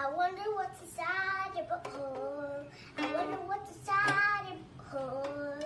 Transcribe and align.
I 0.00 0.08
wonder 0.14 0.42
what's 0.54 0.80
inside 0.80 1.50
your 1.56 1.64
butthole. 1.64 2.64
I 2.98 3.12
wonder 3.12 3.36
what's 3.46 3.76
inside 3.76 4.44
your 4.46 4.58
butthole. 4.78 5.58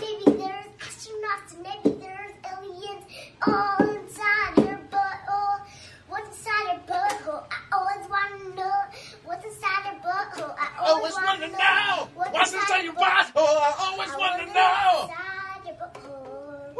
Maybe 0.00 0.24
there's 0.36 0.66
astronauts 0.80 1.54
and 1.54 1.62
maybe 1.62 1.96
there's 2.00 2.32
aliens 2.50 3.04
all 3.46 3.78
inside 3.94 4.56
your 4.56 4.80
butthole. 4.90 5.60
What's 6.08 6.28
inside 6.38 6.64
your 6.66 6.80
butthole? 6.90 7.44
I 7.50 7.58
always 7.72 8.08
want 8.10 8.42
to 8.42 8.54
know 8.56 8.80
what's 9.24 9.44
inside 9.44 9.84
your 9.84 10.00
butthole. 10.02 10.54
I 10.58 10.68
always, 10.80 11.14
Always 11.14 11.28
want 11.28 11.40
to 11.42 11.48
know 11.48 12.08
what's 12.32 12.52
inside 12.52 12.82
your 12.82 12.94
butthole. 12.94 13.58
I 13.62 13.74
always 13.78 14.10
I 14.10 14.16
want 14.18 14.40
to 14.40 14.46
know. 14.54 15.08
What's 15.14 15.14
inside 15.14 15.62
your 15.66 15.76
butthole? 15.78 16.74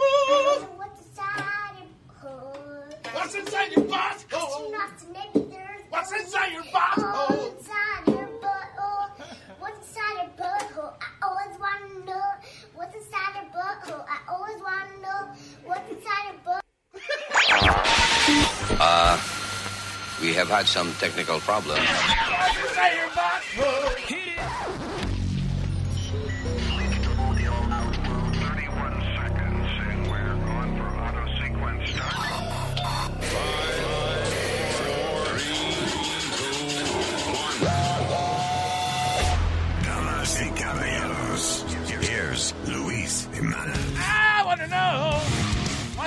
What's 0.75 0.99
inside 1.07 1.79
your 1.79 1.87
butthole. 2.11 3.15
What's 3.15 3.35
inside 3.37 3.71
your 3.73 3.85
butthole? 3.85 4.73
Astronauts 4.73 5.05
and 5.05 5.13
maybe 5.13 5.48
What's 5.91 6.13
inside 6.13 6.53
your 6.53 6.63
All 6.63 6.71
butthole? 6.73 7.59
inside 7.59 8.07
your 8.07 8.29
butthole. 8.43 9.09
What's 9.59 9.79
inside 9.89 10.15
your 10.17 10.31
butthole? 10.47 10.93
I 11.01 11.27
always 11.27 11.59
want 11.59 11.81
to 11.93 12.05
know 12.05 12.27
what's 12.75 12.95
inside 12.95 13.35
your 13.35 13.45
butthole. 13.53 14.05
I 14.09 14.19
always 14.31 14.61
want 14.61 14.91
to 14.95 15.01
know 15.01 15.21
what's 15.65 15.91
inside 15.91 16.25
your 16.29 16.41
butthole. 16.45 16.61
Uh, 18.81 19.19
we 20.21 20.33
have 20.35 20.49
had 20.49 20.67
some 20.67 20.93
technical 20.95 21.41
problems. 21.41 21.81
What's 21.89 22.59
inside 22.69 22.95
your 22.95 23.09
butthole? 23.11 24.88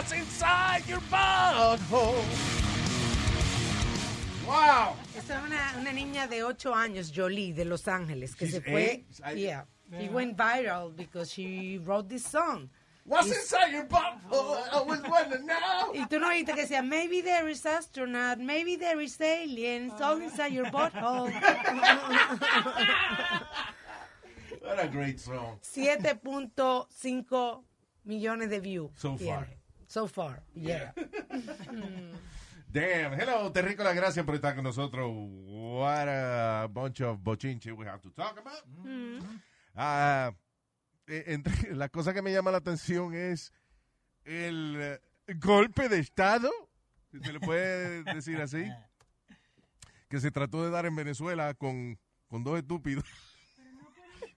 What's 0.02 0.14
inside 0.14 0.82
your 0.88 1.02
butthole. 1.12 2.24
Wow. 4.48 4.96
Esta 5.16 5.38
es 5.38 5.44
una, 5.46 5.76
una 5.80 5.92
niña 5.92 6.28
de 6.28 6.44
8 6.44 6.74
años, 6.74 7.12
Jolie, 7.16 7.54
de 7.54 7.66
Los 7.66 7.88
Ángeles, 7.88 8.36
que 8.36 8.48
She's 8.48 8.56
se 8.56 8.62
fue. 8.62 8.82
eight? 8.82 9.06
Yeah. 9.36 9.66
She 10.00 10.10
went 10.10 10.36
viral 10.36 10.96
because 10.96 11.32
she 11.32 11.78
wrote 11.84 12.10
this 12.10 12.26
song. 12.26 12.68
What's 13.06 13.28
inside 13.28 13.72
your 13.72 13.86
butthole? 13.86 14.58
I 14.58 14.70
always 14.74 15.02
want 15.02 15.30
to 15.32 15.38
know. 15.40 15.92
Y 15.94 16.08
tú 16.08 16.20
no 16.20 16.30
oíste 16.30 16.56
que 16.56 16.64
decía, 16.66 16.82
maybe 16.84 17.22
there 17.22 17.48
is 17.48 17.64
astronaut, 17.66 18.40
maybe 18.40 18.78
there 18.78 19.00
is 19.02 19.22
aliens, 19.22 19.94
all 20.02 20.20
inside 20.20 20.52
your 20.54 20.66
butthole. 20.72 21.32
What 24.62 24.84
a 24.84 24.88
great 24.88 25.20
song. 25.20 25.60
7.5 25.62 27.64
millones 28.06 28.50
de 28.50 28.60
views. 28.60 28.90
So 28.96 29.16
tiene. 29.16 29.36
far. 29.36 29.61
So 29.92 30.08
far, 30.08 30.42
yeah. 30.56 30.94
Damn. 32.72 33.12
Hello, 33.20 33.52
Terrico, 33.52 33.84
gracias 33.84 34.26
por 34.26 34.36
estar 34.36 34.56
con 34.56 34.64
nosotros. 34.64 35.12
What 35.12 36.08
a 36.08 36.70
bunch 36.72 37.02
of 37.02 37.20
bochinche 37.20 37.74
we 37.74 37.86
have 37.86 38.00
to 38.00 38.10
talk 38.12 38.40
about. 38.40 38.64
Ah, 39.76 40.32
eh, 41.08 41.26
entre, 41.28 41.76
la 41.76 41.90
cosa 41.90 42.14
que 42.14 42.22
me 42.22 42.32
llama 42.32 42.52
la 42.52 42.60
atención 42.60 43.14
es 43.14 43.52
el 44.24 44.78
eh, 44.80 45.00
golpe 45.42 45.90
de 45.90 46.00
Estado, 46.00 46.50
si 47.12 47.20
se 47.20 47.34
le 47.34 47.42
puede 47.42 48.04
decir 48.04 48.40
así, 48.40 48.72
que 50.08 50.22
se 50.22 50.32
trató 50.32 50.64
de 50.64 50.70
dar 50.70 50.86
en 50.86 50.96
Venezuela 50.96 51.54
con, 51.54 52.00
con 52.30 52.46
dos 52.46 52.58
estúpidos. 52.58 53.04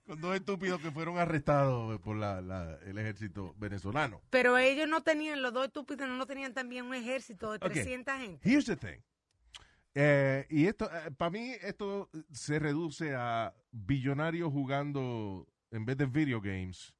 Con 0.05 0.21
dos 0.21 0.35
estúpidos 0.35 0.79
que 0.81 0.91
fueron 0.91 1.17
arrestados 1.17 1.99
por 2.01 2.15
la, 2.15 2.39
la- 2.41 2.77
el 2.85 2.97
ejército 2.99 3.55
venezolano. 3.57 4.21
Pero 4.29 4.55
ellos 4.57 4.87
no 4.87 5.01
tenían, 5.01 5.41
los 5.41 5.51
dos 5.51 5.65
estúpidos 5.65 6.07
no 6.07 6.25
tenían 6.27 6.53
también 6.53 6.85
un 6.85 6.93
ejército 6.93 7.51
de 7.51 7.57
Ok. 7.57 7.73
300 7.73 8.15
gente. 8.19 8.49
Here's 8.49 8.65
the 8.65 8.75
thing. 8.75 8.99
Eh, 9.95 10.45
y 10.49 10.67
esto, 10.67 10.89
para 11.17 11.31
mí, 11.31 11.53
esto 11.61 12.09
se 12.31 12.59
reduce 12.59 13.15
a 13.15 13.55
billonarios 13.71 14.51
jugando, 14.51 15.47
en 15.71 15.85
vez 15.85 15.97
de 15.97 16.05
video 16.05 16.39
games, 16.39 16.93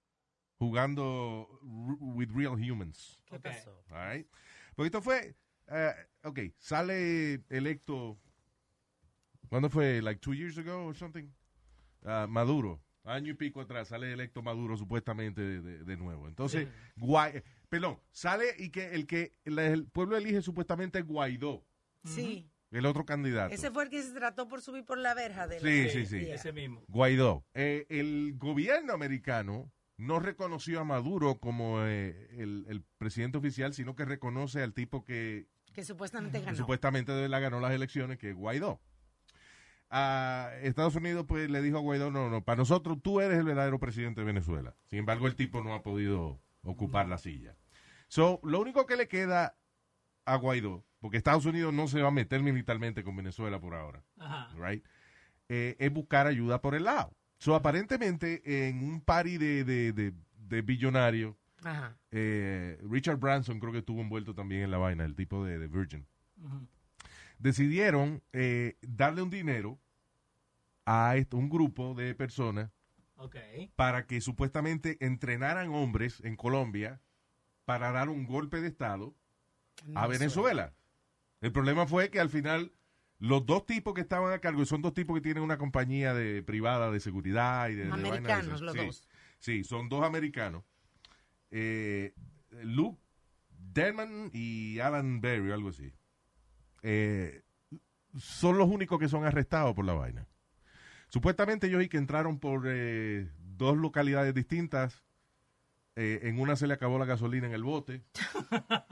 jugando 0.58 1.48
with 1.62 2.30
real 2.34 2.54
humans. 2.56 3.22
¿Qué 3.26 3.40
pasó? 3.40 3.84
All 3.92 4.14
right? 4.16 4.28
Porque 4.76 4.88
esto 4.88 5.02
fue, 5.02 5.36
eh, 5.68 5.92
ok, 6.24 6.40
sale 6.58 7.44
electo, 7.50 8.18
¿cuándo 9.50 9.70
fue? 9.70 10.02
Like 10.02 10.20
two 10.22 10.34
years 10.34 10.58
ago 10.58 10.86
or 10.88 10.96
something? 10.96 11.28
Ah, 12.04 12.26
Maduro, 12.30 12.82
año 13.06 13.32
y 13.32 13.36
pico 13.36 13.62
atrás, 13.62 13.88
sale 13.90 14.12
electo 14.12 14.42
Maduro 14.42 14.76
supuestamente 14.78 15.42
de, 15.42 15.62
de- 15.62 15.84
de 15.84 15.98
nuevo. 15.98 16.28
Entonces, 16.28 16.68
Guay, 16.98 17.42
perdón, 17.70 18.00
sale 18.12 18.46
y 18.58 18.70
que 18.70 18.94
el 18.94 19.06
que 19.08 19.34
el, 19.46 19.58
el 19.60 19.86
pueblo 19.88 20.18
elige 20.18 20.42
supuestamente 20.42 21.00
es 21.00 21.06
Guaidó, 21.06 21.64
Sí. 22.04 22.50
el 22.72 22.86
otro 22.86 23.06
candidato. 23.06 23.54
Ese 23.54 23.72
fue 23.72 23.84
el 23.84 23.90
que 23.90 24.02
se 24.04 24.12
trató 24.14 24.48
por 24.48 24.62
subir 24.62 24.84
por 24.86 24.98
la 24.98 25.14
verja 25.14 25.48
de 25.48 25.60
la- 25.62 25.68
Sí, 25.68 25.90
sí, 25.90 26.06
sí. 26.06 26.20
Yeah. 26.26 26.36
Ese 26.36 26.52
mismo. 26.52 26.84
Guaidó. 26.88 27.46
Eh, 27.54 27.86
el 27.90 28.34
gobierno 28.38 28.94
americano 28.94 29.72
no 29.98 30.20
reconoció 30.20 30.82
a 30.82 30.84
Maduro 30.84 31.40
como 31.40 31.82
eh, 31.86 32.28
el, 32.32 32.66
el 32.68 32.84
presidente 32.98 33.38
oficial, 33.38 33.74
sino 33.74 33.96
que 33.96 34.04
reconoce 34.06 34.62
al 34.62 34.74
tipo 34.74 35.04
que 35.06 35.48
Que 35.74 35.84
supuestamente 35.86 36.42
ganó. 36.42 36.58
supuestamente 36.58 37.30
la 37.30 37.40
ganó 37.40 37.60
las 37.60 37.72
elecciones, 37.72 38.18
que 38.18 38.32
es 38.32 38.36
Guaidó. 38.36 38.82
A 39.90 40.52
Estados 40.62 40.96
Unidos 40.96 41.26
pues 41.28 41.50
le 41.50 41.62
dijo 41.62 41.78
a 41.78 41.82
Guaidó, 41.82 42.12
no, 42.12 42.30
no, 42.30 42.44
para 42.44 42.58
nosotros 42.58 42.98
tú 43.02 43.22
eres 43.22 43.38
el 43.38 43.46
verdadero 43.46 43.80
presidente 43.80 44.22
de 44.22 44.26
Venezuela. 44.26 44.76
Sin 44.86 45.00
embargo, 45.00 45.28
el 45.28 45.36
tipo 45.36 45.64
no 45.64 45.74
ha 45.74 45.84
podido 45.84 46.40
ocupar 46.64 47.08
la 47.08 47.18
silla. 47.18 47.56
So, 48.08 48.40
lo 48.44 48.60
único 48.60 48.86
que 48.86 48.96
le 48.96 49.08
queda 49.08 49.56
a 50.26 50.36
Guaidó, 50.38 50.84
porque 51.00 51.18
Estados 51.18 51.46
Unidos 51.46 51.74
no 51.74 51.88
se 51.88 52.02
va 52.02 52.08
a 52.08 52.12
meter 52.12 52.42
militarmente 52.42 53.04
con 53.04 53.16
Venezuela 53.16 53.60
por 53.60 53.76
ahora, 53.76 54.04
Ajá. 54.18 54.50
right? 54.58 54.84
Eh, 55.50 55.76
es 55.80 55.94
buscar 55.94 56.26
ayuda 56.28 56.62
por 56.62 56.74
el 56.76 56.86
lado. 56.86 57.14
So, 57.38 57.54
aparentemente, 57.54 58.68
en 58.68 58.84
un 58.84 59.02
party 59.02 59.38
de, 59.38 59.64
de, 59.64 59.94
de, 59.94 60.14
de 60.38 60.62
billonarios, 60.62 61.36
eh, 62.12 62.80
Richard 62.90 63.18
Branson 63.18 63.60
creo 63.60 63.72
que 63.72 63.80
estuvo 63.80 64.02
envuelto 64.02 64.34
también 64.34 64.62
en 64.64 64.72
la 64.72 64.78
vaina, 64.78 65.04
el 65.06 65.16
tipo 65.16 65.44
de, 65.46 65.60
de 65.60 65.68
Virgin. 65.68 66.08
Ujú. 66.42 66.68
Decidieron 67.46 68.24
eh, 68.34 68.76
darle 68.82 69.22
un 69.22 69.30
dinero 69.30 69.80
a 70.84 71.16
esto, 71.16 71.38
un 71.38 71.48
grupo 71.48 71.94
de 71.94 72.16
personas 72.16 72.72
para 73.76 74.08
que 74.08 74.20
supuestamente 74.20 74.98
entrenaran 75.00 75.70
hombres 75.70 76.22
en 76.22 76.38
Colombia 76.38 77.02
para 77.66 77.92
dar 77.92 78.10
un 78.10 78.26
golpe 78.26 78.62
de 78.62 78.68
Estado 78.68 79.14
a 79.94 80.08
Venezuela. 80.08 80.74
El 81.40 81.52
problema 81.52 81.86
fue 81.86 82.10
que 82.10 82.20
al 82.20 82.32
final 82.32 82.72
los 83.20 83.46
dos 83.46 83.68
tipos 83.68 83.94
que 83.94 84.02
estaban 84.02 84.34
a 84.34 84.40
cargo, 84.40 84.64
y 84.64 84.66
son 84.66 84.82
dos 84.82 84.96
tipos 84.96 85.16
que 85.16 85.22
tienen 85.22 85.44
una 85.44 85.60
compañía 85.60 86.16
de 86.16 86.42
privada 86.42 86.90
de 86.90 87.00
seguridad 87.00 87.70
y 87.70 87.76
de, 87.76 87.92
Americanos 87.92 88.60
los 88.60 88.74
Sí, 88.74 88.80
dos. 88.80 89.08
Sí, 89.38 89.64
son 89.64 89.88
dos 89.88 90.04
americanos. 90.04 90.64
Eh, 91.52 92.16
Luke 92.64 93.00
Denman 93.72 94.32
y 94.34 94.80
Alan 94.80 95.22
Berry, 95.22 95.52
algo 95.52 95.70
así. 95.70 95.94
Eh, 96.88 97.42
son 98.18 98.58
los 98.60 98.70
únicos 98.70 99.00
que 99.00 99.10
son 99.10 99.26
arrestados 99.26 99.74
por 99.76 99.86
la 99.86 99.94
vaina. 99.94 100.28
Supuestamente 101.10 101.68
ellos 101.68 101.84
y 101.84 101.90
que 101.90 101.98
entraron 101.98 102.40
por 102.40 102.64
eh, 102.68 103.28
dos 103.40 103.76
localidades 103.78 104.34
distintas. 104.34 105.04
Eh, 105.96 106.20
en 106.24 106.40
una 106.40 106.56
se 106.56 106.68
le 106.68 106.74
acabó 106.74 107.00
la 107.00 107.06
gasolina 107.06 107.48
en 107.48 107.54
el 107.54 107.64
bote. 107.64 108.04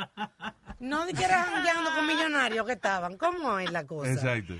No 0.80 1.06
de 1.06 1.14
que 1.14 1.24
eran 1.24 1.46
jangueando 1.46 1.92
con 1.96 2.06
millonarios 2.06 2.66
que 2.66 2.74
estaban. 2.74 3.16
¿Cómo 3.18 3.58
es 3.58 3.72
la 3.72 3.86
cosa? 3.88 4.12
Exacto. 4.12 4.54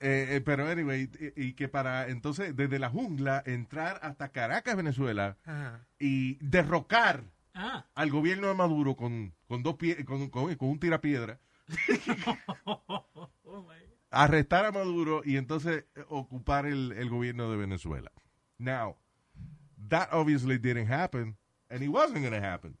Eh, 0.00 0.28
eh, 0.30 0.42
pero 0.42 0.66
anyway, 0.66 1.10
y, 1.36 1.48
y 1.48 1.52
que 1.52 1.68
para 1.68 2.08
entonces 2.08 2.56
desde 2.56 2.78
la 2.78 2.88
jungla 2.88 3.42
entrar 3.44 3.98
hasta 4.02 4.30
Caracas, 4.30 4.76
Venezuela 4.76 5.36
Ajá. 5.44 5.86
y 5.98 6.36
derrocar 6.36 7.24
Ah. 7.58 7.84
al 7.94 8.10
gobierno 8.10 8.48
de 8.48 8.54
Maduro 8.54 8.96
con, 8.96 9.34
con 9.46 9.62
dos 9.62 9.76
pie, 9.76 10.04
con, 10.06 10.30
con- 10.30 10.54
con 10.56 10.68
un 10.70 10.78
tirapiedra. 10.78 11.38
arrestar 14.10 14.64
a 14.66 14.72
Maduro 14.72 15.22
y 15.24 15.36
entonces 15.36 15.84
eh, 15.94 16.04
ocupar 16.08 16.66
el, 16.66 16.92
el 16.92 17.08
gobierno 17.08 17.50
de 17.50 17.56
Venezuela. 17.56 18.12
Now, 18.58 18.96
that 19.88 20.08
obviously 20.12 20.58
didn't 20.58 20.90
happen, 20.90 21.36
and 21.68 21.82
it 21.82 21.88
wasn't 21.88 22.20
going 22.20 22.32
to 22.32 22.42
happen. 22.46 22.78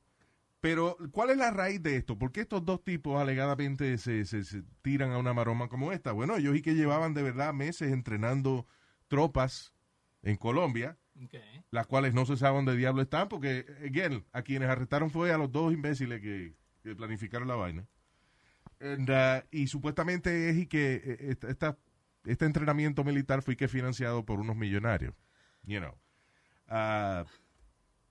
Pero, 0.60 0.96
¿cuál 1.12 1.30
es 1.30 1.36
la 1.36 1.50
raíz 1.50 1.82
de 1.82 1.96
esto? 1.96 2.18
¿Por 2.18 2.32
qué 2.32 2.40
estos 2.40 2.64
dos 2.64 2.82
tipos 2.82 3.20
alegadamente 3.20 3.98
se, 3.98 4.24
se- 4.24 4.42
se 4.44 4.62
tiran 4.82 5.12
a 5.12 5.18
una 5.18 5.34
maroma 5.34 5.68
como 5.68 5.92
esta? 5.92 6.12
Bueno, 6.12 6.36
ellos 6.36 6.56
y 6.56 6.62
que 6.62 6.74
llevaban 6.74 7.14
de 7.14 7.22
verdad 7.22 7.52
meses 7.52 7.92
entrenando 7.92 8.66
tropas 9.08 9.74
en 10.22 10.36
Colombia, 10.36 10.98
las 11.70 11.86
cuales 11.86 12.14
no 12.14 12.26
se 12.26 12.36
sabe 12.36 12.56
dónde 12.56 12.76
diablo 12.76 13.02
están, 13.02 13.28
porque, 13.28 13.64
again, 13.84 14.24
a 14.32 14.42
quienes 14.42 14.68
arrestaron 14.68 15.10
fue 15.10 15.32
a 15.32 15.38
los 15.38 15.52
dos 15.52 15.72
imbéciles 15.72 16.20
que, 16.20 16.54
que 16.82 16.96
planificaron 16.96 17.46
la 17.48 17.54
vaina. 17.54 17.86
And, 18.80 19.08
uh, 19.10 19.46
y 19.50 19.66
supuestamente 19.68 20.50
es 20.50 20.56
y 20.56 20.66
que 20.66 20.94
eh, 21.04 21.36
esta- 21.48 21.78
este 22.24 22.44
entrenamiento 22.44 23.04
militar 23.04 23.42
fue 23.42 23.56
que 23.56 23.68
financiado 23.68 24.24
por 24.24 24.38
unos 24.40 24.56
millonarios. 24.56 25.14
You 25.64 25.78
know. 25.80 25.94
Ah, 26.68 27.24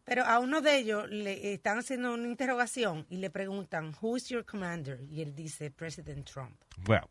Pero 0.05 0.23
a 0.25 0.39
uno 0.39 0.61
de 0.61 0.77
ellos 0.77 1.09
le 1.09 1.53
están 1.53 1.77
haciendo 1.79 2.13
una 2.13 2.27
interrogación 2.27 3.05
y 3.09 3.17
le 3.17 3.29
preguntan, 3.29 3.93
Who 4.01 4.17
is 4.17 4.29
your 4.29 4.45
commander? 4.45 5.01
Y 5.09 5.21
él 5.21 5.35
dice, 5.35 5.71
President 5.71 6.25
Trump. 6.29 6.55
Well, 6.87 7.05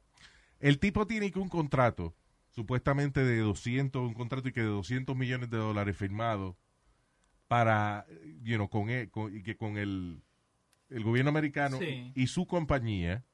el 0.61 0.79
tipo 0.79 1.07
tiene 1.07 1.31
que 1.31 1.39
un 1.39 1.49
contrato, 1.49 2.15
supuestamente 2.51 3.23
de 3.25 3.39
200, 3.39 4.01
un 4.03 4.15
contrato 4.15 4.49
y 4.49 4.53
que 4.53 4.61
de 4.61 4.67
200 4.69 5.17
millones 5.17 5.51
de 5.51 5.57
dólares 5.59 5.97
firmado 5.97 6.57
para, 7.49 8.07
you 8.43 8.57
know, 8.57 8.69
con, 8.69 8.89
e- 8.91 9.11
con- 9.11 9.35
y 9.37 9.43
que 9.43 9.57
con 9.57 9.77
el, 9.77 10.23
el 10.89 11.03
gobierno 11.05 11.31
americano 11.31 11.79
Sí. 11.79 12.13
y 12.15 12.27
su 12.29 12.47
compañía 12.47 13.25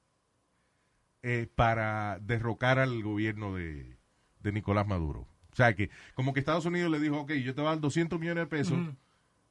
eh, 1.22 1.46
para 1.54 2.18
derrocar 2.20 2.78
al 2.78 3.02
gobierno 3.02 3.54
de, 3.54 3.96
de 4.40 4.52
Nicolás 4.52 4.86
Maduro. 4.86 5.26
O 5.52 5.56
sea 5.56 5.74
que, 5.74 5.90
como 6.14 6.32
que 6.32 6.40
Estados 6.40 6.64
Unidos 6.66 6.90
le 6.90 7.00
dijo, 7.00 7.18
ok, 7.20 7.32
yo 7.32 7.54
te 7.54 7.60
voy 7.60 7.68
a 7.68 7.72
dar 7.72 7.80
200 7.80 8.18
millones 8.20 8.44
de 8.44 8.48
pesos 8.48 8.78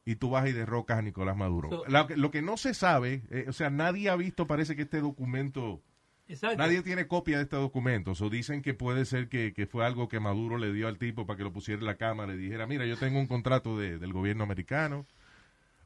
y 0.05 0.15
tú 0.15 0.29
vas 0.31 0.47
y 0.47 0.53
derrocas 0.53 0.97
a 0.99 1.01
Nicolás 1.01 1.35
Maduro. 1.37 1.69
So- 1.69 1.83
lo, 1.87 2.07
que, 2.07 2.17
lo 2.17 2.31
que 2.31 2.41
no 2.41 2.57
se 2.57 2.73
sabe, 2.73 3.21
eh, 3.29 3.45
o 3.47 3.53
sea, 3.53 3.69
nadie 3.69 4.09
ha 4.09 4.15
visto, 4.15 4.47
parece 4.47 4.75
que 4.75 4.83
este 4.83 5.01
documento... 5.01 5.81
Exacto. 6.27 6.57
Nadie 6.57 6.83
tiene 6.83 7.07
copia 7.07 7.37
de 7.37 7.43
este 7.43 7.55
documento. 7.55 8.11
O 8.19 8.29
dicen 8.29 8.61
que 8.61 8.75
puede 8.75 9.05
ser 9.05 9.29
que, 9.29 9.51
que 9.51 9.65
fue 9.65 9.83
algo 9.83 10.07
que 10.07 10.19
Maduro 10.19 10.57
le 10.59 10.71
dio 10.71 10.87
al 10.87 10.99
tipo 10.99 11.25
para 11.25 11.37
que 11.37 11.43
lo 11.43 11.51
pusiera 11.51 11.79
en 11.79 11.87
la 11.87 11.95
cámara 11.97 12.33
y 12.35 12.37
dijera, 12.37 12.67
mira, 12.67 12.85
yo 12.85 12.97
tengo 12.97 13.19
un 13.19 13.25
contrato 13.25 13.77
de- 13.79 13.97
del 13.97 14.13
gobierno 14.13 14.43
americano. 14.43 15.07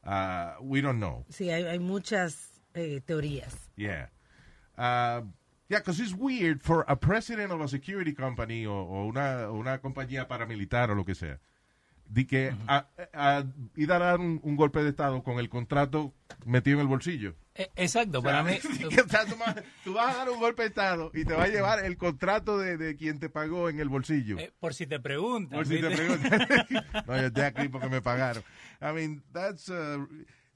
Ah, 0.04 0.58
we 0.62 0.82
don't 0.82 0.98
know. 0.98 1.26
Sí, 1.30 1.50
hay, 1.50 1.64
hay 1.64 1.80
muchas 1.80 2.62
eh, 2.74 3.02
teorías. 3.06 3.72
Yeah. 3.78 4.12
Uh, 4.78 5.26
yeah, 5.74 5.80
because 5.80 6.00
it's 6.00 6.14
weird 6.14 6.62
for 6.62 6.86
a 6.88 6.96
president 6.96 7.52
of 7.52 7.62
a 7.62 7.68
security 7.68 8.14
company 8.14 8.66
o, 8.66 8.74
o 8.74 9.06
una, 9.06 9.50
o 9.50 9.54
una 9.54 9.80
compañía 9.80 10.28
paramilitar 10.28 10.92
o 10.92 10.96
lo 10.96 11.04
que 11.04 11.16
sea, 11.16 11.40
de 12.06 12.26
que 12.28 12.54
a, 12.68 12.86
a- 13.14 13.44
ir 13.76 13.92
a 13.92 13.98
dar 14.00 14.20
un, 14.20 14.40
un 14.44 14.56
golpe 14.56 14.84
de 14.84 14.90
Estado 14.90 15.24
con 15.24 15.40
el 15.40 15.50
contrato 15.50 16.14
metido 16.46 16.78
en 16.78 16.82
el 16.82 16.88
bolsillo. 16.88 17.36
Eh, 17.56 17.70
Exacto, 17.76 18.22
para 18.24 18.44
mí. 18.44 18.60
Que, 18.90 19.02
o 19.02 19.08
sea, 19.08 19.26
tú, 19.26 19.36
vas, 19.38 19.56
tú 19.84 19.94
vas 19.94 20.14
a 20.16 20.18
dar 20.20 20.30
un 20.30 20.40
golpe 20.40 20.64
de 20.64 20.70
Estado 20.70 21.12
y 21.14 21.24
te 21.24 21.34
va 21.34 21.44
a 21.44 21.48
llevar 21.48 21.86
el 21.86 21.98
contrato 21.98 22.58
de, 22.58 22.78
de 22.78 22.96
quien 22.96 23.20
te 23.20 23.30
pagó 23.30 23.70
en 23.70 23.80
el 23.80 23.90
bolsillo. 23.90 24.40
eh, 24.40 24.52
por 24.60 24.74
si 24.74 24.88
te 24.88 25.00
preguntan. 25.00 25.58
Por 25.60 25.68
si 25.68 25.80
te 25.80 25.90
preguntan. 25.90 26.48
no, 27.08 27.16
yo 27.18 27.28
estoy 27.28 27.44
aquí 27.44 27.68
porque 27.70 27.90
me 27.90 28.02
pagaron. 28.02 28.44
I 28.82 28.92
mean, 28.94 29.24
that's, 29.32 29.70
uh, 29.70 30.06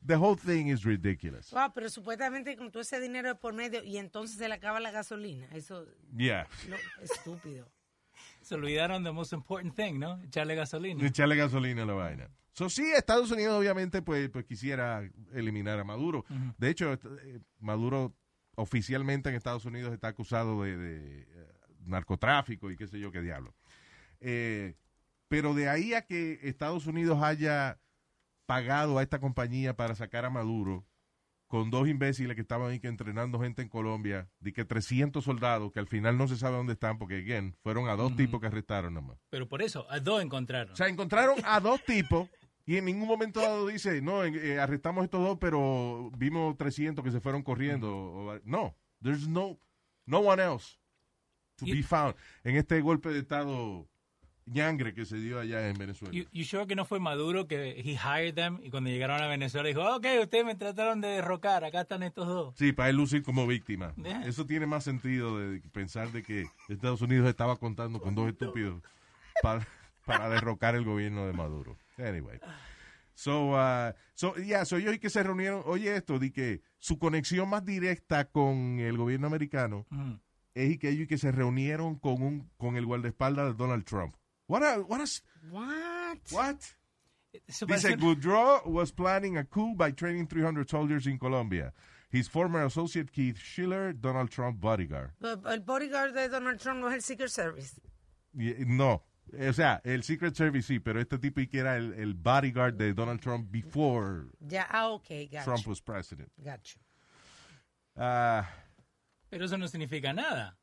the 0.08 0.16
whole 0.16 0.36
thing 0.36 0.68
is 0.68 0.84
ridiculous. 0.84 1.52
Wow, 1.52 1.72
pero 1.76 1.90
supuestamente 1.90 2.56
con 2.56 2.72
todo 2.72 2.82
ese 2.82 3.00
dinero 3.00 3.28
de 3.30 3.36
por 3.36 3.54
medio 3.54 3.84
y 3.84 3.98
entonces 3.98 4.38
se 4.38 4.48
le 4.48 4.56
acaba 4.56 4.80
la 4.80 4.92
gasolina. 4.92 5.48
Eso 5.54 5.86
Yeah. 6.16 6.48
no, 6.70 6.76
estúpido. 7.04 7.68
Se 8.42 8.56
olvidaron 8.56 9.04
the 9.04 9.12
most 9.12 9.34
important 9.34 9.76
thing, 9.76 10.00
¿no? 10.00 10.20
Echarle 10.24 10.56
gasolina. 10.56 11.06
Echarle 11.06 11.36
gasolina 11.36 11.84
a 11.84 11.86
la 11.86 11.94
vaina. 11.94 12.30
So, 12.54 12.70
sí, 12.70 12.84
Estados 12.96 13.30
Unidos 13.30 13.60
obviamente 13.60 14.02
pues, 14.02 14.30
pues 14.30 14.46
quisiera 14.46 15.08
eliminar 15.34 15.80
a 15.80 15.84
Maduro. 15.84 16.26
De 16.58 16.70
hecho, 16.70 16.94
eh, 16.94 17.40
Maduro 17.60 18.16
oficialmente 18.56 19.30
en 19.30 19.36
Estados 19.36 19.66
Unidos 19.66 19.94
está 19.94 20.08
acusado 20.08 20.64
de, 20.64 20.76
de, 20.78 21.22
eh, 21.22 21.48
narcotráfico 21.86 22.72
y 22.72 22.78
qué 22.78 22.88
sé 22.88 23.00
yo 23.00 23.12
qué 23.12 23.22
diablo. 23.22 23.54
Eh, 24.22 24.76
pero 25.28 25.54
de 25.54 25.70
ahí 25.70 25.94
a 25.94 26.04
que 26.04 26.40
Estados 26.44 26.88
Unidos 26.88 27.22
haya 27.22 27.80
pagado 28.48 28.98
a 28.98 29.04
esta 29.04 29.20
compañía 29.20 29.76
para 29.76 29.94
sacar 29.94 30.26
a 30.26 30.32
Maduro 30.32 30.88
con 31.48 31.70
dos 31.70 31.88
imbéciles 31.88 32.36
que 32.36 32.42
estaban 32.42 32.72
ahí 32.72 32.80
que 32.80 32.88
entrenando 32.88 33.40
gente 33.40 33.62
en 33.62 33.70
Colombia, 33.70 34.30
de 34.40 34.52
que 34.52 34.66
300 34.66 35.24
soldados 35.24 35.72
que 35.72 35.80
al 35.80 35.88
final 35.88 36.18
no 36.18 36.28
se 36.28 36.36
sabe 36.36 36.58
dónde 36.58 36.74
están 36.74 36.98
porque, 36.98 37.18
again, 37.18 37.56
fueron 37.62 37.88
a 37.88 37.96
dos 37.96 38.16
tipos 38.16 38.42
que 38.42 38.48
arrestaron 38.48 38.94
nomás. 38.94 39.18
Pero 39.30 39.48
por 39.48 39.62
eso, 39.62 39.90
a 39.90 40.00
dos 40.00 40.22
encontraron. 40.22 40.74
O 40.74 40.76
sea, 40.76 40.88
encontraron 40.88 41.38
a 41.46 41.60
dos 41.60 41.84
tipos 41.86 42.30
y 42.66 42.76
en 42.76 42.86
ningún 42.86 43.08
momento 43.08 43.40
dado 43.40 43.68
dice, 43.68 44.02
no, 44.02 44.26
eh, 44.26 44.60
arrestamos 44.60 45.06
estos 45.06 45.24
dos, 45.24 45.38
pero 45.40 46.12
vimos 46.18 46.58
300 46.58 47.04
que 47.04 47.12
se 47.12 47.22
fueron 47.22 47.44
corriendo. 47.44 48.42
No, 48.44 48.76
there's 49.02 49.28
no, 49.28 49.58
no 50.06 50.20
one 50.20 50.44
else 50.44 50.78
to 51.56 51.66
be 51.66 51.82
found 51.82 52.16
en 52.44 52.58
este 52.58 52.82
golpe 52.82 53.10
de 53.10 53.20
Estado 53.20 53.88
ñangre 54.48 54.94
que 54.94 55.06
se 55.06 55.18
dio 55.18 55.40
allá 55.40 55.68
en 55.70 55.78
Venezuela. 55.78 56.14
You, 56.14 56.26
you 56.32 56.44
sure 56.46 56.66
que 56.66 56.76
no 56.76 56.86
fue 56.86 57.00
Maduro 57.00 57.48
que 57.48 57.72
he 57.80 57.92
hired 57.94 58.34
them 58.34 58.60
y 58.64 58.70
cuando 58.70 58.90
llegaron 58.90 59.22
a 59.22 59.28
Venezuela 59.28 59.68
dijo, 59.68 59.82
ok, 59.96 60.06
ustedes 60.24 60.46
me 60.46 60.56
trataron 60.56 61.02
de 61.02 61.10
derrocar, 61.10 61.64
acá 61.64 61.82
están 61.82 62.02
estos 62.04 62.28
dos. 62.28 62.56
Sí, 62.58 62.72
para 62.72 62.90
él 62.90 62.96
lucir 62.96 63.24
como 63.24 63.46
víctima. 63.46 63.94
Yeah. 63.96 64.26
Eso 64.26 64.46
tiene 64.46 64.66
más 64.66 64.84
sentido 64.84 65.38
de 65.38 65.60
pensar 65.72 66.12
de 66.12 66.24
que 66.24 66.46
Estados 66.70 67.02
Unidos 67.02 67.28
estaba 67.30 67.58
contando 67.58 68.00
con 68.00 68.16
dos 68.16 68.30
estúpidos 68.30 68.82
para, 69.44 69.68
para 70.06 70.30
derrocar 70.30 70.76
el 70.76 70.84
gobierno 70.86 71.28
de 71.28 71.34
Maduro. 71.34 71.78
Anyway. 71.98 72.40
So, 73.14 73.54
uh, 73.56 73.94
so, 74.14 74.36
yeah, 74.36 74.64
so 74.64 74.78
ellos 74.78 74.94
y 74.94 75.00
que 75.00 75.10
se 75.10 75.24
reunieron, 75.24 75.64
oye 75.66 75.96
esto, 75.96 76.20
de 76.20 76.32
que 76.32 76.62
su 76.78 77.00
conexión 77.00 77.50
más 77.50 77.66
directa 77.66 78.26
con 78.26 78.80
el 78.80 78.96
gobierno 78.96 79.26
americano 79.28 79.86
Mm. 79.90 80.14
es 80.54 80.72
y 80.72 80.78
que 80.78 80.90
ellos 80.90 81.06
y 81.06 81.08
que 81.08 81.18
se 81.18 81.32
reunieron 81.32 81.96
con 81.96 82.22
un 82.22 82.50
con 82.58 82.78
el 82.78 82.86
guardaespaldas 82.86 83.48
de 83.48 83.54
Donald 83.56 83.84
Trump. 83.86 84.16
What 84.48 84.64
a, 84.64 84.82
what 84.82 85.02
a- 85.02 85.22
What? 85.52 86.18
what? 86.32 86.74
Dice, 87.68 87.96
Goudreau 87.98 88.66
was 88.66 88.92
planning 88.92 89.38
a 89.38 89.44
coup 89.44 89.76
by 89.76 89.92
training 89.92 90.28
300 90.28 90.70
soldiers 90.70 91.06
in 91.06 91.20
Colombia. 91.20 91.72
His 92.10 92.28
former 92.28 92.64
associate 92.66 93.12
Keith 93.12 93.38
Schiller, 93.38 93.94
Donald 93.94 94.32
Trump 94.32 94.60
bodyguard. 94.60 95.12
El 95.22 95.60
bodyguard 95.60 96.14
de 96.14 96.30
Donald 96.30 96.60
Trump 96.60 96.80
no 96.80 96.88
es 96.88 96.96
el 96.96 97.02
Secret 97.02 97.30
Service. 97.30 97.80
Y- 98.34 98.56
No, 98.66 99.04
o 99.38 99.52
sea, 99.54 99.82
el 99.84 100.04
Secret 100.04 100.36
Service 100.36 100.68
sí, 100.68 100.80
pero 100.80 101.00
este 101.02 101.18
tipo 101.20 101.42
y 101.42 101.48
que 101.48 101.60
era 101.60 101.76
el, 101.78 101.94
el 101.94 102.14
bodyguard 102.14 102.76
de 102.78 102.94
Donald 102.94 103.20
Trump 103.22 103.52
before 103.52 104.28
Ya, 104.40 104.66
ah, 104.72 104.88
ok, 104.90 105.08
gacho. 105.30 105.44
Trump 105.44 105.68
was 105.68 105.82
president. 105.82 106.32
gacho. 106.38 106.80
Ah, 107.96 108.48
Pero 109.30 109.46
eso 109.46 109.58
no 109.58 109.68
significa 109.68 110.14
nada. 110.14 110.58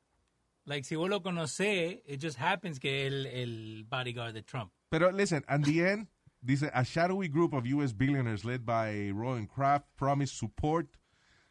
Like, 0.67 0.85
si 0.85 0.97
vos 0.97 1.09
lo 1.11 1.21
conocés, 1.21 2.01
it 2.07 2.21
just 2.23 2.39
happens 2.39 2.79
que 2.79 3.07
el, 3.07 3.27
el 3.27 3.85
bodyguard 3.89 4.33
de 4.35 4.43
Trump. 4.43 4.71
pero 4.91 5.11
listen, 5.13 5.45
at 5.49 5.63
the 5.63 5.81
end, 5.85 6.07
dice, 6.43 6.71
a 6.73 6.85
shadowy 6.85 7.29
group 7.29 7.53
of 7.53 7.67
U.S. 7.67 7.93
billionaires 7.93 8.45
led 8.45 8.65
by 8.65 9.11
Rowan 9.11 9.47
Kraft 9.47 9.87
promised 9.97 10.39
support 10.39 10.87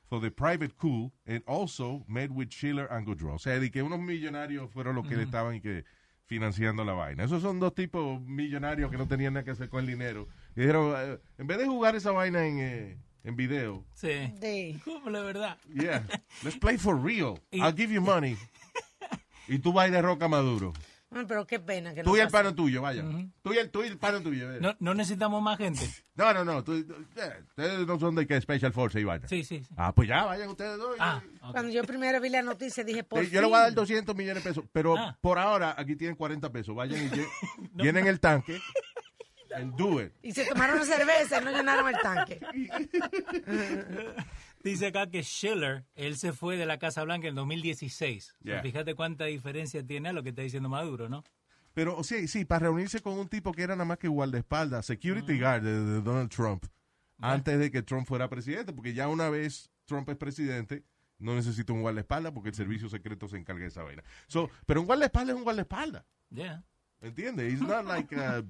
for 0.10 0.20
the 0.20 0.32
private 0.32 0.76
coup 0.78 1.12
and 1.28 1.44
also 1.48 2.04
met 2.08 2.32
with 2.32 2.50
Schiller 2.52 2.88
and 2.92 3.06
Goudreau. 3.06 3.36
O 3.36 3.38
sea, 3.38 3.60
de 3.60 3.70
que 3.70 3.84
unos 3.84 4.00
millonarios 4.00 4.70
fueron 4.72 4.96
los 4.96 5.08
que 5.08 5.16
le 5.16 5.24
estaban 5.24 5.56
y 5.56 5.60
que 5.62 5.84
financiando 6.26 6.84
la 6.86 6.94
vaina. 6.94 7.24
Esos 7.26 7.42
son 7.42 7.60
dos 7.60 7.74
tipos 7.76 8.22
millonarios 8.22 8.90
que 8.90 8.98
no 8.98 9.08
tenían 9.08 9.34
nada 9.34 9.44
que 9.44 9.52
hacer 9.52 9.70
con 9.70 9.82
el 9.82 9.88
dinero. 9.88 10.28
Y 10.56 10.62
dijeron, 10.62 10.94
eh, 10.98 11.20
en 11.38 11.48
vez 11.48 11.58
de 11.58 11.68
jugar 11.68 11.96
esa 11.96 12.12
vaina 12.12 12.46
en, 12.46 12.60
eh, 12.60 12.98
en 13.24 13.36
video, 13.36 13.86
Sí. 13.94 14.34
Sí. 14.42 14.80
Como 14.86 15.10
la 15.10 15.22
verdad. 15.22 15.58
yeah, 15.74 16.04
let's 16.44 16.58
play 16.58 16.78
for 16.78 16.96
real. 16.98 17.40
Y- 17.52 17.60
I'll 17.62 17.76
give 17.76 17.92
you 17.94 18.02
money. 18.02 18.38
Y 19.48 19.60
tú 19.60 19.74
vas 19.74 19.88
y 19.88 19.92
derroca 19.92 20.26
a 20.26 20.30
Maduro. 20.30 20.74
Bueno, 21.10 21.28
pero 21.28 21.46
qué 21.46 21.60
pena 21.60 21.94
que 21.94 22.02
Tú 22.02 22.10
no 22.10 22.18
y 22.18 22.22
el 22.22 22.26
pase. 22.26 22.38
pano 22.38 22.56
tuyo, 22.56 22.82
vaya. 22.82 23.04
Tú 23.44 23.54
y 23.54 23.58
el, 23.60 23.70
tú 23.70 23.84
y 23.84 23.88
el 23.88 24.00
pano 24.00 24.20
tuyo. 24.22 24.50
No, 24.60 24.76
no 24.80 24.94
necesitamos 24.96 25.42
más 25.44 25.58
gente. 25.60 25.82
No, 26.16 26.32
no, 26.34 26.44
no. 26.46 26.64
tú- 26.64 26.84
tú- 26.86 26.94
eh, 27.16 27.34
ustedes 27.50 27.88
no 27.88 28.00
son 28.00 28.14
de 28.16 28.26
que 28.28 28.40
Special 28.42 28.72
Force 28.74 29.00
y 29.00 29.04
vaina. 29.04 29.28
Sí, 29.28 29.44
sí. 29.44 29.64
sí. 29.64 29.74
Ah, 29.78 29.94
pues 29.94 30.08
ya, 30.08 30.26
vayan 30.26 30.50
ustedes 30.50 30.78
dos. 30.78 30.96
Ah, 31.00 31.22
ok. 31.42 31.52
Cuando 31.52 31.72
yo 31.72 31.84
primero 31.84 32.20
vi 32.22 32.30
la 32.30 32.42
noticia 32.44 32.84
dije, 32.84 33.04
por 33.04 33.24
yo 33.24 33.42
le 33.42 33.48
voy 33.48 33.56
a 33.56 33.60
dar 33.62 33.68
fin. 33.70 33.76
200 33.76 34.16
millones 34.16 34.44
de 34.44 34.50
pesos, 34.50 34.66
pero 34.72 34.96
Ah. 34.98 35.18
por 35.22 35.38
ahora 35.40 35.74
aquí 35.78 35.96
tienen 35.96 36.16
40 36.16 36.52
pesos. 36.52 36.76
Vayan 36.76 37.04
y 37.04 37.10
lle- 37.10 37.28
llenen 37.76 38.06
el 38.08 38.20
tanque 38.20 38.60
and 39.56 39.76
do 39.76 40.02
it. 40.02 40.12
Y 40.24 40.32
se 40.34 40.46
tomaron 40.46 40.84
cerveza 40.86 41.42
y 41.42 41.46
no 41.46 41.52
llenaron 41.52 41.88
el 41.90 42.00
tanque. 42.02 42.40
Dice 44.64 44.88
acá 44.88 45.08
que 45.10 45.24
Schiller, 45.24 45.86
él 45.96 46.16
se 46.18 46.32
fue 46.32 46.56
de 46.56 46.66
la 46.66 46.80
Casa 46.80 47.04
Blanca 47.04 47.28
en 47.28 47.36
2016. 47.36 48.36
O 48.40 48.44
sea, 48.44 48.54
Yeah. 48.54 48.62
fíjate 48.62 48.96
cuánta 48.96 49.26
diferencia 49.26 49.86
tiene 49.86 50.10
a 50.10 50.14
lo 50.14 50.24
que 50.24 50.30
está 50.30 50.42
diciendo 50.42 50.70
Maduro, 50.70 51.10
¿no? 51.10 51.24
Pero 51.74 52.02
sí, 52.04 52.28
sí, 52.28 52.46
para 52.46 52.68
reunirse 52.68 53.02
con 53.02 53.14
un 53.18 53.28
tipo 53.28 53.52
que 53.52 53.64
era 53.64 53.76
nada 53.76 53.86
más 53.86 53.98
que 53.98 54.08
guardaespaldas, 54.08 54.86
security 54.86 55.40
guard 55.40 55.64
de, 55.64 55.84
de 55.84 56.02
Donald 56.02 56.30
Trump, 56.30 56.66
antes 57.20 57.58
de 57.60 57.72
que 57.72 57.82
Trump 57.82 58.08
fuera 58.08 58.30
presidente, 58.30 58.72
porque 58.74 58.94
ya 58.94 59.08
una 59.10 59.30
vez 59.30 59.70
Trump 59.86 60.08
es 60.10 60.16
presidente, 60.18 60.84
no 61.20 61.34
necesita 61.36 61.74
un 61.74 61.82
guardaespaldas 61.82 62.32
porque 62.32 62.50
el 62.50 62.56
servicio 62.56 62.88
secreto 62.90 63.28
se 63.28 63.38
encarga 63.38 63.62
de 63.64 63.68
esa 63.68 63.84
vaina. 63.84 64.04
So, 64.28 64.50
pero 64.66 64.82
un 64.82 64.86
guardaespaldas 64.88 65.34
es 65.34 65.38
un 65.38 65.44
guardaespaldas, 65.44 66.06
Yeah. 66.30 66.64
¿entiendes? 67.02 67.52
He's 67.52 67.62
not 67.62 67.86
like 67.86 68.16
a- 68.16 68.44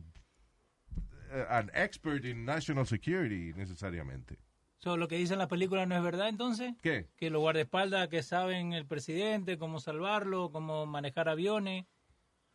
a- 1.31 1.57
an 1.59 1.71
expert 1.73 2.23
in 2.25 2.45
national 2.45 2.85
security 2.85 3.53
necesariamente. 3.55 4.37
So, 4.83 4.97
lo 4.97 5.07
que 5.07 5.15
dice 5.15 5.31
en 5.31 5.39
la 5.39 5.47
película 5.47 5.85
no 5.85 5.95
es 5.95 6.03
verdad, 6.03 6.27
entonces. 6.27 6.73
¿Qué? 6.81 7.07
Que 7.15 7.29
los 7.29 7.39
guardaespaldas 7.39 8.09
que 8.09 8.21
saben 8.21 8.73
el 8.73 8.85
presidente, 8.85 9.57
cómo 9.57 9.79
salvarlo, 9.79 10.51
cómo 10.51 10.85
manejar 10.85 11.29
aviones. 11.29 11.85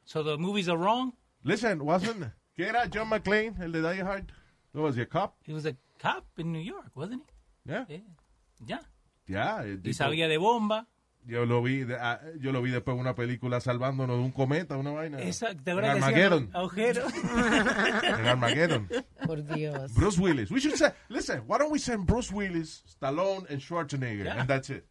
So, 0.05 0.23
the 0.23 0.37
movies 0.37 0.69
are 0.69 0.77
wrong. 0.77 1.15
Listen, 1.43 1.81
wasn't, 1.81 2.35
¿qué 2.55 2.69
era 2.69 2.87
John 2.93 3.09
McClane, 3.09 3.55
el 3.61 3.73
de 3.73 3.81
Die 3.81 4.03
Hard? 4.03 4.31
No, 4.75 4.83
was 4.83 4.95
he 4.95 5.01
a 5.01 5.09
cop? 5.09 5.37
He 5.47 5.55
was 5.55 5.65
a 5.65 5.75
cop 5.99 6.27
in 6.37 6.53
New 6.53 6.61
York, 6.61 6.91
wasn't 6.95 7.23
he? 7.65 7.73
Yeah. 7.73 7.87
Yeah. 7.89 8.01
Ya. 8.67 8.81
Yeah, 9.27 9.63
el 9.63 9.81
Y 9.83 9.95
sabía 9.95 10.29
de 10.29 10.37
bomba. 10.37 10.87
Yo 11.29 11.45
lo 11.45 11.63
vi, 11.63 11.85
de- 11.85 11.97
ah, 11.97 12.21
yo 12.41 12.53
lo 12.53 12.63
vi 12.63 12.71
después 12.71 12.95
en 12.95 13.01
una 13.03 13.15
película 13.15 13.61
salvándonos 13.61 14.17
de 14.17 14.23
un 14.25 14.33
cometa, 14.33 14.79
una 14.79 14.93
vaina. 14.93 15.21
Exacto. 15.21 15.63
¿Te 15.63 15.71
acuerdas 15.73 15.97
Armageddon. 15.97 16.51
agujero? 16.55 17.03
En 18.03 18.27
Armageddon. 18.27 18.89
Por 19.27 19.45
Dios. 19.45 19.93
Bruce 19.95 20.19
Willis. 20.19 20.51
We 20.51 20.59
should 20.59 20.75
say, 20.77 20.91
listen, 21.11 21.41
why 21.47 21.59
don't 21.59 21.71
we 21.71 21.79
send 21.79 22.07
Bruce 22.07 22.33
Willis, 22.33 22.83
Stallone, 22.89 23.47
and 23.51 23.61
Schwarzenegger, 23.61 24.25
Yeah. 24.25 24.41
and 24.41 24.49
that's 24.49 24.71
it. 24.71 24.87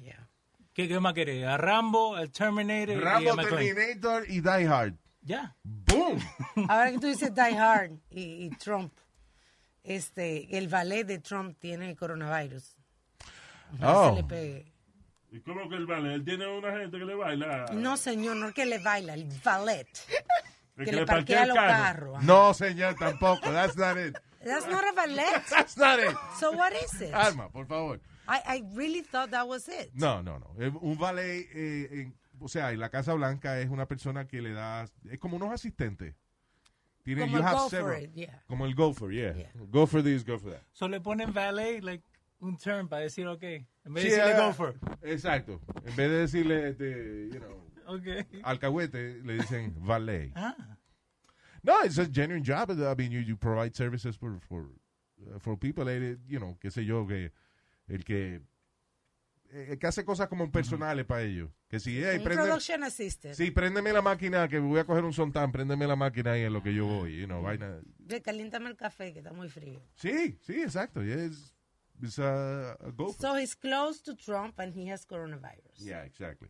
Yeah. 0.00 0.28
¿Qué, 0.74 0.86
qué 0.86 1.00
más 1.00 1.12
querés? 1.14 1.44
¿A 1.44 1.56
Rambo, 1.56 2.14
al 2.14 2.30
Terminator 2.30 2.90
y 2.90 2.98
a 2.98 3.00
Rambo? 3.00 3.36
Terminator 3.36 4.24
y 4.30 4.40
Die 4.40 4.66
Hard. 4.68 4.94
Ya. 5.22 5.56
Boom. 5.64 6.20
Ahora 6.68 6.92
que 6.92 6.98
tú 7.00 7.08
dices 7.08 7.34
Die 7.34 7.42
Hard 7.58 7.90
y, 8.10 8.44
y 8.46 8.50
Trump, 8.50 8.92
este, 9.82 10.56
el 10.56 10.68
ballet 10.68 11.04
de 11.04 11.18
Trump 11.18 11.58
tiene 11.58 11.96
coronavirus. 11.96 12.76
No 13.80 13.88
Oh. 13.92 14.10
se 14.16 14.22
le 14.22 14.28
pegue. 14.28 14.69
¿Y 15.32 15.40
cómo 15.40 15.68
que 15.68 15.76
el 15.76 15.86
vale? 15.86 16.14
Él 16.14 16.24
tiene 16.24 16.46
una 16.46 16.72
gente 16.78 16.98
que 16.98 17.04
le 17.04 17.14
baila. 17.14 17.66
No, 17.72 17.96
señor, 17.96 18.36
no 18.36 18.48
es 18.48 18.54
que 18.54 18.66
le 18.66 18.78
baila, 18.78 19.14
el 19.14 19.26
ballet. 19.44 19.86
el 20.76 20.84
Que 20.84 20.92
le 20.92 21.06
parquea 21.06 21.46
los 21.46 21.56
carros. 21.56 22.16
ajá. 22.16 22.26
No, 22.26 22.52
señor, 22.54 22.94
tampoco. 22.96 23.50
That's 23.50 23.76
not 23.76 23.96
it. 23.96 24.16
That's 24.44 24.66
not 24.66 24.82
a 24.84 24.92
ballet. 24.94 25.24
That's 25.50 25.76
not 25.76 25.98
it. 26.00 26.16
So 26.38 26.50
what 26.52 26.72
is 26.72 27.00
it? 27.00 27.12
Alma, 27.14 27.48
por 27.50 27.66
favor. 27.66 28.00
I, 28.26 28.40
I 28.58 28.62
really 28.74 29.02
thought 29.02 29.30
that 29.30 29.46
was 29.46 29.68
it. 29.68 29.90
No, 29.94 30.22
no, 30.22 30.38
no. 30.38 30.48
Un 30.80 30.96
valet, 30.98 31.48
eh, 31.54 31.88
en- 31.92 32.14
o 32.40 32.48
sea, 32.48 32.72
en 32.72 32.80
la 32.80 32.88
Casa 32.88 33.12
Blanca 33.14 33.60
es 33.60 33.68
una 33.68 33.86
persona 33.86 34.26
que 34.26 34.40
le 34.40 34.52
da, 34.52 34.86
es 35.10 35.18
como 35.18 35.36
unos 35.36 35.52
asistentes. 35.52 36.14
Tiene, 37.02 37.22
Como 37.22 37.32
you 37.32 37.38
el 37.38 37.44
have 37.44 37.56
go 37.56 37.60
for 37.62 37.70
several. 37.70 38.02
it, 38.04 38.12
yeah. 38.14 38.42
Como 38.46 38.66
el 38.66 38.74
gopher, 38.74 39.10
yeah. 39.10 39.32
Yeah. 39.34 39.50
Go 39.70 39.86
for 39.86 40.02
this, 40.02 40.24
go 40.24 40.38
for 40.38 40.52
that. 40.52 40.62
So 40.72 40.86
le 40.88 41.00
ponen 41.00 41.32
valet, 41.32 41.82
like, 41.82 42.02
un 42.40 42.56
term 42.56 42.88
para 42.88 43.02
decir 43.02 43.26
ok. 43.26 43.42
En 43.42 43.94
vez 43.94 44.04
Sí, 44.04 44.10
de 44.10 44.16
decirle 44.16 44.34
ah, 44.34 44.46
gopher. 44.46 44.74
Exacto. 45.02 45.60
En 45.84 45.96
vez 45.96 46.10
de 46.10 46.18
decirle, 46.18 46.68
este, 46.68 47.28
you 47.32 47.38
know, 47.40 47.70
Ok. 47.86 48.06
alcahuete, 48.42 49.22
le 49.24 49.34
dicen 49.34 49.74
valet. 49.84 50.32
Ah. 50.34 50.54
No, 51.62 51.84
it's 51.84 51.98
a 51.98 52.06
genuine 52.06 52.42
job. 52.44 52.70
I 52.70 52.94
mean, 52.96 53.10
you, 53.10 53.20
you 53.20 53.36
provide 53.36 53.74
services 53.76 54.16
for, 54.16 54.38
for, 54.48 54.70
uh, 55.20 55.38
for 55.38 55.56
people, 55.58 55.84
you 56.26 56.38
know, 56.38 56.56
qué 56.60 56.70
sé 56.70 56.84
yo, 56.84 57.06
que 57.06 57.32
el 57.88 58.04
que, 58.04 58.40
eh, 59.50 59.76
que 59.78 59.86
hace 59.86 60.04
cosas 60.04 60.28
como 60.28 60.50
personales 60.50 61.04
para 61.04 61.22
ellos. 61.22 61.50
Que 61.68 61.78
si, 61.78 62.02
hey, 62.02 62.20
production 62.20 62.82
assistant. 62.82 63.34
sí, 63.34 63.50
préndeme 63.50 63.92
la 63.92 64.02
máquina, 64.02 64.48
que 64.48 64.58
voy 64.58 64.78
a 64.78 64.84
coger 64.84 65.04
un 65.04 65.12
sontán, 65.12 65.52
préndeme 65.52 65.86
la 65.86 65.96
máquina 65.96 66.32
ahí 66.32 66.42
en 66.42 66.52
lo 66.52 66.62
que 66.62 66.72
yo 66.72 66.86
voy, 66.86 67.18
you 67.18 67.26
know, 67.26 67.42
vaina. 67.42 67.80
Caliéntame 68.24 68.70
el 68.70 68.76
café, 68.76 69.12
que 69.12 69.18
está 69.18 69.32
muy 69.32 69.48
frío. 69.48 69.82
Sí, 69.94 70.38
sí, 70.40 70.62
exacto. 70.62 71.02
yeah, 71.02 71.28
a, 72.18 72.72
a 72.72 72.92
So 73.18 73.34
he's 73.36 73.54
close 73.54 74.00
to 74.02 74.14
Trump 74.14 74.58
and 74.58 74.74
he 74.74 74.90
has 74.90 75.04
coronavirus. 75.06 75.78
Yeah, 75.78 76.04
exactly. 76.04 76.48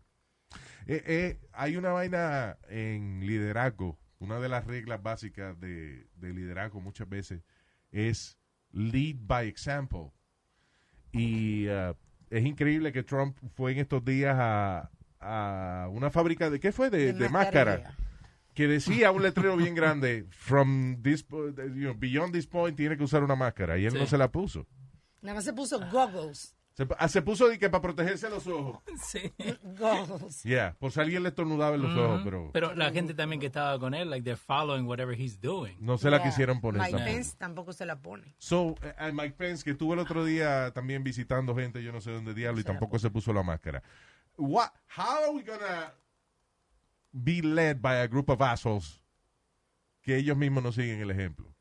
Eh, 0.87 1.02
eh, 1.07 1.38
hay 1.52 1.76
una 1.76 1.90
vaina 1.92 2.59
en 2.69 3.21
liderazgo. 3.26 3.99
Una 4.19 4.38
de 4.38 4.49
las 4.49 4.66
reglas 4.66 5.02
básicas 5.02 5.59
de, 5.61 6.07
de 6.16 6.33
liderazgo 6.35 6.80
muchas 6.80 7.09
veces 7.09 7.42
es 7.90 8.37
lead 8.73 9.16
by 9.21 9.49
example. 9.49 10.12
Y 11.12 11.69
uh, 11.69 11.95
es 12.28 12.45
increíble 12.45 12.92
que 12.92 13.02
Trump 13.02 13.37
fue 13.54 13.73
en 13.73 13.78
estos 13.78 14.04
días 14.04 14.37
a, 14.38 14.90
a 15.21 15.88
una 15.90 16.11
fábrica 16.11 16.50
de, 16.50 16.61
¿qué 16.61 16.71
fue? 16.73 16.90
De, 16.90 17.12
de 17.12 17.28
máscara. 17.28 17.97
Que 18.54 18.66
decía 18.69 19.11
un 19.12 19.23
letrero 19.23 19.57
bien 19.57 19.75
grande, 19.75 20.26
from 20.30 21.00
this, 21.02 21.25
you 21.30 21.52
know, 21.54 21.95
beyond 21.95 22.33
this 22.33 22.47
point 22.47 22.76
tiene 22.76 22.97
que 22.97 23.04
usar 23.04 23.23
una 23.23 23.37
máscara. 23.37 23.78
Y 23.78 23.87
él 23.87 23.92
Sí. 23.92 23.99
no 23.99 24.07
se 24.07 24.19
la 24.19 24.30
puso. 24.30 24.66
Nada 25.23 25.35
más 25.35 25.45
se 25.45 25.53
puso 25.53 25.79
goggles. 25.91 26.57
Se, 26.73 26.87
ah, 26.99 27.09
se 27.09 27.21
puso 27.21 27.49
de 27.49 27.59
que 27.59 27.69
para 27.69 27.83
protegerse 27.83 28.31
los 28.31 28.47
ojos. 28.47 28.81
Sí. 29.03 29.33
Goggles. 29.79 30.43
Yeah, 30.45 30.77
por 30.79 30.93
si 30.93 31.00
alguien 31.00 31.23
le 31.23 31.31
estornudaba 31.31 31.75
en 31.75 31.83
los 31.83 31.97
ojos, 31.97 32.23
pero... 32.25 32.50
Pero 32.53 32.75
la 32.75 32.91
gente 32.91 33.12
también 33.12 33.41
que 33.41 33.47
estaba 33.47 33.79
con 33.79 33.93
él, 33.93 34.09
like, 34.09 34.25
they're 34.25 34.37
following 34.37 34.87
whatever 34.87 35.19
he's 35.19 35.41
doing. 35.41 35.77
No 35.81 35.99
se 35.99 36.11
la 36.11 36.23
quisieron 36.23 36.61
poner 36.61 36.81
Mike 36.81 36.93
tampoco. 36.93 37.12
Pence 37.12 37.37
tampoco 37.37 37.73
se 37.73 37.87
la 37.87 38.00
pone. 38.00 38.35
So, 38.39 38.77
eh, 38.83 38.95
eh, 38.99 39.12
Mike 39.12 39.35
Pence, 39.37 39.65
que 39.65 39.73
estuvo 39.73 39.95
el 39.95 39.99
otro 39.99 40.25
día 40.25 40.71
también 40.73 41.03
visitando 41.03 41.55
gente, 41.55 41.83
yo 41.83 41.93
no 41.93 42.00
sé 42.00 42.12
dónde 42.12 42.35
diablo, 42.35 42.61
y 42.61 42.65
tampoco 42.65 42.99
se 42.99 43.11
puso 43.11 43.33
la 43.33 43.43
máscara. 43.43 43.83
What, 44.37 44.71
how 44.97 45.25
are 45.25 45.31
we 45.35 45.43
gonna 45.43 45.93
be 47.12 47.43
led 47.43 47.81
by 47.83 47.97
a 47.97 48.07
group 48.07 48.31
of 48.31 48.41
assholes 48.41 49.03
que 50.03 50.17
ellos 50.17 50.37
mismos 50.37 50.62
no 50.62 50.73
siguen 50.73 51.00
el 51.00 51.11
ejemplo? 51.11 51.53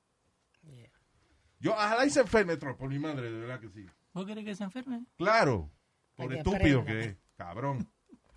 Yo, 1.59 1.71
ojalá 1.73 2.05
y 2.05 2.09
se 2.09 2.21
enferme 2.21 2.57
Trump, 2.57 2.77
por 2.77 2.89
mi 2.89 2.99
madre, 2.99 3.31
de 3.31 3.39
verdad 3.39 3.59
que 3.59 3.69
sí. 3.69 3.85
¿Vos 4.13 4.25
querés 4.25 4.45
que 4.45 4.55
se 4.55 4.63
enferme? 4.63 5.03
Claro, 5.17 5.69
por 6.15 6.33
estúpido 6.33 6.81
aprenda. 6.81 6.85
que 6.85 7.09
es, 7.11 7.17
cabrón. 7.35 7.89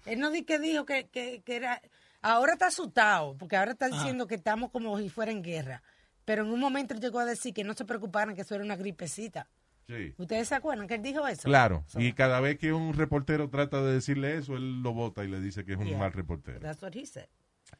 Él 0.07 0.19
no 0.19 0.31
di 0.31 0.43
que 0.45 0.59
dijo 0.59 0.85
que, 0.85 1.09
que, 1.09 1.43
que 1.43 1.57
era... 1.57 1.81
Ahora 2.21 2.52
está 2.52 2.67
asustado, 2.69 3.37
porque 3.37 3.57
ahora 3.57 3.73
está 3.73 3.88
diciendo 3.88 4.26
que 4.26 4.35
estamos 4.37 4.71
como 4.71 4.97
si 4.99 5.09
fuera 5.09 5.33
en 5.33 5.43
guerra. 5.43 5.83
Pero 6.25 6.45
en 6.45 6.50
un 6.52 6.61
momento 6.61 6.95
él 6.95 7.00
llegó 7.00 7.19
a 7.19 7.25
decir 7.25 7.52
que 7.52 7.64
no 7.64 7.75
se 7.75 7.85
preocuparan, 7.85 8.35
que 8.35 8.43
eso 8.43 8.55
era 8.55 8.62
una 8.64 8.76
gripecita. 8.76 9.49
Sí. 9.88 10.14
¿Ustedes 10.17 10.47
se 10.49 10.55
acuerdan 10.55 10.87
que 10.87 10.95
él 10.95 11.02
dijo 11.02 11.26
eso? 11.26 11.43
Claro, 11.43 11.85
y 11.97 12.12
cada 12.12 12.38
vez 12.41 12.59
que 12.59 12.73
un 12.73 12.95
reportero 12.95 13.50
trata 13.50 13.83
de 13.83 13.95
decirle 13.95 14.37
eso, 14.37 14.55
él 14.57 14.83
lo 14.83 14.93
bota 14.93 15.25
y 15.25 15.29
le 15.29 15.41
dice 15.41 15.64
que 15.64 15.73
es 15.73 15.79
un 15.79 15.87
Yeah. 15.87 15.99
mal 15.99 16.12
reportero. 16.12 16.61
That's 16.61 16.81
what 16.81 16.93
he 16.95 17.05
said. 17.05 17.26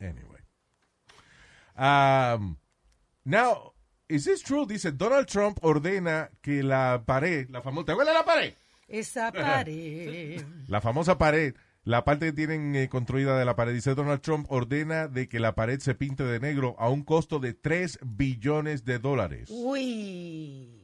Anyway. 0.01 0.41
Um, 1.77 2.57
now, 3.25 3.72
is 4.13 4.25
this 4.25 4.43
true? 4.43 4.67
Dice, 4.67 4.93
Donald 4.93 5.27
Trump 5.27 5.59
ordena 5.63 6.31
que 6.41 6.63
la 6.63 7.03
pared, 7.07 7.49
la 7.49 7.63
famosa, 7.63 7.87
¿te 7.87 7.93
acuerdas 7.93 8.15
de 8.15 8.19
la 8.19 8.25
pared? 8.25 8.55
Esa 8.89 9.33
pared. 9.61 10.43
La 10.69 10.81
famosa 10.81 11.17
pared, 11.17 11.55
la 11.85 12.05
parte 12.05 12.27
que 12.27 12.33
tienen 12.33 12.77
eh, 12.77 12.89
construida 12.89 13.39
de 13.39 13.45
la 13.45 13.57
pared, 13.57 13.73
dice 13.73 13.95
Donald 13.95 14.21
Trump 14.21 14.47
ordena 14.51 15.09
de 15.09 15.29
que 15.29 15.41
la 15.41 15.55
pared 15.55 15.81
se 15.81 15.95
pinte 15.95 16.25
de 16.25 16.41
negro 16.41 16.77
a 16.79 16.91
un 16.91 17.03
costo 17.03 17.39
de 17.39 17.55
3 17.55 18.01
billones 18.03 18.85
de 18.85 18.99
dólares. 18.99 19.49
Uy. 19.51 20.79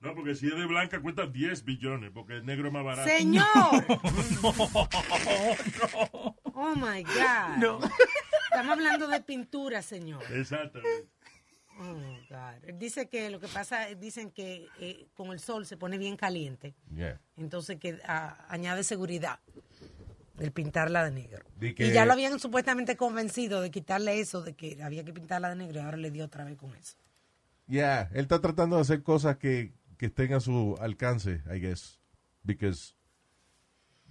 No, 0.00 0.14
porque 0.16 0.34
si 0.34 0.48
es 0.48 0.56
de 0.56 0.66
blanca 0.66 1.00
cuesta 1.00 1.26
10 1.26 1.64
billones, 1.64 2.10
porque 2.12 2.34
el 2.34 2.46
negro 2.46 2.68
es 2.68 2.72
más 2.72 2.84
barato. 2.84 3.08
Señor. 3.08 3.46
Oh 6.54 6.74
my 6.76 7.02
God. 7.02 7.56
No. 7.58 7.80
Estamos 8.50 8.72
hablando 8.72 9.08
de 9.08 9.20
pintura, 9.22 9.80
señor. 9.80 10.22
Exactamente. 10.30 11.08
Oh 11.78 11.94
God. 12.28 12.64
Él 12.68 12.78
dice 12.78 13.08
que 13.08 13.30
lo 13.30 13.40
que 13.40 13.48
pasa, 13.48 13.86
dicen 13.94 14.30
que 14.30 14.68
eh, 14.80 15.06
con 15.14 15.32
el 15.32 15.40
sol 15.40 15.66
se 15.66 15.76
pone 15.76 15.98
bien 15.98 16.16
caliente. 16.16 16.74
Yeah. 16.94 17.20
Entonces 17.36 17.78
que 17.78 17.98
ah, 18.06 18.46
añade 18.48 18.84
seguridad 18.84 19.40
el 20.38 20.52
pintarla 20.52 21.04
de 21.04 21.10
negro. 21.12 21.44
Que- 21.60 21.86
Y 21.88 21.92
ya 21.92 22.04
lo 22.06 22.12
habían 22.12 22.38
supuestamente 22.38 22.96
convencido 22.96 23.60
de 23.60 23.70
quitarle 23.70 24.20
eso, 24.20 24.42
de 24.42 24.54
que 24.54 24.82
había 24.82 25.04
que 25.04 25.12
pintarla 25.12 25.50
de 25.50 25.56
negro 25.56 25.80
y 25.80 25.82
ahora 25.82 25.96
le 25.96 26.10
dio 26.10 26.24
otra 26.24 26.44
vez 26.44 26.56
con 26.56 26.74
eso. 26.74 26.96
Yeah, 27.68 28.10
él 28.12 28.22
está 28.22 28.40
tratando 28.40 28.76
de 28.76 28.82
hacer 28.82 29.02
cosas 29.02 29.36
que, 29.36 29.72
que 29.98 30.06
estén 30.06 30.34
a 30.34 30.40
su 30.40 30.76
alcance, 30.80 31.42
I 31.54 31.58
guess. 31.60 32.00
Because 32.42 32.94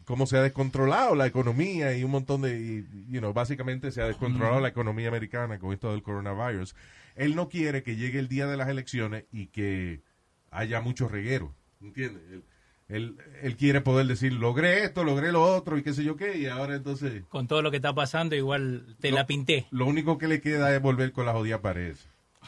como 0.05 0.25
se 0.25 0.37
ha 0.37 0.41
descontrolado 0.41 1.15
la 1.15 1.27
economía 1.27 1.95
y 1.95 2.03
un 2.03 2.11
montón 2.11 2.41
de, 2.41 2.57
y, 2.59 3.11
you 3.11 3.19
know, 3.19 3.33
básicamente 3.33 3.91
se 3.91 4.01
ha 4.01 4.07
descontrolado 4.07 4.59
la 4.59 4.67
economía 4.69 5.07
americana 5.09 5.59
con 5.59 5.73
esto 5.73 5.91
del 5.91 6.01
coronavirus. 6.01 6.75
Él 7.15 7.35
no 7.35 7.49
quiere 7.49 7.83
que 7.83 7.95
llegue 7.95 8.19
el 8.19 8.27
día 8.27 8.47
de 8.47 8.57
las 8.57 8.69
elecciones 8.69 9.25
y 9.31 9.47
que 9.47 10.01
haya 10.49 10.81
mucho 10.81 11.07
reguero, 11.07 11.53
¿entiendes? 11.81 12.23
Él, 12.31 12.43
él, 12.89 13.17
él 13.41 13.55
quiere 13.55 13.79
poder 13.81 14.05
decir, 14.07 14.33
logré 14.33 14.83
esto, 14.83 15.03
logré 15.03 15.31
lo 15.31 15.43
otro 15.43 15.77
y 15.77 15.83
qué 15.83 15.93
sé 15.93 16.03
yo 16.03 16.17
qué, 16.17 16.37
y 16.37 16.47
ahora 16.47 16.75
entonces 16.75 17.23
Con 17.29 17.47
todo 17.47 17.61
lo 17.61 17.71
que 17.71 17.77
está 17.77 17.93
pasando, 17.93 18.35
igual 18.35 18.95
te 18.99 19.11
la 19.11 19.25
pinté. 19.25 19.65
lo 19.71 19.85
único 19.85 20.17
que 20.17 20.27
le 20.27 20.41
queda 20.41 20.75
es 20.75 20.81
volver 20.81 21.11
con 21.13 21.25
la 21.25 21.31
jodida 21.33 21.61
pared. 21.61 21.95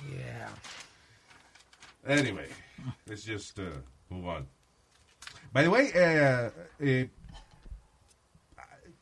Yeah. 0.09 0.49
Anyway, 2.05 2.47
let's 3.05 3.23
just 3.25 3.57
uh, 3.59 3.63
move 4.09 4.27
on. 4.27 4.47
By 5.53 5.63
the 5.63 5.69
way, 5.69 5.89
eh, 5.93 7.09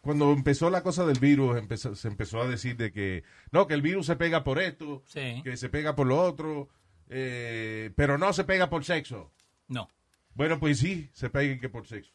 cuando 0.02 0.32
empezó 0.34 0.70
la 0.70 0.82
cosa 0.84 1.06
del 1.06 1.20
virus, 1.20 1.58
empezó- 1.58 1.96
se 1.96 2.08
empezó 2.08 2.42
a 2.42 2.48
decir 2.48 2.76
de 2.76 2.92
que 2.92 3.24
no, 3.52 3.68
que 3.68 3.74
el 3.76 3.82
virus 3.82 4.08
se 4.08 4.16
pega 4.16 4.44
por 4.44 4.60
esto, 4.60 5.04
Sí. 5.06 5.42
que 5.44 5.56
se 5.58 5.70
pega 5.70 5.96
por 5.96 6.08
lo 6.08 6.20
otro, 6.20 6.70
eh, 7.10 7.92
pero 7.96 8.18
no 8.18 8.34
se 8.34 8.44
pega 8.44 8.70
por 8.70 8.84
sexo. 8.84 9.32
No. 9.68 9.88
Bueno, 10.34 10.60
pues 10.60 10.80
sí, 10.80 11.10
se 11.14 11.30
pega 11.30 11.60
que 11.60 11.70
por 11.70 11.86
sexo. 11.88 12.12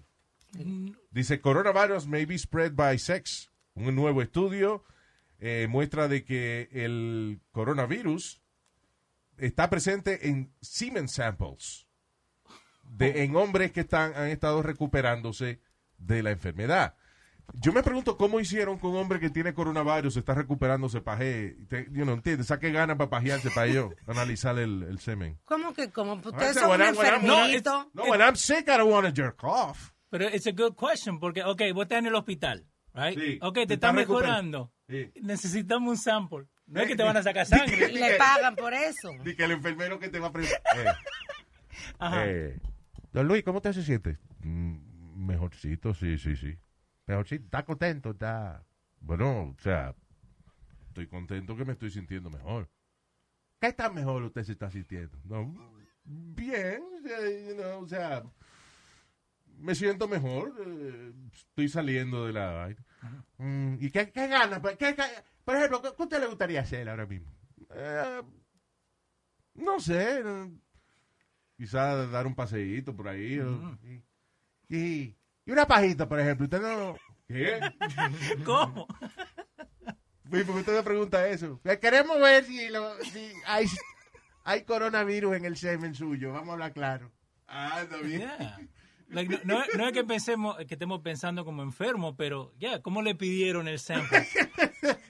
Dice, 1.10 1.40
coronavirus 1.40 2.06
may 2.06 2.24
be 2.24 2.38
spread 2.38 2.72
by 2.72 2.98
sex. 2.98 3.50
Un 3.74 3.94
nuevo 3.94 4.22
estudio 4.22 4.84
eh, 5.38 5.66
muestra 5.68 6.08
de 6.08 6.24
que 6.24 6.68
el 6.72 7.40
coronavirus 7.52 8.40
está 9.36 9.68
presente 9.68 10.28
en 10.30 10.50
semen 10.62 11.08
samples 11.08 11.86
de, 12.84 13.22
en 13.22 13.36
hombres 13.36 13.70
que 13.72 13.80
están, 13.80 14.14
han 14.16 14.28
estado 14.28 14.62
recuperándose 14.62 15.60
de 15.98 16.22
la 16.22 16.30
enfermedad. 16.30 16.94
Yo 17.54 17.72
me 17.72 17.82
pregunto 17.82 18.16
cómo 18.16 18.40
hicieron 18.40 18.78
con 18.78 18.90
un 18.90 18.98
hombre 18.98 19.18
que 19.20 19.30
tiene 19.30 19.54
coronavirus, 19.54 20.16
está 20.16 20.34
recuperándose 20.34 21.00
paje, 21.00 21.56
te, 21.68 21.84
you 21.92 22.02
know, 22.02 22.14
¿entiendes? 22.14 22.48
Saque 22.48 22.70
ganas 22.70 22.96
para 22.96 23.08
pajearse 23.08 23.50
para 23.50 23.68
yo, 23.68 23.90
analizar 24.06 24.58
el, 24.58 24.82
el 24.82 24.98
semen. 24.98 25.38
¿Cómo 25.44 25.72
que 25.72 25.90
cómo? 25.90 26.14
Ustedes 26.14 26.54
son 26.54 26.70
un 26.72 26.78
no, 26.78 26.84
enfermito. 26.86 27.90
No, 27.94 28.04
when 28.04 28.20
I'm 28.20 28.36
sick, 28.36 28.68
I 28.68 28.76
don't 28.76 28.92
want 28.92 29.06
to 29.06 29.12
jerk 29.22 29.42
off. 29.44 29.92
Pero 30.10 30.28
it's 30.28 30.46
a 30.46 30.52
good 30.52 30.74
question, 30.76 31.18
porque, 31.18 31.42
ok, 31.44 31.62
vos 31.74 31.84
estás 31.84 31.98
en 32.00 32.06
el 32.06 32.14
hospital, 32.14 32.66
right? 32.94 33.18
Sí, 33.18 33.38
ok, 33.40 33.54
te 33.54 33.66
te 33.68 33.74
estás 33.74 33.94
mejorando. 33.94 34.72
Sí. 34.88 35.10
Necesitamos 35.22 35.88
un 35.90 35.96
sample. 35.96 36.46
No 36.66 36.80
es 36.80 36.88
que 36.88 36.96
te 36.96 37.02
van 37.04 37.16
a 37.16 37.22
sacar 37.22 37.46
sangre. 37.46 37.90
Y 37.90 37.94
le 37.94 38.16
pagan 38.16 38.56
por 38.56 38.74
eso. 38.74 39.10
Di 39.24 39.36
que 39.36 39.44
el 39.44 39.52
enfermero 39.52 39.98
que 40.00 40.08
te 40.08 40.18
va 40.18 40.28
a 40.28 40.32
preguntar. 40.32 40.60
Ajá. 41.98 42.26
Eh, 42.26 42.58
don 43.12 43.26
Luis, 43.28 43.44
¿cómo 43.44 43.58
usted 43.58 43.72
se 43.72 43.82
siente? 43.84 44.18
"Mm, 44.40 45.26
mejorcito, 45.26 45.94
sí, 45.94 46.18
sí, 46.18 46.36
sí. 46.36 46.56
Mejorcito, 47.06 47.44
¿está 47.44 47.64
contento? 47.64 48.10
¿Está...? 48.10 48.64
Bueno, 49.00 49.54
o 49.56 49.56
sea, 49.62 49.94
estoy 50.88 51.06
contento 51.06 51.56
que 51.56 51.64
me 51.64 51.72
estoy 51.74 51.90
sintiendo 51.90 52.30
mejor. 52.30 52.68
¿Qué 53.60 53.72
tan 53.72 53.94
mejor 53.94 54.22
usted 54.24 54.42
se 54.44 54.52
está 54.52 54.70
sintiendo? 54.70 55.18
No, 55.24 55.54
bien, 56.04 56.82
eh, 57.04 57.46
you 57.48 57.54
know, 57.54 57.82
o 57.82 57.86
sea, 57.88 58.24
me 59.58 59.74
siento 59.74 60.08
mejor, 60.08 60.54
eh, 60.66 61.12
estoy 61.32 61.68
saliendo 61.68 62.26
de 62.26 62.32
la 62.32 62.50
vaina. 62.50 62.84
Mm, 63.38 63.74
¿Y 63.80 63.90
qué, 63.90 64.10
qué 64.10 64.26
ganas? 64.28 64.60
Pues, 64.60 64.76
¿Qué- 64.76 64.94
qué- 64.94 65.02
por 65.44 65.56
ejemplo, 65.56 65.82
¿qué, 65.82 66.02
usted 66.02 66.20
le 66.20 66.26
gustaría 66.26 66.60
hacer 66.62 66.88
ahora 66.88 67.06
mismo? 67.06 67.30
Eh, 67.70 68.22
no 69.54 69.78
sé, 69.80 70.20
eh, 70.24 70.50
quizás 71.56 72.10
dar 72.10 72.26
un 72.26 72.34
paseíto 72.34 72.94
por 72.96 73.08
ahí. 73.08 73.38
o- 73.38 73.78
y, 74.68 74.76
y- 74.76 75.15
y 75.46 75.52
una 75.52 75.66
pajita, 75.66 76.08
por 76.08 76.20
ejemplo. 76.20 76.44
Usted 76.44 76.60
no... 76.60 76.96
¿Qué? 77.28 77.58
¿Cómo? 78.44 78.86
Porque 80.28 80.50
usted 80.50 80.74
me 80.76 80.82
pregunta 80.82 81.26
eso. 81.28 81.60
Que 81.64 81.78
Queremos 81.78 82.20
ver 82.20 82.44
si, 82.44 82.68
lo- 82.68 82.96
si 83.04 83.32
hay, 83.46 83.66
hay 84.44 84.62
coronavirus 84.64 85.36
en 85.36 85.44
el 85.44 85.56
semen 85.56 85.94
suyo. 85.94 86.32
Vamos 86.32 86.50
a 86.50 86.52
hablar 86.54 86.72
claro. 86.72 87.10
Ah, 87.46 87.80
está 87.82 87.96
bien. 87.98 88.20
Yeah. 88.22 88.58
Like, 89.08 89.40
no, 89.44 89.58
no, 89.58 89.64
no 89.76 89.86
es 89.86 89.92
que 89.92 90.02
pensemos 90.02 90.56
que 90.56 90.74
estemos 90.74 91.00
pensando 91.00 91.44
como 91.44 91.62
enfermos, 91.62 92.16
pero 92.18 92.52
ya, 92.58 92.82
¿cómo 92.82 93.02
le 93.02 93.14
pidieron 93.14 93.68
el 93.68 93.78
sample? 93.78 94.26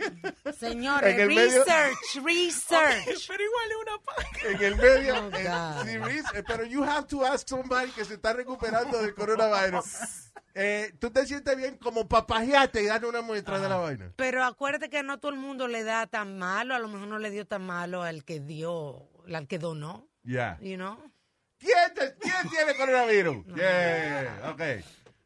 Señores, 0.59 1.15
En 1.15 1.21
el 1.21 1.29
medio- 1.29 1.65
research, 1.65 1.97
research. 2.25 3.27
pero 3.29 3.45
igual 3.45 3.71
es 3.71 3.77
una 3.83 3.99
paja. 4.05 4.49
En 4.49 4.63
el 4.63 4.77
medio, 4.77 5.31
Oh, 5.51 5.85
sí, 5.85 5.99
Luis, 5.99 6.25
eh, 6.35 6.43
pero 6.47 6.65
you 6.65 6.83
have 6.85 7.07
to 7.07 7.25
ask 7.25 7.49
somebody 7.49 7.91
que 7.93 8.05
se 8.05 8.15
está 8.15 8.33
recuperando 8.33 9.01
del 9.01 9.15
coronavirus. 9.15 9.85
Eh, 10.55 10.95
¿Tú 10.99 11.11
te 11.11 11.27
sientes 11.27 11.55
bien 11.57 11.77
como 11.77 12.09
papajeate 12.09 12.83
y 12.83 12.87
darle 12.87 13.09
una 13.09 13.21
muestra 13.21 13.59
de 13.59 13.69
la 13.69 13.77
vaina? 13.77 14.13
Pero 14.17 14.43
acuérdate 14.43 14.89
que 14.89 15.03
no 15.03 15.19
todo 15.19 15.33
el 15.33 15.39
mundo 15.39 15.69
le 15.69 15.85
da 15.85 16.07
tan 16.07 16.39
malo, 16.39 16.75
a 16.75 16.79
lo 16.79 16.89
mejor 16.89 17.09
no 17.09 17.19
le 17.19 17.31
dio 17.31 17.47
tan 17.47 17.63
malo 17.67 18.03
al 18.03 18.25
que 18.25 18.41
dio, 18.41 19.09
al 19.33 19.47
que 19.49 19.59
donó, 19.59 20.09
Ya. 20.23 20.59
you 20.63 20.77
know? 20.77 20.97
¿Quién, 21.59 21.95
te- 21.95 22.15
quién 22.19 22.49
tiene 22.51 22.75
coronavirus? 22.75 23.45
Yeah, 23.55 24.51
ok. 24.53 24.61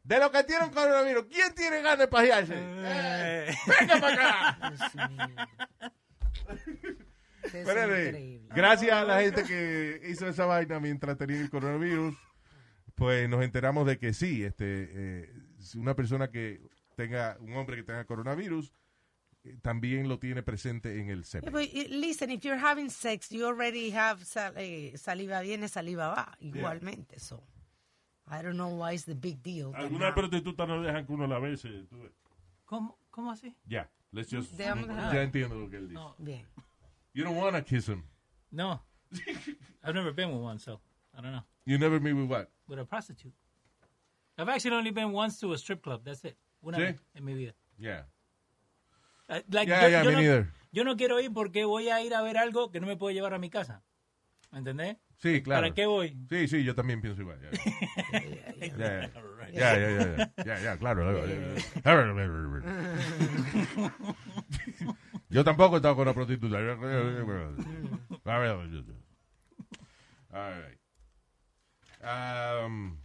De 0.03 0.17
los 0.19 0.31
que 0.31 0.43
tienen 0.43 0.69
coronavirus, 0.71 1.25
¿quién 1.29 1.53
tiene 1.53 1.77
ganas 1.81 1.99
de 1.99 2.07
pajearse? 2.07 2.55
Eh, 2.57 3.53
¡Venga 3.79 3.99
para 3.99 4.13
acá! 4.13 4.73
Es 7.43 7.53
Espérate. 7.53 8.41
Gracias 8.49 8.91
a 8.93 9.03
la 9.03 9.21
gente 9.21 9.43
que 9.43 10.01
hizo 10.09 10.27
esa 10.27 10.45
vaina 10.45 10.79
mientras 10.79 11.17
tenía 11.17 11.39
el 11.39 11.49
coronavirus, 11.49 12.15
pues 12.95 13.27
nos 13.29 13.43
enteramos 13.43 13.85
de 13.87 13.97
que 13.97 14.13
sí, 14.13 14.43
este, 14.43 14.89
eh, 14.91 15.33
una 15.75 15.95
persona 15.95 16.29
que 16.29 16.61
tenga, 16.95 17.37
un 17.39 17.55
hombre 17.55 17.77
que 17.77 17.83
tenga 17.83 18.05
coronavirus, 18.05 18.73
eh, 19.43 19.57
también 19.61 20.07
lo 20.07 20.19
tiene 20.19 20.43
presente 20.43 20.99
en 20.99 21.09
el 21.09 21.23
Yeah, 21.23 21.41
semen. 21.41 21.51
but, 21.51 21.61
eh, 21.73 21.87
listen, 21.89 22.29
if 22.31 22.41
you're 22.41 22.59
having 22.63 22.89
sex, 22.89 23.29
you 23.29 23.45
already 23.45 23.91
have 23.91 24.23
sal- 24.23 24.53
eh, 24.57 24.93
saliva 24.97 25.41
viene, 25.41 25.67
saliva 25.67 26.09
va, 26.09 26.37
igualmente. 26.39 27.19
So, 27.19 27.43
I 28.31 28.41
don't 28.41 28.55
know 28.55 28.69
why 28.69 28.93
it's 28.93 29.03
the 29.03 29.13
big 29.13 29.43
deal. 29.43 29.73
Algunas 29.75 30.13
prostitutas 30.13 30.67
no 30.67 30.81
dejan 30.81 31.05
que 31.05 31.13
uno 31.13 31.27
la 31.27 31.37
bese. 31.39 31.85
¿Cómo, 32.65 32.97
¿Cómo 33.11 33.29
así? 33.31 33.53
Ya, 33.67 33.89
let's 34.13 34.29
just, 34.31 34.57
ya 34.57 35.21
entiendo 35.21 35.55
lo 35.55 35.69
que 35.69 35.77
él 35.77 35.89
dice. 35.89 35.99
No. 35.99 36.15
Bien. 36.17 36.45
You 37.13 37.25
don't 37.25 37.35
want 37.35 37.55
to 37.57 37.61
kiss 37.61 37.87
him. 37.87 38.03
No. 38.51 38.79
I've 39.83 39.93
never 39.93 40.13
been 40.13 40.29
with 40.31 40.41
one, 40.41 40.59
so 40.59 40.79
I 41.13 41.21
don't 41.21 41.33
know. 41.33 41.43
You 41.65 41.77
never 41.77 41.99
meet 41.99 42.13
with 42.13 42.29
what? 42.29 42.49
With 42.69 42.79
a 42.79 42.85
prostitute. 42.85 43.33
I've 44.37 44.47
actually 44.47 44.77
only 44.77 44.91
been 44.91 45.11
once 45.11 45.37
to 45.41 45.51
a 45.51 45.57
strip 45.57 45.81
club. 45.83 46.03
That's 46.05 46.23
it. 46.23 46.37
Una 46.63 46.77
¿Sí? 46.77 46.83
vez 46.83 47.01
en 47.15 47.25
mi 47.25 47.33
vida. 47.33 47.53
Yeah. 47.77 48.03
Uh, 49.29 49.41
like, 49.51 49.67
Yeah, 49.67 49.81
yo, 49.81 49.87
yeah, 49.89 50.03
yo 50.03 50.09
me 50.09 50.15
no, 50.15 50.21
neither. 50.21 50.53
yo 50.71 50.83
no 50.85 50.95
quiero 50.95 51.19
ir 51.19 51.33
porque 51.33 51.65
voy 51.65 51.89
a 51.89 52.01
ir 52.01 52.13
a 52.13 52.21
ver 52.21 52.37
algo 52.37 52.71
que 52.71 52.79
no 52.79 52.87
me 52.87 52.95
puedo 52.95 53.13
llevar 53.13 53.33
a 53.33 53.39
mi 53.39 53.49
casa. 53.49 53.83
¿Me 54.51 54.59
entendés? 54.59 54.95
Sí, 55.21 55.43
claro. 55.43 55.61
¿Para 55.61 55.73
qué 55.75 55.85
voy? 55.85 56.17
Sí, 56.29 56.47
sí, 56.47 56.63
yo 56.63 56.73
también 56.73 56.99
pienso 56.99 57.21
igual. 57.21 57.37
Ya, 57.41 57.51
ya, 58.75 59.11
ya. 59.53 60.33
Ya, 60.43 60.59
ya, 60.59 60.77
claro. 60.77 61.23
Yo 65.29 65.43
tampoco 65.43 65.75
he 65.75 65.77
estado 65.77 65.95
con 65.95 66.07
una 66.07 66.13
prostituta. 66.15 66.57
All 70.33 70.53
right. 70.53 70.77
Um, 72.03 72.97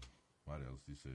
what 0.47 0.61
else 0.63 0.81
dice? 0.89 1.11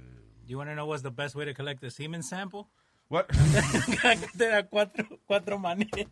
You 0.46 0.58
want 0.58 0.70
to 0.70 0.76
know 0.76 0.86
what's 0.86 1.02
the 1.02 1.10
best 1.10 1.36
way 1.36 1.46
to 1.46 1.54
collect 1.54 1.84
a 1.84 1.90
semen 1.90 2.22
sample? 2.22 2.70
What? 3.08 3.28
Cuatro, 4.70 5.20
cuatro 5.26 5.58
maneras. 5.58 6.06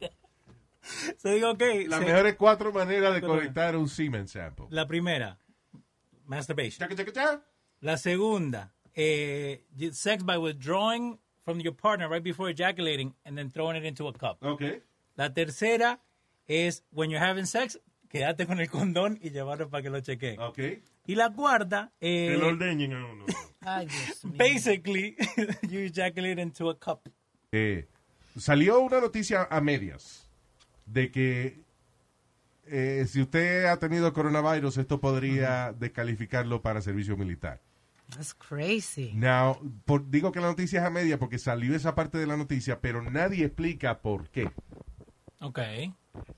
So 1.17 1.29
digo, 1.29 1.51
ok. 1.51 1.61
Las 1.87 1.99
se- 1.99 2.05
mejores 2.05 2.35
cuatro 2.35 2.71
maneras 2.71 3.13
de 3.13 3.21
conectar 3.21 3.75
un 3.75 3.89
semen 3.89 4.27
sample. 4.27 4.65
La 4.69 4.87
primera, 4.87 5.37
masturbation. 6.25 6.79
Chaca, 6.79 6.95
chaca, 6.95 7.11
chaca. 7.11 7.43
La 7.81 7.97
segunda, 7.97 8.73
eh, 8.93 9.63
sex 9.91 10.23
by 10.23 10.37
withdrawing 10.37 11.19
from 11.43 11.59
your 11.61 11.73
partner 11.73 12.09
right 12.09 12.23
before 12.23 12.49
ejaculating 12.49 13.13
and 13.25 13.37
then 13.37 13.49
throwing 13.49 13.75
it 13.77 13.85
into 13.85 14.07
a 14.07 14.13
cup. 14.13 14.37
Okay. 14.43 14.81
La 15.15 15.33
tercera 15.33 15.99
es 16.47 16.83
when 16.91 17.09
you're 17.09 17.23
having 17.23 17.45
sex, 17.45 17.79
quédate 18.09 18.45
con 18.45 18.59
el 18.59 18.69
condón 18.69 19.17
y 19.21 19.29
llevarlo 19.31 19.69
para 19.69 19.81
que 19.83 19.89
lo 19.89 19.99
chequeen. 20.01 20.39
Okay. 20.39 20.81
Y 21.07 21.15
la 21.15 21.31
cuarta, 21.31 21.91
eh, 21.99 22.37
lo 22.39 22.47
ordeñen 22.49 22.93
a 22.93 23.05
uno. 23.05 23.25
Ay, 23.61 23.87
Dios 23.87 24.25
mío. 24.25 24.35
basically, 24.37 25.15
you 25.69 25.79
ejaculate 25.81 26.39
into 26.39 26.69
a 26.69 26.75
cup. 26.77 27.09
Eh, 27.51 27.87
salió 28.37 28.79
una 28.79 28.99
noticia 29.01 29.47
a 29.49 29.59
medias 29.59 30.28
de 30.91 31.11
que 31.11 31.59
eh, 32.67 33.05
si 33.07 33.21
usted 33.21 33.65
ha 33.65 33.77
tenido 33.77 34.13
coronavirus, 34.13 34.77
esto 34.77 34.99
podría 34.99 35.73
descalificarlo 35.73 36.61
para 36.61 36.81
servicio 36.81 37.17
militar. 37.17 37.59
That's 38.09 38.33
crazy. 38.33 39.11
Now, 39.13 39.59
por- 39.85 40.09
digo 40.09 40.31
que 40.31 40.39
la 40.39 40.47
noticia 40.47 40.79
es 40.79 40.85
a 40.85 40.89
media 40.89 41.19
porque 41.19 41.37
salió 41.37 41.75
esa 41.75 41.93
parte 41.95 42.17
de 42.17 42.25
la 42.27 42.37
noticia, 42.37 42.79
pero 42.79 43.01
nadie 43.03 43.45
explica 43.45 43.99
por 43.99 44.29
qué. 44.29 44.51
Ok. 45.41 45.59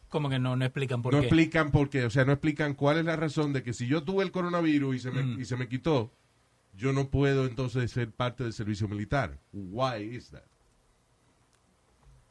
Como 0.09 0.29
que 0.29 0.37
no, 0.39 0.55
no 0.57 0.65
explican 0.65 1.01
por 1.01 1.13
no 1.13 1.21
qué. 1.21 1.27
explican 1.27 1.71
por 1.71 1.89
qué, 1.89 2.03
o 2.05 2.09
sea, 2.09 2.25
no 2.25 2.33
explican 2.33 2.73
cuál 2.73 2.97
es 2.97 3.05
la 3.05 3.15
razón 3.15 3.53
de 3.53 3.63
que 3.63 3.73
si 3.73 3.87
yo 3.87 4.03
tuve 4.03 4.23
el 4.23 4.31
coronavirus 4.31 4.95
y 4.95 4.99
se 4.99 5.11
me, 5.11 5.41
y 5.41 5.45
se 5.45 5.55
me 5.55 5.67
quitó, 5.69 6.11
yo 6.75 6.91
no 6.93 7.09
puedo 7.09 7.45
entonces 7.45 7.89
ser 7.91 8.11
parte 8.11 8.43
del 8.43 8.53
servicio 8.53 8.87
militar. 8.89 9.39
Why 9.53 10.03
is 10.15 10.29
that? 10.31 10.43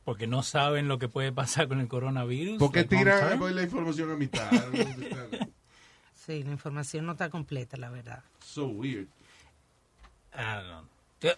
Porque 0.04 0.26
no 0.26 0.42
saben 0.42 0.88
lo 0.88 0.98
que 0.98 1.08
puede 1.08 1.30
pasar 1.32 1.68
con 1.68 1.80
el 1.80 1.88
coronavirus. 1.88 2.58
¿Por 2.58 2.72
qué 2.72 2.80
long 2.80 2.88
tiran 2.88 3.38
pues, 3.38 3.54
la 3.54 3.62
información 3.62 4.10
a 4.10 4.16
mitad? 4.16 4.50
Sí, 6.14 6.42
la 6.42 6.50
información 6.52 7.06
no 7.06 7.12
está 7.12 7.28
completa, 7.30 7.76
la 7.76 7.90
verdad. 7.90 8.22
so 8.44 8.66
weird. 8.66 9.06
I 10.34 10.54
don't 10.54 10.66
know. 10.68 10.84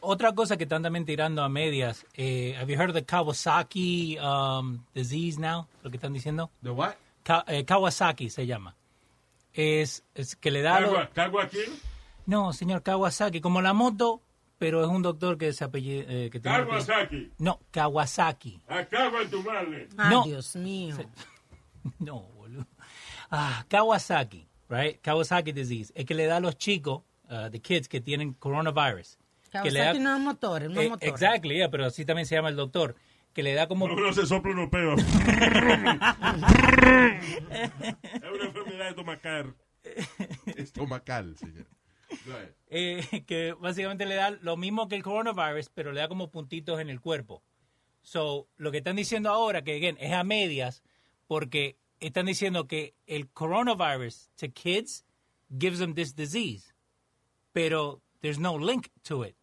Otra 0.00 0.32
cosa 0.32 0.56
que 0.56 0.62
están 0.64 0.82
también 0.82 1.04
tirando 1.04 1.42
a 1.42 1.48
medias, 1.48 2.06
eh, 2.14 2.54
have 2.56 2.72
you 2.72 2.78
heard 2.78 2.90
of 2.90 2.94
the 2.94 3.04
Kawasaki 3.04 4.16
um, 4.20 4.84
disease 4.94 5.40
now? 5.40 5.66
Lo 5.82 5.90
que 5.90 5.96
están 5.96 6.12
diciendo. 6.12 6.50
¿The 6.62 6.70
what? 6.70 6.94
Ka- 7.24 7.44
eh, 7.48 7.64
Kawasaki 7.64 8.30
se 8.30 8.46
llama. 8.46 8.76
Es, 9.54 10.04
es 10.14 10.36
que 10.36 10.50
le 10.52 10.62
da... 10.62 10.78
lo- 10.80 10.88
¿Cagua, 10.92 11.10
¿Cagua 11.12 11.48
quién? 11.48 11.70
No, 12.26 12.52
señor 12.52 12.82
Kawasaki, 12.82 13.40
como 13.40 13.60
la 13.60 13.72
moto, 13.72 14.20
pero 14.62 14.80
es 14.82 14.88
un 14.88 15.02
doctor 15.02 15.36
que 15.36 15.52
se 15.52 15.64
apellida... 15.64 16.04
eh, 16.06 16.30
que 16.30 16.38
tiene- 16.38 16.64
Kawasaki. 16.64 17.32
No, 17.38 17.58
Kawasaki. 17.72 18.60
A 18.68 18.84
cagua 18.84 19.22
en 19.22 19.30
tu 19.30 19.42
madre. 19.42 19.88
Ay, 19.98 20.10
No. 20.10 20.22
Dios 20.24 20.54
mío. 20.56 20.96
No, 21.98 22.20
boludo. 22.36 22.64
Ah, 23.28 23.64
Kawasaki, 23.68 24.46
right? 24.68 25.00
Kawasaki 25.00 25.50
disease. 25.52 25.92
Es 25.96 26.04
que 26.04 26.14
le 26.14 26.26
da 26.26 26.36
a 26.36 26.40
los 26.40 26.56
chicos, 26.56 27.02
uh, 27.28 27.50
the 27.50 27.58
kids 27.60 27.88
que 27.88 28.00
tienen 28.00 28.34
coronavirus. 28.34 29.18
que 29.50 29.70
le 29.72 29.80
da, 29.80 29.86
Kawasaki 29.86 29.98
no 30.04 30.14
es 30.16 30.20
motor, 30.22 30.62
no 30.70 30.80
Eh, 30.80 30.84
es 30.84 30.90
motor. 30.90 31.08
exactly, 31.08 31.56
yeah, 31.56 31.68
pero 31.68 31.86
así 31.86 32.04
también 32.04 32.26
se 32.26 32.36
llama 32.36 32.50
el 32.50 32.56
doctor. 32.56 32.94
Que 33.32 33.42
le 33.42 33.54
da 33.54 33.66
como... 33.66 33.86
Uno 33.86 34.12
se 34.12 34.26
sopla 34.26 34.52
unos 34.52 34.68
peos. 34.68 35.00
es 35.02 35.08
una 38.32 38.44
enfermedad 38.44 38.88
estomacal. 38.90 39.54
Estomacal, 40.56 41.36
señor. 41.36 41.66
Eh, 42.74 43.24
que 43.26 43.52
básicamente 43.52 44.06
le 44.06 44.14
da 44.14 44.30
lo 44.30 44.56
mismo 44.56 44.88
que 44.88 44.96
el 44.96 45.02
coronavirus, 45.02 45.68
pero 45.74 45.92
le 45.92 46.00
da 46.00 46.08
como 46.08 46.30
puntitos 46.30 46.80
en 46.80 46.88
el 46.88 47.00
cuerpo. 47.00 47.42
So, 48.02 48.48
lo 48.56 48.70
que 48.72 48.78
están 48.78 48.96
diciendo 48.96 49.28
ahora, 49.28 49.62
que 49.62 49.76
again, 49.76 49.96
es 50.00 50.12
a 50.12 50.24
medias, 50.24 50.82
porque 51.26 51.76
están 52.00 52.24
diciendo 52.26 52.66
que 52.66 52.94
el 53.06 53.28
coronavirus 53.30 54.30
to 54.36 54.46
kids 54.52 55.04
gives 55.50 55.78
them 55.80 55.94
this 55.94 56.16
disease. 56.16 56.72
Pero 57.52 58.00
there's 58.20 58.38
no 58.38 58.58
link 58.58 58.88
to 59.02 59.24
it. 59.26 59.36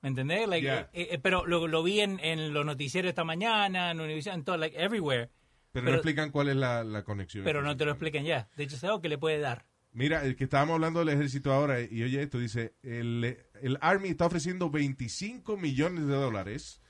¿Me 0.00 0.08
entendés? 0.10 0.46
Like, 0.48 0.64
Yeah. 0.64 0.90
eh, 0.92 1.08
eh, 1.12 1.18
pero 1.18 1.44
lo, 1.46 1.66
lo 1.66 1.82
vi 1.82 2.00
en, 2.00 2.20
en 2.20 2.52
los 2.54 2.64
noticieros 2.64 3.08
esta 3.08 3.24
mañana, 3.24 3.90
en 3.90 4.00
Univision, 4.00 4.34
en 4.36 4.44
todo, 4.44 4.56
like, 4.58 4.76
everywhere. 4.80 5.30
Pero, 5.72 5.84
Pero- 5.84 5.90
no 5.90 5.94
explican 5.96 6.30
cuál 6.30 6.50
es 6.50 6.56
la, 6.56 6.84
la 6.84 7.02
conexión. 7.02 7.42
Pero 7.42 7.62
no 7.62 7.76
te 7.76 7.84
lo 7.84 7.90
explican 7.92 8.24
ya. 8.24 8.48
De 8.56 8.64
hecho, 8.64 8.76
es 8.76 8.84
algo 8.84 9.00
que 9.00 9.08
le 9.08 9.18
puede 9.18 9.38
dar. 9.40 9.64
Mira, 9.94 10.24
el 10.24 10.34
que 10.36 10.44
estábamos 10.44 10.74
hablando 10.74 10.98
del 10.98 11.08
ejército 11.10 11.52
ahora, 11.52 11.80
y 11.80 12.02
oye 12.02 12.20
esto, 12.22 12.38
dice, 12.38 12.74
el, 12.82 13.38
el 13.62 13.78
Army 13.80 14.08
está 14.08 14.26
ofreciendo 14.26 14.68
25 14.68 15.56
millones 15.56 16.06
de 16.06 16.14
dólares 16.14 16.82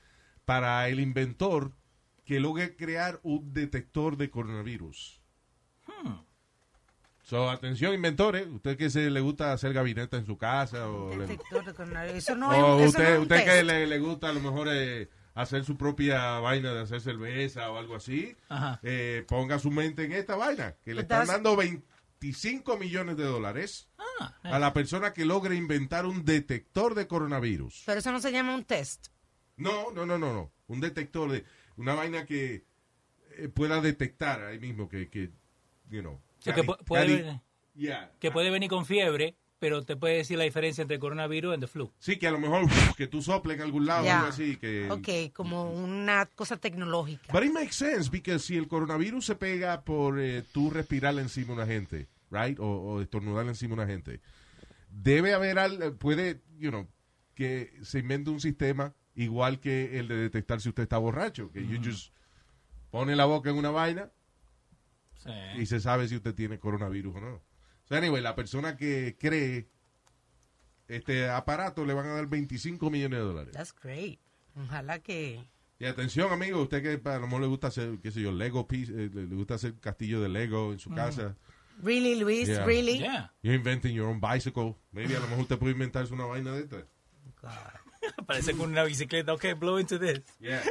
para 0.43 0.89
el 0.89 0.99
inventor 0.99 1.71
que 2.25 2.39
logre 2.39 2.75
crear 2.75 3.19
un 3.23 3.53
detector 3.53 4.17
de 4.17 4.29
coronavirus. 4.31 5.21
So, 7.23 7.49
atención, 7.49 7.93
inventores, 7.95 8.45
usted 8.47 8.77
que 8.77 8.89
se 8.91 9.09
le 9.09 9.19
gusta 9.19 9.51
hacer 9.51 9.73
gabinete 9.73 10.17
en 10.17 10.25
su 10.27 10.37
casa 10.37 10.87
o, 10.87 11.09
le- 11.15 11.25
Detector 11.25 11.65
de 11.65 11.73
coronavirus. 11.73 12.17
Eso 12.17 12.35
no 12.35 12.49
o 12.49 12.53
es, 12.53 12.59
un- 12.59 12.65
eso 12.65 12.77
no 12.83 12.85
usted, 13.03 13.13
es 13.15 13.19
usted 13.21 13.45
que 13.45 13.63
le, 13.63 13.87
le 13.87 13.99
gusta 13.99 14.29
a 14.29 14.33
lo 14.33 14.41
mejor 14.41 14.67
eh, 14.71 15.09
hacer 15.33 15.63
su 15.63 15.75
propia 15.75 16.39
vaina 16.39 16.71
de 16.73 16.81
hacer 16.81 17.01
cerveza 17.01 17.69
o 17.71 17.77
algo 17.77 17.95
así, 17.95 18.35
eh, 18.83 19.25
ponga 19.27 19.57
su 19.57 19.71
mente 19.71 20.05
en 20.05 20.11
esta 20.11 20.35
vaina, 20.35 20.75
que 20.83 20.93
le 20.93 21.01
están 21.01 21.25
dando 21.25 21.55
25 22.21 22.77
millones 22.77 23.17
de 23.17 23.23
dólares 23.23 23.87
Ah, 24.19 24.33
a 24.43 24.59
la 24.59 24.73
persona 24.73 25.13
que 25.13 25.25
logre 25.25 25.55
inventar 25.55 26.05
un 26.05 26.23
detector 26.23 26.95
de 26.95 27.07
coronavirus. 27.07 27.83
Pero 27.85 27.99
eso 27.99 28.11
no 28.11 28.19
se 28.21 28.31
llama 28.31 28.55
un 28.55 28.63
test. 28.63 29.07
No, 29.57 29.91
no, 29.91 30.05
no, 30.05 30.17
no, 30.17 30.33
no. 30.33 30.51
Un 30.67 30.79
detector 30.79 31.31
de 31.31 31.43
una 31.75 31.93
vaina 31.95 32.25
que 32.25 32.65
eh, 33.37 33.49
pueda 33.49 33.81
detectar 33.81 34.41
ahí 34.43 34.59
mismo 34.59 34.87
que, 34.87 35.09
que 35.09 35.31
you 35.89 36.01
know. 36.01 36.21
Sí, 36.39 36.51
que 36.53 36.63
pu- 36.63 36.77
puede 36.85 37.05
cali- 37.05 37.21
venir- 37.23 37.41
yeah. 37.75 38.11
que 38.19 38.31
puede 38.31 38.49
venir 38.49 38.69
con 38.69 38.85
fiebre, 38.85 39.35
pero 39.59 39.83
te 39.83 39.95
puede 39.95 40.17
decir 40.17 40.37
la 40.37 40.43
diferencia 40.43 40.81
entre 40.81 40.99
coronavirus 40.99 41.57
y 41.57 41.59
the 41.59 41.67
flu. 41.67 41.91
Sí, 41.99 42.17
que 42.17 42.27
a 42.27 42.31
lo 42.31 42.39
mejor 42.39 42.65
que 42.97 43.07
tú 43.07 43.21
soples 43.21 43.55
en 43.57 43.63
algún 43.63 43.85
lado 43.85 44.01
o 44.01 44.05
Ya. 44.05 44.17
algo 44.19 44.29
así. 44.29 44.57
Que, 44.57 44.89
Ok, 44.91 45.33
como 45.33 45.71
una 45.71 46.25
cosa 46.27 46.57
tecnológica. 46.57 47.31
But 47.31 47.43
it 47.43 47.53
makes 47.53 47.73
sense, 47.73 48.09
porque 48.09 48.37
si 48.39 48.57
el 48.57 48.67
coronavirus 48.67 49.25
se 49.25 49.35
pega 49.35 49.83
por 49.83 50.19
eh, 50.19 50.43
tú 50.51 50.69
respirar 50.69 51.17
encima 51.19 51.47
de 51.47 51.53
una 51.53 51.65
gente, 51.65 52.07
right? 52.31 52.59
O, 52.59 52.65
o 52.65 53.01
estornudar 53.01 53.47
encima 53.47 53.75
de 53.75 53.81
una 53.81 53.91
gente, 53.91 54.21
debe 54.89 55.33
haber 55.33 55.57
al, 55.59 55.93
puede, 55.95 56.41
you 56.57 56.69
know, 56.69 56.87
que 57.33 57.73
se 57.83 57.99
invente 57.99 58.29
un 58.29 58.39
sistema 58.39 58.93
igual 59.15 59.59
que 59.59 59.97
el 59.99 60.07
de 60.09 60.15
detectar 60.17 60.59
si 60.61 60.69
usted 60.69 60.83
está 60.83 60.97
borracho, 60.97 61.49
que 61.51 61.65
you 61.65 61.79
just 61.83 62.13
pone 62.91 63.15
la 63.15 63.25
boca 63.25 63.49
en 63.49 63.57
una 63.57 63.71
vaina 63.71 64.11
Sí. 65.17 65.31
y 65.57 65.65
se 65.65 65.79
sabe 65.79 66.07
si 66.07 66.15
usted 66.17 66.35
tiene 66.35 66.59
coronavirus 66.59 67.15
o 67.15 67.19
no. 67.21 67.41
So 67.87 67.95
anyway, 67.95 68.21
la 68.21 68.35
persona 68.35 68.75
que 68.77 69.15
cree 69.19 69.67
este 70.87 71.29
aparato 71.29 71.85
le 71.85 71.93
van 71.93 72.07
a 72.07 72.13
dar 72.15 72.27
25 72.27 72.89
millones 72.89 73.19
de 73.19 73.25
dólares. 73.25 73.53
That's 73.53 73.73
great. 73.73 74.19
Ojalá 74.55 74.99
que... 74.99 75.43
Y 75.77 75.85
atención, 75.85 76.31
amigo, 76.31 76.61
usted 76.61 76.81
que 76.81 77.09
a 77.09 77.15
lo 77.17 77.27
mejor 77.27 77.41
le 77.41 77.47
gusta 77.47 77.67
hacer, 77.67 77.99
qué 78.01 78.09
sé 78.11 78.21
yo, 78.21 78.31
Lego 78.31 78.65
piece, 78.67 78.91
eh, 78.93 79.09
le, 79.13 79.25
gusta 79.35 79.55
hacer 79.55 79.73
castillo 79.79 80.21
de 80.21 80.29
Lego 80.29 80.71
en 80.71 80.79
su 80.79 80.89
casa. 80.89 81.35
Really, 81.83 82.15
Luis, 82.15 82.47
Yeah. 82.47 82.65
really? 82.65 82.99
Yeah. 82.99 83.33
You're 83.43 83.57
inventing 83.57 83.93
your 83.93 84.07
own 84.07 84.21
bicycle. 84.21 84.75
Maybe 84.93 85.15
a 85.15 85.19
lo 85.19 85.27
mejor 85.27 85.41
usted 85.41 85.57
puede 85.59 85.73
inventarse 85.73 86.13
una 86.13 86.25
vaina 86.25 86.53
de 86.53 86.61
esta. 86.61 86.85
Parece 88.25 88.53
con 88.55 88.69
una 88.71 88.83
bicicleta. 88.83 89.33
Ok, 89.33 89.45
blow 89.59 89.77
into 89.79 89.99
this. 89.99 90.21
Yeah. 90.39 90.63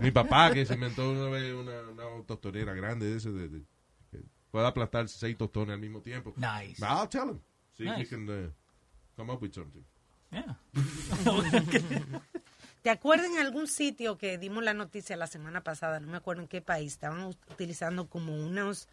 Mi 0.00 0.12
papá 0.12 0.52
que 0.52 0.64
se 0.64 0.74
inventó 0.74 1.10
una 1.10 1.28
vez 1.30 1.52
una, 1.52 1.72
una 1.90 2.74
grande 2.74 3.06
de 3.06 3.16
ese 3.16 3.32
de, 3.32 3.48
de- 3.48 3.62
que 4.54 4.58
puede 4.58 4.66
aplastar 4.68 5.08
seis 5.08 5.36
tostones 5.36 5.74
al 5.74 5.80
mismo 5.80 6.00
tiempo. 6.00 6.32
Nice. 6.36 6.80
I'll 6.80 7.08
tell 7.08 7.28
him. 7.28 7.40
See 7.76 7.84
if 7.84 7.90
he 7.96 7.98
Nice. 7.98 8.08
can 8.08 8.28
uh, 8.28 8.50
come 9.16 9.32
up 9.32 9.42
with 9.42 9.52
something. 9.52 9.84
Yeah. 10.30 10.56
¿Te 12.82 12.90
acuerdas 12.90 13.26
en 13.30 13.38
algún 13.38 13.66
sitio 13.66 14.18
que 14.18 14.36
dimos 14.38 14.62
la 14.62 14.74
noticia 14.74 15.16
la 15.16 15.26
semana 15.26 15.62
pasada? 15.64 16.00
No 16.00 16.08
me 16.08 16.18
acuerdo 16.18 16.42
en 16.42 16.48
qué 16.48 16.60
país. 16.60 16.92
Estaban 16.92 17.22
ut- 17.24 17.38
utilizando 17.50 18.08
como 18.08 18.34
unos 18.36 18.88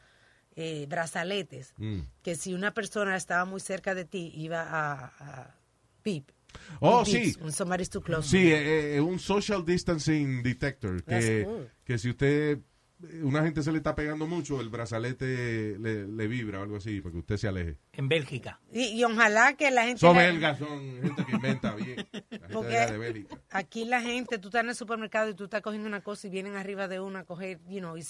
eh, 0.55 0.85
brazaletes 0.89 1.73
Mm. 1.77 1.99
que 2.23 2.35
si 2.35 2.53
una 2.53 2.73
persona 2.73 3.15
estaba 3.15 3.45
muy 3.45 3.59
cerca 3.59 3.93
de 3.93 4.05
ti 4.05 4.31
iba 4.35 4.61
a, 4.63 5.05
a 5.19 5.55
beep. 6.03 6.31
Oh, 6.79 7.03
beeps 7.05 7.11
sí. 7.11 7.37
When 7.41 7.51
somebody's 7.53 7.89
too 7.89 8.01
close. 8.01 8.27
Sí, 8.29 8.51
eh, 8.51 8.95
eh, 8.97 9.01
un 9.01 9.19
social 9.19 9.63
distancing 9.65 10.41
detector. 10.43 11.03
Que, 11.03 11.43
cool. 11.45 11.69
que 11.85 11.97
si 11.97 12.09
usted, 12.09 12.59
una 13.23 13.43
gente 13.43 13.63
se 13.63 13.71
le 13.71 13.77
está 13.77 13.95
pegando 13.95 14.27
mucho, 14.27 14.61
el 14.61 14.69
brazalete 14.69 15.77
le, 15.79 16.07
le 16.07 16.27
vibra 16.27 16.59
o 16.59 16.63
algo 16.63 16.77
así, 16.77 17.01
para 17.01 17.11
que 17.13 17.17
usted 17.19 17.37
se 17.37 17.47
aleje. 17.47 17.77
En 17.93 18.07
Bélgica. 18.09 18.59
Y, 18.71 18.85
y 18.99 19.03
ojalá 19.03 19.53
que 19.55 19.71
la 19.71 19.83
gente... 19.85 19.99
Son 19.99 20.15
la- 20.15 20.23
belgas, 20.23 20.59
son 20.59 21.01
gente 21.01 21.25
que 21.25 21.31
inventa 21.31 21.75
bien. 21.75 21.95
La 22.11 22.19
gente 22.21 22.47
Porque- 22.53 22.77
de 22.91 22.97
Bélgica. 22.97 23.41
Aquí 23.51 23.85
la 23.85 24.01
gente, 24.01 24.37
tú 24.39 24.49
estás 24.49 24.63
en 24.63 24.69
el 24.69 24.75
supermercado 24.75 25.29
y 25.29 25.33
tú 25.35 25.45
estás 25.45 25.61
cogiendo 25.61 25.87
una 25.87 26.01
cosa 26.01 26.27
y 26.27 26.29
vienen 26.29 26.55
arriba 26.55 26.87
de 26.87 26.99
una 26.99 27.19
a 27.19 27.25
coger, 27.25 27.59
you 27.67 27.79
know, 27.79 27.97
y 27.97 28.03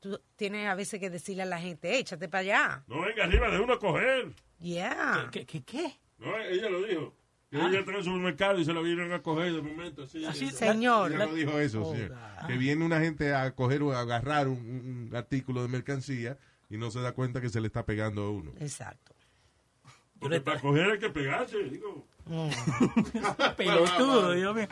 tú 0.00 0.20
tienes 0.36 0.68
a 0.68 0.74
veces 0.74 0.98
que 1.00 1.10
decirle 1.10 1.42
a 1.42 1.46
la 1.46 1.60
gente, 1.60 1.98
échate 1.98 2.28
para 2.28 2.40
allá. 2.40 2.84
No 2.88 3.02
venga 3.02 3.24
arriba 3.24 3.48
de 3.50 3.60
uno 3.60 3.74
a 3.74 3.78
coger. 3.78 4.32
Yeah. 4.58 5.28
¿Qué, 5.32 5.44
qué, 5.46 5.62
qué? 5.62 5.98
No, 6.18 6.36
ella 6.38 6.68
lo 6.70 6.82
dijo. 6.84 7.14
Que 7.52 7.58
ella 7.58 7.78
está 7.80 7.90
en 7.92 7.96
el 7.98 8.04
supermercado 8.04 8.58
y 8.58 8.64
se 8.64 8.72
la 8.72 8.80
vieron 8.80 9.12
a 9.12 9.20
coger 9.22 9.52
de 9.52 9.60
momento. 9.62 10.02
Así, 10.04 10.24
Así- 10.24 10.50
Señor. 10.50 11.12
Ella 11.12 11.26
no 11.26 11.34
dijo 11.34 11.58
eso, 11.60 11.82
Oh, 11.86 11.92
señor. 11.94 12.16
Que 12.46 12.56
viene 12.56 12.82
una 12.84 12.98
gente 12.98 13.34
a 13.34 13.54
coger 13.54 13.82
o 13.82 13.92
a 13.92 14.00
agarrar 14.00 14.48
un, 14.48 14.56
un- 14.58 15.08
un 15.10 15.14
artículo 15.16 15.60
de 15.62 15.68
mercancía 15.68 16.38
y 16.70 16.78
no 16.78 16.90
se 16.90 17.00
da 17.00 17.12
cuenta 17.12 17.40
que 17.42 17.50
se 17.50 17.60
le 17.60 17.66
está 17.66 17.84
pegando 17.84 18.22
a 18.22 18.30
uno. 18.30 18.52
Exacto. 18.58 19.14
Porque 20.18 20.40
para 20.40 20.60
coger 20.60 20.92
hay 20.92 20.98
que 20.98 21.10
pegarse, 21.10 21.58
digo. 21.64 22.06
Pelotudo, 23.56 24.32
Dios 24.32 24.54
mío. 24.54 24.68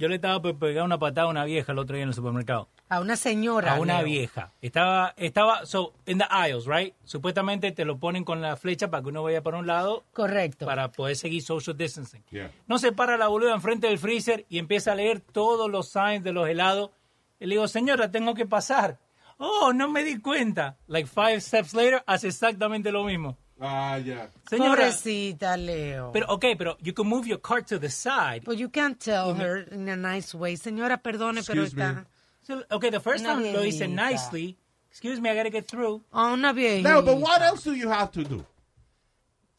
Yo 0.00 0.08
le 0.08 0.14
estaba 0.14 0.40
por 0.40 0.58
pegar 0.58 0.82
una 0.82 0.98
patada 0.98 1.26
a 1.26 1.30
una 1.30 1.44
vieja 1.44 1.72
el 1.72 1.78
otro 1.78 1.94
día 1.94 2.04
en 2.04 2.08
el 2.08 2.14
supermercado. 2.14 2.68
A 2.88 3.00
una 3.00 3.16
señora. 3.16 3.74
A 3.74 3.80
una 3.80 3.98
Leo. 3.98 4.06
vieja. 4.06 4.50
Estaba, 4.62 5.12
estaba, 5.18 5.66
so, 5.66 5.92
in 6.06 6.16
the 6.16 6.24
aisles, 6.30 6.64
right? 6.64 6.94
Supuestamente 7.04 7.70
te 7.70 7.84
lo 7.84 7.98
ponen 7.98 8.24
con 8.24 8.40
la 8.40 8.56
flecha 8.56 8.90
para 8.90 9.02
que 9.02 9.10
uno 9.10 9.22
vaya 9.22 9.42
para 9.42 9.58
un 9.58 9.66
lado 9.66 10.04
Correcto. 10.14 10.64
para 10.64 10.90
poder 10.90 11.16
seguir 11.16 11.42
social 11.42 11.76
distancing. 11.76 12.24
Yeah. 12.30 12.50
No 12.66 12.78
se 12.78 12.92
para 12.92 13.18
la 13.18 13.28
boluda 13.28 13.52
enfrente 13.52 13.88
del 13.88 13.98
freezer 13.98 14.46
y 14.48 14.58
empieza 14.58 14.92
a 14.92 14.94
leer 14.94 15.20
todos 15.20 15.70
los 15.70 15.90
signs 15.90 16.24
de 16.24 16.32
los 16.32 16.48
helados. 16.48 16.92
Y 17.38 17.44
le 17.44 17.56
digo, 17.56 17.68
señora, 17.68 18.10
tengo 18.10 18.32
que 18.34 18.46
pasar. 18.46 18.96
Oh, 19.36 19.74
no 19.74 19.90
me 19.90 20.02
di 20.02 20.18
cuenta. 20.18 20.78
Like 20.86 21.08
five 21.08 21.42
steps 21.42 21.74
later, 21.74 22.02
hace 22.06 22.28
exactamente 22.28 22.90
lo 22.90 23.04
mismo. 23.04 23.36
Ah, 23.60 23.98
ya. 23.98 24.30
Señora, 24.48 24.70
Pobrecita, 24.86 25.56
Leo. 25.56 26.10
pero 26.12 26.26
ok, 26.28 26.44
pero 26.56 26.76
you 26.80 26.94
can 26.94 27.06
move 27.06 27.26
your 27.26 27.38
cart 27.40 27.66
to 27.66 27.78
the 27.78 27.90
side. 27.90 28.42
But 28.44 28.56
you 28.56 28.70
can't 28.70 28.98
tell 28.98 29.34
her 29.34 29.66
in 29.70 29.88
a 29.88 29.96
nice 29.96 30.34
way. 30.34 30.56
Señora, 30.56 30.96
perdone, 31.02 31.42
pero 31.46 31.62
Excuse 31.64 31.74
me. 31.76 31.82
está... 31.84 32.06
So, 32.46 32.64
okay, 32.70 32.90
the 32.90 33.00
first 33.00 33.22
Una 33.24 33.34
time 33.34 33.52
lo 33.52 33.60
hice 33.64 33.86
viejita. 33.86 34.10
nicely. 34.10 34.56
Excuse 34.90 35.20
me, 35.20 35.28
I 35.30 35.36
gotta 35.36 35.50
get 35.50 35.66
through. 35.68 36.02
A 36.12 36.32
una 36.32 36.52
viejita. 36.54 36.82
No, 36.90 37.02
but 37.02 37.18
what 37.18 37.42
else 37.42 37.62
do 37.62 37.74
you 37.74 37.90
have 37.90 38.10
to 38.12 38.24
do? 38.24 38.38
O 38.38 38.46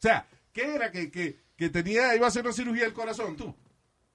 sea, 0.00 0.26
¿qué 0.52 0.74
era 0.74 0.90
que, 0.90 1.08
que, 1.10 1.36
que 1.56 1.68
tenía, 1.70 2.14
iba 2.16 2.26
a 2.26 2.28
hacer 2.28 2.44
una 2.44 2.52
cirugía 2.52 2.82
del 2.84 2.92
corazón 2.92 3.36
tú? 3.36 3.54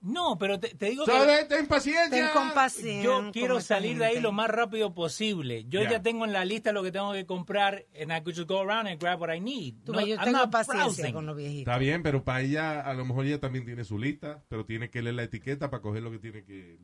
No, 0.07 0.37
pero 0.37 0.59
te, 0.59 0.69
te 0.75 0.87
digo 0.91 1.05
que 1.05 1.45
ten 1.49 1.67
paciencia. 1.67 2.09
Ten 2.09 2.27
compasión. 2.33 3.03
yo 3.25 3.31
quiero 3.33 3.59
salir 3.59 3.97
de 3.97 4.05
ahí 4.05 4.19
lo 4.21 4.31
más 4.31 4.49
rápido 4.49 4.93
posible. 4.93 5.65
Yo 5.65 5.81
Yeah. 5.81 5.91
ya 5.91 6.01
tengo 6.01 6.23
en 6.25 6.31
la 6.33 6.45
lista 6.45 6.71
lo 6.71 6.81
que 6.81 6.91
tengo 6.91 7.11
que 7.13 7.25
comprar 7.25 7.85
and 8.01 8.11
I 8.11 8.21
could 8.23 8.35
just 8.35 8.47
go 8.47 8.59
around 8.61 8.87
and 8.87 8.99
grab 9.01 9.19
what 9.21 9.33
I 9.33 9.39
need. 9.39 9.75
Tú 9.85 9.91
No, 9.91 9.97
ves, 9.99 10.07
yo 10.07 10.15
I'm 10.15 10.23
tengo 10.25 10.37
not 10.39 10.51
paciencia 10.51 10.83
browsing. 10.85 11.13
con 11.13 11.25
los 11.25 11.35
viejitos. 11.35 11.71
Está 11.73 11.77
bien, 11.77 12.03
pero 12.03 12.23
para 12.23 12.41
ella, 12.41 12.79
a 12.81 12.93
lo 12.93 13.05
mejor 13.05 13.25
ella 13.25 13.39
también 13.39 13.65
tiene 13.65 13.83
su 13.83 13.99
lista, 13.99 14.43
pero 14.47 14.65
tiene 14.65 14.89
que 14.89 15.01
leer 15.01 15.15
la 15.15 15.23
etiqueta 15.23 15.69
para 15.69 15.81
coger 15.81 16.03
lo 16.03 16.11
que 16.11 16.19
tiene 16.19 16.43
que, 16.45 16.79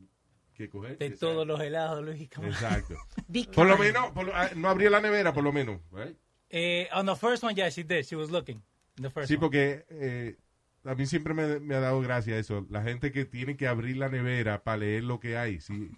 que 0.53 0.69
coger. 0.69 0.97
De 0.97 1.05
Exacto. 1.05 1.27
todos 1.31 1.47
los 1.47 1.61
helados, 1.61 2.03
Luis. 2.03 2.29
come 2.29 2.47
on. 2.47 2.53
Exacto. 2.53 2.95
Por 3.55 3.67
lo 3.67 3.77
menos, 3.77 4.11
por 4.11 4.25
lo- 4.25 4.35
ah, 4.35 4.49
no 4.55 4.67
abrió 4.69 4.89
la 4.89 4.99
nevera, 4.99 5.33
por 5.33 5.43
lo 5.43 5.51
menos. 5.53 5.79
right? 5.91 6.15
Eh, 6.49 6.87
on 6.93 7.05
the 7.05 7.15
first 7.15 7.43
one, 7.43 7.55
yeah, 7.55 7.69
she 7.69 7.83
did. 7.83 8.03
She 8.05 8.15
was 8.15 8.29
looking. 8.29 8.61
The 9.01 9.09
first 9.09 9.27
Sí, 9.29 9.35
one. 9.35 9.39
porque 9.41 9.85
eh, 9.89 10.35
a 10.85 10.95
mí 10.95 11.05
siempre 11.05 11.33
me, 11.33 11.59
me 11.59 11.75
ha 11.75 11.79
dado 11.79 12.01
gracia 12.01 12.37
eso. 12.37 12.65
La 12.69 12.83
gente 12.83 13.11
que 13.11 13.25
tiene 13.25 13.55
que 13.57 13.67
abrir 13.67 13.97
la 13.97 14.09
nevera 14.09 14.63
para 14.63 14.77
leer 14.77 15.03
lo 15.03 15.19
que 15.19 15.37
hay. 15.37 15.59
¿sí? 15.61 15.91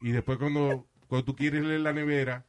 Y 0.00 0.12
después 0.12 0.38
cuando, 0.38 0.86
cuando 1.08 1.24
tú 1.24 1.34
quieres 1.36 1.64
leer 1.64 1.80
la 1.80 1.92
nevera, 1.92 2.46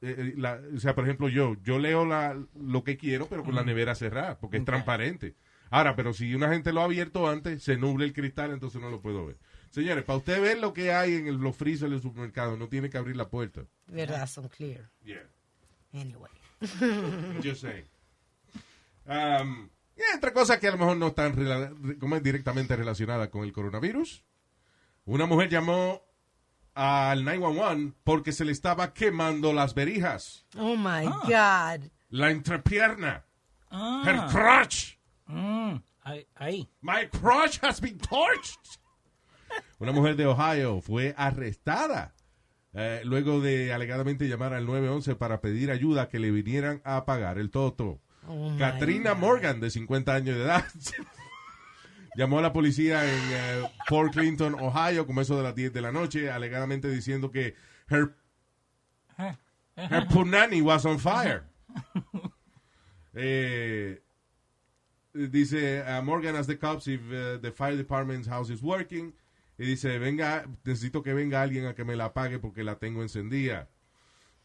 eh, 0.00 0.14
eh, 0.18 0.34
la- 0.36 0.60
o 0.74 0.78
sea, 0.80 0.94
por 0.94 1.04
ejemplo, 1.04 1.28
yo, 1.28 1.56
yo 1.62 1.78
leo 1.78 2.04
la, 2.04 2.36
lo 2.58 2.84
que 2.84 2.96
quiero, 2.96 3.26
pero 3.28 3.42
con 3.44 3.54
la 3.54 3.64
nevera 3.64 3.94
cerrada, 3.94 4.38
porque 4.38 4.58
es 4.58 4.64
transparente. 4.64 5.34
Ahora, 5.70 5.94
pero 5.96 6.14
si 6.14 6.34
una 6.34 6.48
gente 6.50 6.72
lo 6.72 6.80
ha 6.80 6.84
abierto 6.84 7.28
antes, 7.28 7.62
se 7.62 7.76
nubla 7.76 8.04
el 8.06 8.12
cristal, 8.14 8.52
entonces 8.52 8.80
no 8.80 8.90
lo 8.90 9.02
puedo 9.02 9.26
ver. 9.26 9.36
Señores, 9.70 10.02
para 10.04 10.16
usted 10.18 10.40
ver 10.40 10.58
lo 10.60 10.72
que 10.72 10.92
hay 10.92 11.14
en 11.16 11.26
el, 11.26 11.36
los 11.36 11.54
freezers 11.56 11.90
del 11.90 12.00
supermercado, 12.00 12.56
no 12.56 12.68
tiene 12.68 12.88
que 12.88 12.96
abrir 12.96 13.16
la 13.16 13.28
puerta. 13.28 13.64
Verdad, 13.86 14.26
son 14.26 14.48
clear. 14.48 14.88
Yeah. 15.04 15.28
Anyway. 15.92 16.30
Just 17.42 17.60
saying. 17.62 17.84
Um, 19.06 19.70
y 19.98 20.14
entre 20.14 20.32
cosas 20.32 20.58
que 20.58 20.68
a 20.68 20.70
lo 20.72 20.78
mejor 20.78 20.96
no 20.96 21.08
están 21.08 21.34
rela- 21.36 21.98
como 21.98 22.16
es, 22.16 22.22
directamente 22.22 22.76
relacionadas 22.76 23.28
con 23.28 23.42
el 23.44 23.52
coronavirus. 23.52 24.24
Una 25.04 25.26
mujer 25.26 25.48
llamó 25.48 26.02
al 26.74 27.24
911 27.24 27.94
porque 28.04 28.32
se 28.32 28.44
le 28.44 28.52
estaba 28.52 28.92
quemando 28.94 29.52
las 29.52 29.74
verijas, 29.74 30.46
Oh 30.56 30.76
my 30.76 31.06
Ah. 31.06 31.76
God. 31.78 31.88
la 32.10 32.30
entrepierna, 32.30 33.24
Ah. 33.70 34.02
her 34.06 34.30
crotch. 34.32 34.96
Mm. 35.26 35.76
Ahí. 36.36 36.66
My 36.80 37.06
crush 37.10 37.58
has 37.62 37.80
been 37.82 37.98
torched. 37.98 38.78
Una 39.78 39.92
mujer 39.92 40.16
de 40.16 40.26
Ohio 40.26 40.80
fue 40.80 41.14
arrestada 41.18 42.14
eh, 42.74 43.00
luego 43.04 43.40
de 43.40 43.72
alegadamente 43.72 44.26
llamar 44.28 44.52
al 44.54 44.64
911 44.66 45.16
para 45.16 45.40
pedir 45.40 45.70
ayuda 45.70 46.08
que 46.08 46.18
le 46.18 46.30
vinieran 46.30 46.80
a 46.84 47.04
pagar 47.06 47.38
el 47.38 47.50
toto. 47.50 48.00
Oh, 48.28 48.54
Katrina. 48.58 49.14
Morgan, 49.14 49.60
de 49.60 49.70
50 49.70 50.14
años 50.14 50.36
de 50.36 50.44
edad, 50.44 50.64
llamó 52.16 52.38
a 52.38 52.42
la 52.42 52.52
policía 52.52 53.04
en 53.04 53.20
eh, 53.32 53.70
Fort 53.86 54.12
Clinton, 54.12 54.54
Ohio, 54.54 55.06
como 55.06 55.20
eso 55.20 55.36
de 55.36 55.42
las 55.42 55.54
10 55.54 55.72
de 55.72 55.80
la 55.80 55.92
noche, 55.92 56.30
alegadamente 56.30 56.90
diciendo 56.90 57.30
que 57.30 57.54
her, 57.88 58.14
her 59.76 60.06
punani 60.08 60.60
was 60.60 60.84
on 60.84 60.98
fire. 60.98 61.44
Eh, 63.20 64.00
dice 65.12 65.82
uh, 65.82 66.00
Morgan 66.04 66.36
as 66.36 66.46
the 66.46 66.56
cops 66.56 66.86
if 66.86 67.00
uh, 67.10 67.36
the 67.40 67.50
fire 67.50 67.76
department's 67.76 68.28
house 68.28 68.48
is 68.48 68.62
working 68.62 69.12
y 69.58 69.64
dice 69.64 69.98
venga 69.98 70.44
necesito 70.62 71.02
que 71.02 71.12
venga 71.14 71.42
alguien 71.42 71.66
a 71.66 71.74
que 71.74 71.84
me 71.84 71.96
la 71.96 72.04
apague 72.04 72.38
porque 72.38 72.62
la 72.62 72.76
tengo 72.76 73.02
encendida 73.02 73.66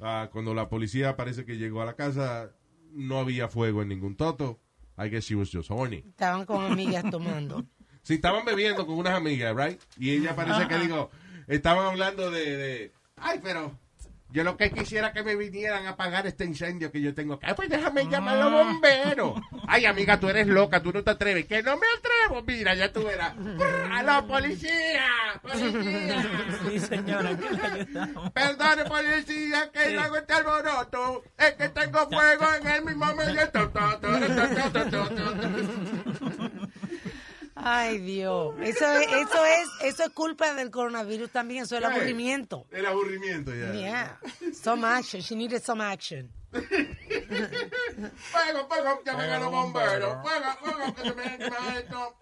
Ah, 0.05 0.29
cuando 0.31 0.53
la 0.53 0.67
policía 0.67 1.15
parece 1.15 1.45
que 1.45 1.57
llegó 1.57 1.81
a 1.81 1.85
la 1.85 1.95
casa 1.95 2.51
no 2.93 3.19
había 3.19 3.47
fuego 3.47 3.81
en 3.81 3.89
ningún 3.89 4.15
toto 4.15 4.59
I 4.97 5.09
guess 5.09 5.25
she 5.25 5.35
was 5.35 5.49
just 5.51 5.69
horny 5.71 6.03
Estaban 6.07 6.45
con 6.45 6.71
amigas 6.71 7.03
tomando. 7.09 7.65
Sí, 8.03 8.15
estaban 8.15 8.43
bebiendo 8.43 8.85
con 8.85 8.97
unas 8.97 9.13
amigas, 9.13 9.55
right? 9.55 9.79
Y 9.97 10.11
ella 10.11 10.35
parece 10.35 10.67
que 10.67 10.77
digo, 10.77 11.09
estaban 11.47 11.85
hablando 11.85 12.29
de, 12.31 12.57
de, 12.57 12.91
ay, 13.15 13.39
pero 13.41 13.79
yo 14.33 14.43
lo 14.43 14.57
que 14.57 14.71
quisiera 14.71 15.13
que 15.13 15.21
me 15.21 15.35
vinieran 15.35 15.85
a 15.85 15.91
apagar 15.91 16.25
este 16.25 16.43
incendio 16.43 16.91
que 16.91 16.99
yo 16.99 17.13
tengo 17.13 17.35
acá. 17.35 17.53
Pues 17.53 17.69
déjame 17.69 18.05
llamar 18.05 18.37
a 18.37 18.49
los 18.49 18.51
bomberos. 18.51 19.39
Ay, 19.67 19.85
amiga, 19.85 20.19
tú 20.19 20.27
eres 20.27 20.47
loca, 20.47 20.81
tú 20.81 20.91
no 20.91 21.03
te 21.03 21.11
atreves. 21.11 21.45
Que 21.45 21.61
no 21.61 21.77
me 21.77 21.85
atrevo, 21.99 22.41
mira, 22.41 22.73
ya 22.73 22.91
tú 22.91 23.03
verás. 23.03 23.35
¡A 23.91 24.01
la 24.01 24.25
policía! 24.25 25.05
¡Policía! 25.39 26.25
Sí, 26.67 26.79
señora. 26.79 27.37
Perdone, 28.33 28.85
policía, 28.85 29.69
que 29.71 29.93
no 29.93 30.01
hago 30.01 30.17
este 30.17 30.33
alboroto. 30.33 31.23
Es 31.37 31.51
que 31.51 31.69
tengo 31.69 32.09
fuego 32.09 32.45
en 32.59 32.67
el 32.67 32.85
mismo 32.85 33.05
medio. 33.13 33.39
Ay, 37.55 37.99
Dios. 37.99 38.55
Eso 38.61 38.91
es, 38.93 39.07
eso 39.07 39.45
es, 39.45 39.69
eso 39.83 40.03
es 40.03 40.09
culpa 40.09 40.53
del 40.55 40.71
coronavirus 40.71 41.29
también, 41.31 41.63
eso 41.63 41.75
es 41.77 41.83
el 41.83 41.91
aburrimiento. 41.91 42.65
El 42.71 42.85
aburrimiento, 42.85 43.53
ya. 43.53 43.71
Yeah. 43.73 44.19
Some 44.53 44.85
action. 44.87 45.21
She 45.21 45.35
needed 45.35 45.61
some 45.63 45.83
action. 45.83 46.31
Fuego, 46.53 48.67
fuego, 48.67 49.01
llamen 49.05 49.29
a 49.29 49.39
los 49.39 49.51
bomberos. 49.51 50.17
Fuego, 50.21 50.45
fuego, 50.61 50.95
que 50.95 51.01
se 51.03 51.15
me 51.15 51.37
quema 51.37 51.77
esto. 51.77 52.15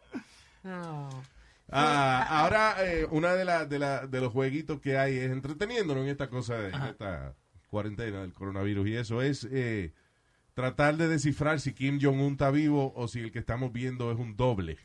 No. 0.63 1.09
Ah, 1.69 2.25
ahora, 2.29 2.75
eh, 2.79 3.07
una 3.11 3.33
de, 3.33 3.45
la- 3.45 3.65
de, 3.65 3.79
la- 3.79 4.07
de 4.07 4.19
los 4.21 4.31
jueguitos 4.33 4.81
que 4.81 4.97
hay 4.97 5.17
es 5.17 5.31
entreteniéndonos 5.31 6.03
en 6.03 6.09
esta 6.09 6.29
cosa, 6.29 6.55
de, 6.55 6.69
esta 6.89 7.33
cuarentena 7.69 8.21
del 8.21 8.33
coronavirus, 8.33 8.87
y 8.89 8.95
eso 8.97 9.21
es 9.21 9.47
eh, 9.49 9.93
tratar 10.53 10.97
de 10.97 11.07
descifrar 11.07 11.61
si 11.61 11.73
Kim 11.73 11.99
Jong-un 12.01 12.33
está 12.33 12.51
vivo 12.51 12.91
o 12.95 13.07
si 13.07 13.21
el 13.21 13.31
que 13.31 13.39
estamos 13.39 13.71
viendo 13.71 14.11
es 14.11 14.17
un 14.19 14.35
doble. 14.35 14.77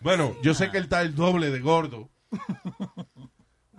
Bueno, 0.00 0.36
yo 0.42 0.54
sé 0.54 0.70
que 0.70 0.78
él 0.78 0.84
está 0.84 1.02
el 1.02 1.14
doble 1.14 1.50
de 1.50 1.60
gordo. 1.60 2.10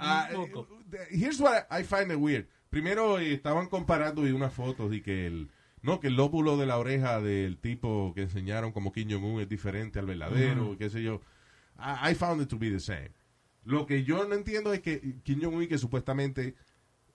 Ah, 0.04 0.30
eh, 0.34 1.08
here's 1.12 1.40
what 1.40 1.68
I 1.70 1.84
find 1.84 2.12
it 2.12 2.18
weird. 2.18 2.48
Primero 2.72 3.20
eh, 3.20 3.34
estaban 3.34 3.68
comparando 3.68 4.28
y 4.28 4.32
unas 4.32 4.52
fotos 4.52 4.92
y 4.92 5.02
que 5.02 5.28
el 5.28 5.52
no 5.84 6.00
que 6.00 6.08
el 6.08 6.16
lóbulo 6.16 6.58
de 6.58 6.66
la 6.66 6.80
oreja 6.80 7.22
del 7.22 7.60
tipo 7.60 8.12
que 8.16 8.24
enseñaron 8.24 8.72
como 8.72 8.92
Kim 8.92 9.12
Jong 9.12 9.24
Un 9.24 9.42
es 9.42 9.48
diferente 9.48 10.00
al 10.00 10.08
verdadero, 10.08 10.76
qué 10.76 10.90
sé 10.90 11.04
yo. 11.04 11.22
I, 11.78 12.14
I 12.14 12.16
found 12.16 12.42
it 12.42 12.50
to 12.50 12.58
be 12.58 12.72
the 12.72 12.80
same. 12.80 13.12
Lo 13.64 13.86
que 13.86 14.04
yo 14.04 14.28
no 14.28 14.34
entiendo 14.34 14.74
es 14.74 14.82
que 14.82 15.20
Kim 15.22 15.40
Jong 15.40 15.54
Un 15.54 15.68
que 15.68 15.78
supuestamente 15.78 16.56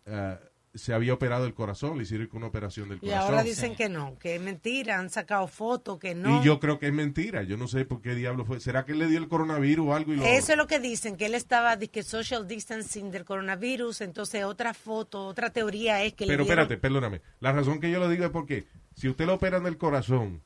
ah, 0.06 0.38
se 0.76 0.94
había 0.94 1.14
operado 1.14 1.46
el 1.46 1.54
corazón, 1.54 1.96
le 1.96 2.04
hicieron 2.04 2.28
una 2.32 2.46
operación 2.46 2.88
del 2.88 2.98
Y 2.98 3.00
corazón. 3.02 3.24
ahora 3.24 3.42
dicen 3.42 3.74
que 3.76 3.88
no, 3.88 4.18
que 4.18 4.36
es 4.36 4.40
mentira, 4.42 4.98
han 4.98 5.10
sacado 5.10 5.46
fotos, 5.48 5.98
que 5.98 6.14
no. 6.14 6.40
Y 6.40 6.44
yo 6.44 6.60
creo 6.60 6.78
que 6.78 6.86
es 6.88 6.92
mentira. 6.92 7.42
Yo 7.42 7.56
no 7.56 7.68
sé 7.68 7.84
por 7.84 8.00
qué 8.02 8.14
diablo 8.14 8.44
fue. 8.44 8.60
¿Será 8.60 8.84
que 8.84 8.92
él 8.92 8.98
le 8.98 9.06
dio 9.06 9.18
el 9.18 9.28
coronavirus 9.28 9.86
o 9.88 9.94
algo 9.94 10.12
y 10.12 10.16
lo 10.16 10.24
Eso 10.24 10.52
es 10.52 10.58
lo 10.58 10.66
que 10.66 10.78
dicen, 10.80 11.16
que 11.16 11.26
él 11.26 11.34
estaba 11.34 11.76
que 11.78 12.02
social 12.02 12.46
distancing 12.48 13.10
del 13.10 13.24
coronavirus, 13.24 14.00
entonces 14.00 14.44
otra 14.44 14.74
foto, 14.74 15.26
otra 15.26 15.50
teoría 15.50 16.02
es 16.04 16.14
que 16.14 16.26
Pero 16.26 16.42
le 16.42 16.44
dieron- 16.48 16.62
espérate, 16.64 16.76
perdóname. 16.80 17.20
La 17.40 17.52
razón 17.52 17.80
que 17.80 17.90
yo 17.90 17.98
lo 17.98 18.08
digo 18.08 18.24
es 18.24 18.30
porque 18.30 18.66
si 18.94 19.08
usted 19.08 19.26
lo 19.26 19.34
operan 19.34 19.62
del 19.64 19.76
corazón, 19.76 20.42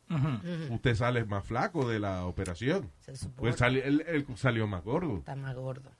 usted 0.70 0.94
sale 0.94 1.24
más 1.24 1.44
flaco 1.44 1.88
de 1.88 1.98
la 2.00 2.24
operación. 2.26 2.90
Se 3.00 3.14
supone. 3.16 3.52
Pues 3.52 3.60
él 3.62 4.26
salió 4.36 4.66
más 4.66 4.82
gordo. 4.84 5.18
Está 5.18 5.36
más 5.36 5.54
gordo, 5.54 5.90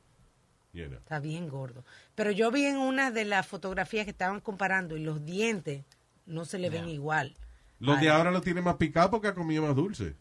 you 0.72 0.86
know. 0.86 0.98
está 0.98 1.18
bien 1.18 1.48
gordo. 1.48 1.84
Pero 2.14 2.30
yo 2.30 2.50
vi 2.50 2.64
en 2.64 2.76
una 2.76 3.10
de 3.10 3.24
las 3.24 3.46
fotografías 3.46 4.04
que 4.04 4.10
estaban 4.10 4.40
comparando 4.40 4.96
y 4.96 5.02
los 5.02 5.24
dientes 5.24 5.84
no 6.26 6.44
se 6.44 6.58
le 6.58 6.70
ven 6.70 6.88
igual. 6.88 7.36
Los 7.78 8.00
de 8.00 8.10
ahora 8.10 8.30
lo 8.30 8.40
tienen 8.40 8.64
más 8.64 8.76
picado 8.76 9.10
porque 9.10 9.28
ha 9.28 9.34
comido 9.34 9.62
más 9.62 9.74
dulce. 9.74 10.14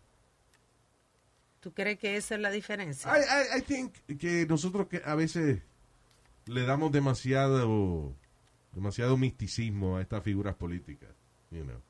¿Tú 1.60 1.74
crees 1.74 2.00
que 2.00 2.16
esa 2.16 2.36
es 2.36 2.42
la 2.42 2.52
diferencia? 2.52 3.12
I, 3.12 3.22
I, 3.22 3.60
I 3.60 3.62
think 3.62 3.94
que 4.18 4.46
nosotros 4.48 4.88
que 4.88 5.02
a 5.04 5.16
veces 5.16 5.62
le 6.46 6.66
damos 6.66 6.92
demasiado 6.92 8.16
demasiado 8.74 9.18
misticismo 9.18 9.98
a 9.98 10.02
estas 10.02 10.24
figuras 10.24 10.56
políticas, 10.56 11.10
you 11.52 11.64
know. 11.64 11.82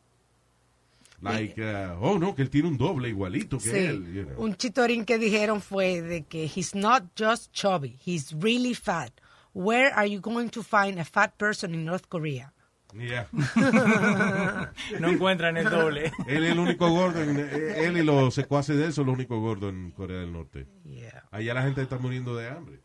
Like, 1.21 1.61
uh, 1.61 1.97
oh 2.01 2.17
no, 2.17 2.33
que 2.33 2.41
él 2.41 2.49
tiene 2.49 2.67
un 2.69 2.77
doble 2.77 3.09
igualito 3.09 3.57
que 3.57 3.69
Sí, 3.71 3.77
él, 3.77 4.13
you 4.13 4.23
know. 4.25 4.41
un 4.45 4.55
chitorín 4.55 5.03
que 5.05 5.17
dijeron 5.17 5.61
fue 5.61 6.01
de 6.01 6.23
que 6.23 6.45
he's 6.45 6.73
not 6.73 7.03
just 7.17 7.51
chubby, 7.51 7.97
he's 8.05 8.33
really 8.39 8.73
fat. 8.73 9.11
Where 9.53 9.91
are 9.93 10.07
you 10.09 10.21
going 10.21 10.49
to 10.49 10.63
find 10.63 10.99
a 10.99 11.03
fat 11.05 11.33
person 11.37 11.73
in 11.73 11.83
North 11.83 12.07
Korea? 12.07 12.53
Yeah. 12.93 13.27
No 14.99 15.09
encuentran 15.09 15.57
el 15.57 15.69
doble. 15.69 16.11
Él 16.27 16.43
es 16.45 16.51
el 16.51 16.59
único 16.59 16.89
gordo, 16.89 17.21
en- 17.21 17.37
eh, 17.39 17.85
él 17.85 17.97
y 17.97 18.03
los 18.03 18.33
secuaces 18.33 18.77
de 18.77 18.85
él 18.85 18.93
son 18.93 19.07
los 19.07 19.15
únicos 19.15 19.39
gordos 19.39 19.71
en 19.71 19.91
Corea 19.91 20.19
del 20.21 20.31
Norte. 20.31 20.67
Yeah. 20.85 21.23
Allá 21.31 21.53
la 21.53 21.63
gente 21.63 21.81
está 21.81 21.97
muriendo 21.97 22.35
de 22.35 22.47
hambre. 22.49 22.79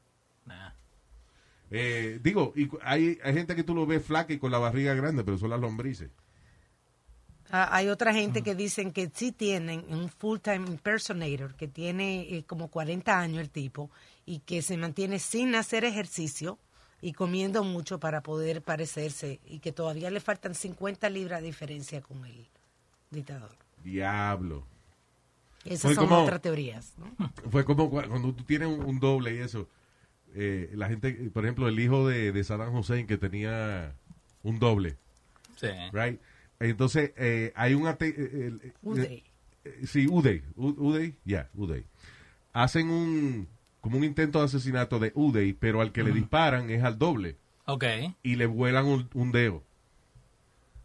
Nah. 0.45 0.73
Eh, 1.71 2.19
digo, 2.23 2.53
y 2.57 2.69
hay, 2.83 3.19
hay 3.25 3.35
gente 3.35 3.57
que 3.57 3.65
tú 3.65 3.75
lo 3.75 3.87
ves 3.87 4.05
flaca 4.05 4.33
y 4.33 4.39
con 4.39 4.51
la 4.51 4.59
barriga 4.59 4.95
grande, 4.95 5.25
pero 5.25 5.39
son 5.39 5.51
las 5.51 5.61
lombrices. 5.61 6.11
Ah, 7.51 7.69
hay 7.77 7.89
otra 7.89 8.13
gente 8.13 8.43
que 8.43 8.55
dicen 8.55 8.91
que 8.93 9.11
sí 9.15 9.31
tienen 9.31 9.85
un 9.89 10.09
full-time 10.09 10.67
impersonator, 10.69 11.55
que 11.55 11.69
tiene 11.69 12.23
eh, 12.23 12.45
como 12.47 12.69
40 12.69 13.19
años 13.19 13.41
el 13.41 13.51
tipo, 13.51 13.91
y 14.27 14.41
que 14.41 14.63
se 14.63 14.77
mantiene 14.77 15.19
sin 15.19 15.55
hacer 15.55 15.85
ejercicio 15.85 16.59
y 17.01 17.13
comiendo 17.13 17.63
mucho 17.63 18.01
para 18.01 18.23
poder 18.23 18.63
parecerse, 18.63 19.39
y 19.47 19.59
que 19.59 19.73
todavía 19.73 20.11
le 20.11 20.21
faltan 20.21 20.55
50 20.55 21.09
libras 21.11 21.41
de 21.43 21.47
diferencia 21.47 22.01
con 22.01 22.25
el 22.25 22.49
dictador. 23.11 23.51
Diablo. 23.85 24.67
Esas 25.65 25.83
Fue 25.83 25.95
son 25.95 26.09
como- 26.09 26.23
otras 26.23 26.41
teorías. 26.41 26.95
¿no? 26.99 27.31
Fue 27.51 27.65
como 27.65 27.91
cua- 27.91 28.09
cuando 28.09 28.33
tú 28.35 28.43
tienes 28.45 28.69
un, 28.69 28.83
un 28.85 28.99
doble 29.01 29.35
y 29.35 29.39
eso. 29.39 29.69
eh, 30.35 30.71
la 30.75 30.89
gente, 30.89 31.13
por 31.33 31.45
ejemplo, 31.45 31.69
el 31.69 31.79
hijo 31.79 32.09
de, 32.09 32.33
de 32.33 32.43
Saddam 32.45 32.75
Hussein 32.75 33.07
que 33.07 33.19
tenía 33.19 33.95
un 34.43 34.59
doble, 34.59 34.97
Sí. 35.57 35.69
right? 35.93 36.19
Entonces, 36.61 37.13
eh, 37.17 37.53
hay 37.57 37.75
un... 37.75 37.87
eh, 37.89 37.97
el- 38.01 38.61
eh, 38.63 38.73
Uday. 38.83 39.25
eh, 39.65 39.81
sí, 39.87 40.07
Uday. 40.09 40.43
U- 40.57 40.75
Uday, 40.89 41.15
ya, 41.25 41.51
Uday. 41.55 41.85
Hacen 42.53 42.91
un... 42.91 43.49
como 43.81 43.99
un 43.99 44.05
intento 44.05 44.39
de 44.39 44.47
asesinato 44.47 44.99
de 44.99 45.13
Uday, 45.15 45.53
pero 45.53 45.81
al 45.81 45.93
que 45.93 46.03
le 46.05 46.13
disparan 46.13 46.71
es 46.71 46.83
al 46.85 46.99
doble. 46.99 47.37
Ok. 47.67 47.85
y 48.23 48.37
le 48.37 48.45
vuelan 48.47 48.85
un, 48.87 49.09
un 49.15 49.33
dedo. 49.33 49.57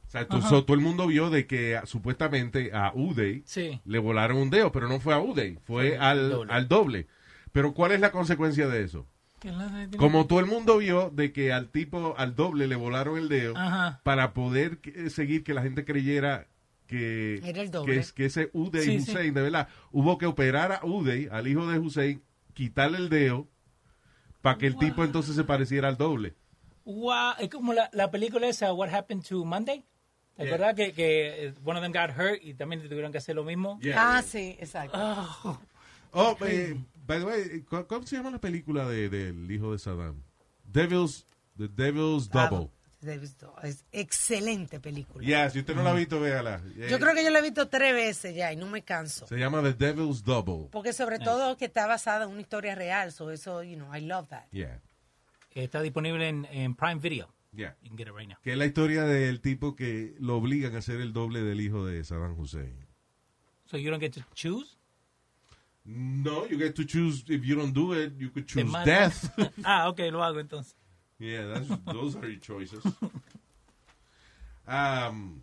O 0.07 0.11
sea, 0.11 0.27
tú- 0.27 0.41
so- 0.41 0.63
todo 0.65 0.75
el 0.75 0.81
mundo 0.81 1.05
vio 1.07 1.29
de 1.29 1.45
que 1.45 1.75
ah, 1.77 1.85
supuestamente 1.85 2.71
a 2.73 2.91
Uday 2.95 3.43
Sí. 3.45 3.79
le 3.85 3.99
volaron 3.99 4.37
un 4.37 4.49
dedo, 4.49 4.71
pero 4.71 4.87
no 4.87 4.99
fue 4.99 5.13
a 5.13 5.19
Uday, 5.19 5.59
fue 5.65 5.89
Fue 5.89 5.97
al, 5.97 6.19
al 6.19 6.29
doble. 6.31 6.53
al 6.53 6.67
doble. 6.67 7.07
Pero 7.51 7.73
¿cuál 7.73 7.91
es 7.91 7.99
la 7.99 8.11
consecuencia 8.11 8.67
de 8.67 8.83
eso? 8.83 9.05
¿Qué 9.39 9.51
la- 9.51 9.67
tiene- 9.69 9.97
Como 9.97 10.27
todo 10.27 10.39
el 10.39 10.45
mundo 10.45 10.77
vio 10.77 11.09
de 11.11 11.31
que 11.31 11.53
al 11.53 11.69
tipo, 11.69 12.13
al 12.17 12.35
doble 12.35 12.67
le 12.67 12.75
volaron 12.75 13.17
el 13.17 13.29
dedo 13.29 13.55
Ajá. 13.57 14.01
para 14.03 14.33
poder 14.33 14.79
que- 14.79 15.09
seguir 15.09 15.43
que 15.43 15.53
la 15.53 15.61
gente 15.61 15.85
creyera 15.85 16.47
que, 16.87 17.37
Era 17.43 17.61
el 17.61 17.71
doble. 17.71 17.93
que, 17.93 17.99
es- 17.99 18.11
que 18.13 18.25
ese 18.25 18.49
Uday 18.53 18.83
Sí, 18.83 18.99
sí. 19.01 19.11
Hussein, 19.11 19.33
de 19.33 19.41
verdad, 19.41 19.67
hubo 19.91 20.17
que 20.17 20.25
operar 20.25 20.71
a 20.71 20.85
Uday, 20.85 21.27
al 21.31 21.47
hijo 21.47 21.67
de 21.67 21.77
Hussein, 21.79 22.21
quitarle 22.53 22.97
el 22.97 23.09
dedo 23.09 23.47
para 24.41 24.57
que 24.57 24.67
el 24.67 24.77
tipo 24.77 25.03
entonces 25.03 25.35
se 25.35 25.43
pareciera 25.43 25.87
al 25.87 25.97
doble. 25.97 26.33
Wow, 26.85 27.33
es 27.39 27.49
como 27.49 27.73
la, 27.73 27.89
la 27.93 28.09
película 28.09 28.47
esa, 28.47 28.73
What 28.73 28.89
Happened 28.93 29.23
to 29.27 29.45
Monday. 29.45 29.85
¿Te 30.35 30.45
Yeah. 30.45 30.55
acuerdas 30.55 30.75
que, 30.75 30.93
que 30.93 31.45
eh, 31.47 31.53
one 31.65 31.77
of 31.79 31.83
them 31.83 31.91
got 31.91 32.17
hurt 32.17 32.39
y 32.41 32.53
también 32.55 32.81
tuvieron 32.87 33.11
que 33.11 33.17
hacer 33.19 33.35
lo 33.35 33.43
mismo? 33.43 33.79
Ah, 33.95 34.21
sí, 34.25 34.55
exacto. 34.59 34.97
Oh, 36.11 36.35
eh, 36.41 36.75
by 37.09 37.19
the 37.19 37.25
way, 37.25 37.61
¿cu- 37.63 37.85
¿cómo 37.87 38.05
se 38.05 38.15
llama 38.15 38.29
la 38.29 38.39
película 38.39 38.87
de- 38.87 39.09
del 39.09 39.49
hijo 39.51 39.71
de 39.71 39.79
Saddam? 39.79 40.21
Devil's, 40.63 41.25
The 41.57 41.67
Devil's 41.67 42.29
Ah, 42.33 42.47
Double. 42.49 42.69
visto. 43.19 43.53
Es 43.63 43.83
excelente 43.91 44.79
película. 44.79 45.25
Ya, 45.27 45.49
si 45.49 45.59
usted 45.59 45.73
no 45.75 45.81
la 45.83 45.91
ha 45.91 45.93
visto, 45.93 46.19
véala. 46.19 46.61
Yo 46.89 46.99
creo 46.99 47.15
que 47.15 47.23
yo 47.23 47.31
la 47.31 47.39
he 47.39 47.41
visto 47.41 47.67
tres 47.67 47.93
veces 47.93 48.35
ya 48.35 48.53
y 48.53 48.55
no 48.57 48.67
me 48.67 48.83
canso. 48.83 49.25
Se 49.25 49.37
llama 49.37 49.63
The 49.63 49.73
Devil's 49.73 50.23
Double. 50.23 50.69
Porque 50.71 50.93
sobre 50.93 51.17
todo 51.17 51.57
que 51.57 51.65
está 51.65 51.87
basada 51.87 52.25
en 52.25 52.31
una 52.31 52.41
historia 52.41 52.75
real, 52.75 53.11
so 53.11 53.31
eso, 53.31 53.63
you 53.63 53.75
know, 53.75 53.93
I 53.95 54.01
love 54.01 54.27
that. 54.29 54.45
Yeah, 54.51 54.79
Está 55.55 55.81
disponible 55.81 56.27
en, 56.29 56.45
en 56.51 56.75
Prime 56.75 56.99
Video. 57.01 57.27
yeah. 57.53 57.75
You 57.81 57.89
can 57.89 57.97
get 57.97 58.07
it 58.07 58.13
right 58.15 58.29
now. 58.29 58.37
Que 58.43 58.51
es 58.51 58.57
la 58.57 58.65
historia 58.67 59.03
del 59.03 59.41
tipo 59.41 59.75
que 59.75 60.15
lo 60.19 60.37
obligan 60.37 60.75
a 60.75 60.81
ser 60.83 61.01
el 61.01 61.11
doble 61.11 61.41
del 61.41 61.59
hijo 61.59 61.85
de 61.87 62.03
Saddam 62.03 62.37
Hussein. 62.39 62.85
So 63.65 63.77
you 63.77 63.89
don't 63.89 63.99
get 64.01 64.13
to 64.13 64.21
choose? 64.35 64.77
No, 65.91 66.45
you 66.45 66.57
get 66.57 66.75
to 66.75 66.85
choose. 66.85 67.23
If 67.27 67.43
you 67.43 67.55
don't 67.55 67.73
do 67.73 67.93
it, 67.93 68.13
you 68.19 68.29
could 68.29 68.47
choose 68.47 68.71
death. 68.85 69.31
ah, 69.65 69.87
ok, 69.89 69.99
lo 70.11 70.19
hago 70.21 70.39
entonces. 70.39 70.75
Yeah, 71.17 71.47
that's, 71.47 71.67
those 71.91 72.15
are 72.15 72.27
your 72.27 72.39
choices. 72.39 72.85
Um, 74.67 75.41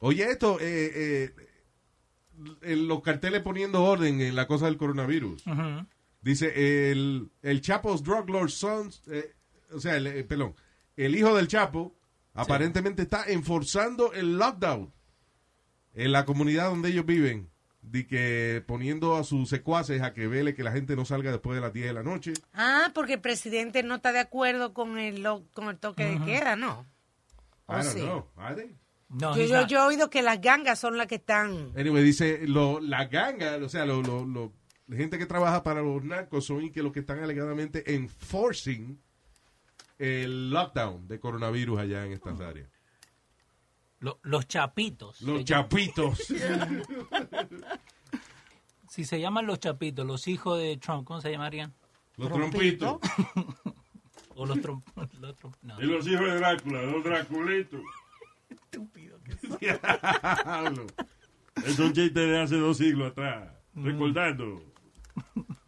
oye, 0.00 0.22
esto, 0.22 0.58
eh, 0.60 1.32
eh, 2.62 2.76
los 2.76 3.02
carteles 3.02 3.42
poniendo 3.42 3.82
orden 3.82 4.20
en 4.20 4.36
la 4.36 4.46
cosa 4.46 4.66
del 4.66 4.76
coronavirus. 4.76 5.42
Dice, 6.22 6.92
el, 6.92 7.30
el 7.42 7.60
Chapo's 7.60 8.04
Drug 8.04 8.30
Lord 8.30 8.50
Sons, 8.50 9.02
eh, 9.08 9.34
o 9.72 9.80
sea, 9.80 9.96
el, 9.96 10.06
eh, 10.06 10.22
perdón, 10.22 10.54
el 10.96 11.16
hijo 11.16 11.34
del 11.34 11.48
Chapo 11.48 11.96
aparentemente 12.34 13.02
está 13.02 13.24
enforzando 13.26 14.12
el 14.12 14.38
lockdown 14.38 14.92
en 15.94 16.12
la 16.12 16.24
comunidad 16.24 16.70
donde 16.70 16.90
ellos 16.90 17.04
viven. 17.04 17.50
De 17.82 18.06
que 18.06 18.62
poniendo 18.66 19.16
a 19.16 19.24
sus 19.24 19.48
secuaces 19.48 20.02
a 20.02 20.12
que 20.12 20.26
vele 20.26 20.54
que 20.54 20.62
la 20.62 20.70
gente 20.72 20.94
no 20.96 21.04
salga 21.06 21.30
después 21.30 21.54
de 21.56 21.62
las 21.62 21.72
10 21.72 21.86
de 21.86 21.92
la 21.94 22.02
noche. 22.02 22.32
Ah, 22.52 22.90
porque 22.94 23.14
el 23.14 23.20
presidente 23.20 23.82
no 23.82 23.94
está 23.96 24.12
de 24.12 24.18
acuerdo 24.20 24.74
con 24.74 24.98
el, 24.98 25.22
lo- 25.22 25.44
con 25.54 25.68
el 25.68 25.78
toque 25.78 26.04
de 26.04 26.24
queda, 26.24 26.56
¿no? 26.56 26.86
I 27.68 27.72
Oh, 27.72 27.72
don't 27.76 27.84
sí. 27.88 28.00
know. 28.00 28.26
Are 28.36 28.54
they? 28.54 28.76
No, 29.08 29.34
Yo, 29.36 29.44
yo, 29.44 29.60
not. 29.62 29.68
yo 29.68 29.78
he 29.78 29.86
oído 29.86 30.10
que 30.10 30.22
las 30.22 30.40
gangas 30.40 30.78
son 30.78 30.96
las 30.98 31.06
que 31.06 31.16
están... 31.16 31.72
Anyway, 31.76 32.04
dice, 32.04 32.46
lo, 32.46 32.80
la 32.80 33.06
ganga, 33.06 33.56
o 33.56 33.68
sea, 33.68 33.84
lo, 33.86 34.02
lo, 34.02 34.24
lo- 34.24 34.52
la 34.86 34.96
gente 34.96 35.18
que 35.18 35.26
trabaja 35.26 35.62
para 35.62 35.80
los 35.82 36.04
narcos 36.04 36.44
son 36.46 36.62
y 36.64 36.70
que 36.70 36.82
los 36.82 36.92
que 36.92 37.00
están 37.00 37.20
alegadamente 37.20 37.94
enforcing 37.94 39.00
el 39.98 40.50
lockdown 40.50 41.08
de 41.08 41.18
coronavirus 41.18 41.80
allá 41.80 42.04
en 42.06 42.12
estas 42.12 42.40
áreas. 42.40 42.68
Lo- 44.00 44.18
los 44.22 44.48
chapitos. 44.48 45.20
Los 45.22 45.44
chapitos. 45.44 46.18
Si 48.90 49.04
se 49.04 49.20
llaman 49.20 49.46
los 49.46 49.60
chapitos, 49.60 50.04
los 50.04 50.26
hijos 50.26 50.58
de 50.58 50.76
Trump, 50.76 51.06
¿cómo 51.06 51.20
se 51.20 51.30
llamarían? 51.30 51.72
los 52.16 52.28
trompitos. 52.32 52.98
O 54.34 54.44
los 54.46 54.60
trom... 54.60 54.82
los 55.20 55.36
trom- 55.36 55.54
no. 55.62 55.80
Y 55.80 55.86
los 55.86 56.04
hijos 56.08 56.26
de 56.26 56.34
Drácula, 56.38 56.82
los 56.82 57.04
Draculitos. 57.04 57.80
Diablo. 59.60 60.86
Es 61.64 61.78
un 61.78 61.92
chiste 61.92 62.20
de 62.20 62.40
hace 62.40 62.56
dos 62.56 62.78
siglos 62.78 63.12
atrás. 63.12 63.52
Recordando. 63.74 64.60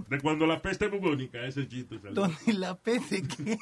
De 0.08 0.20
cuando 0.20 0.44
la 0.46 0.60
peste 0.60 0.88
bubónica, 0.88 1.44
ese 1.46 1.68
chiste 1.68 1.98
salió. 2.00 2.14
¿Dónde 2.14 2.52
la 2.54 2.76
peste 2.76 3.22
que? 3.22 3.58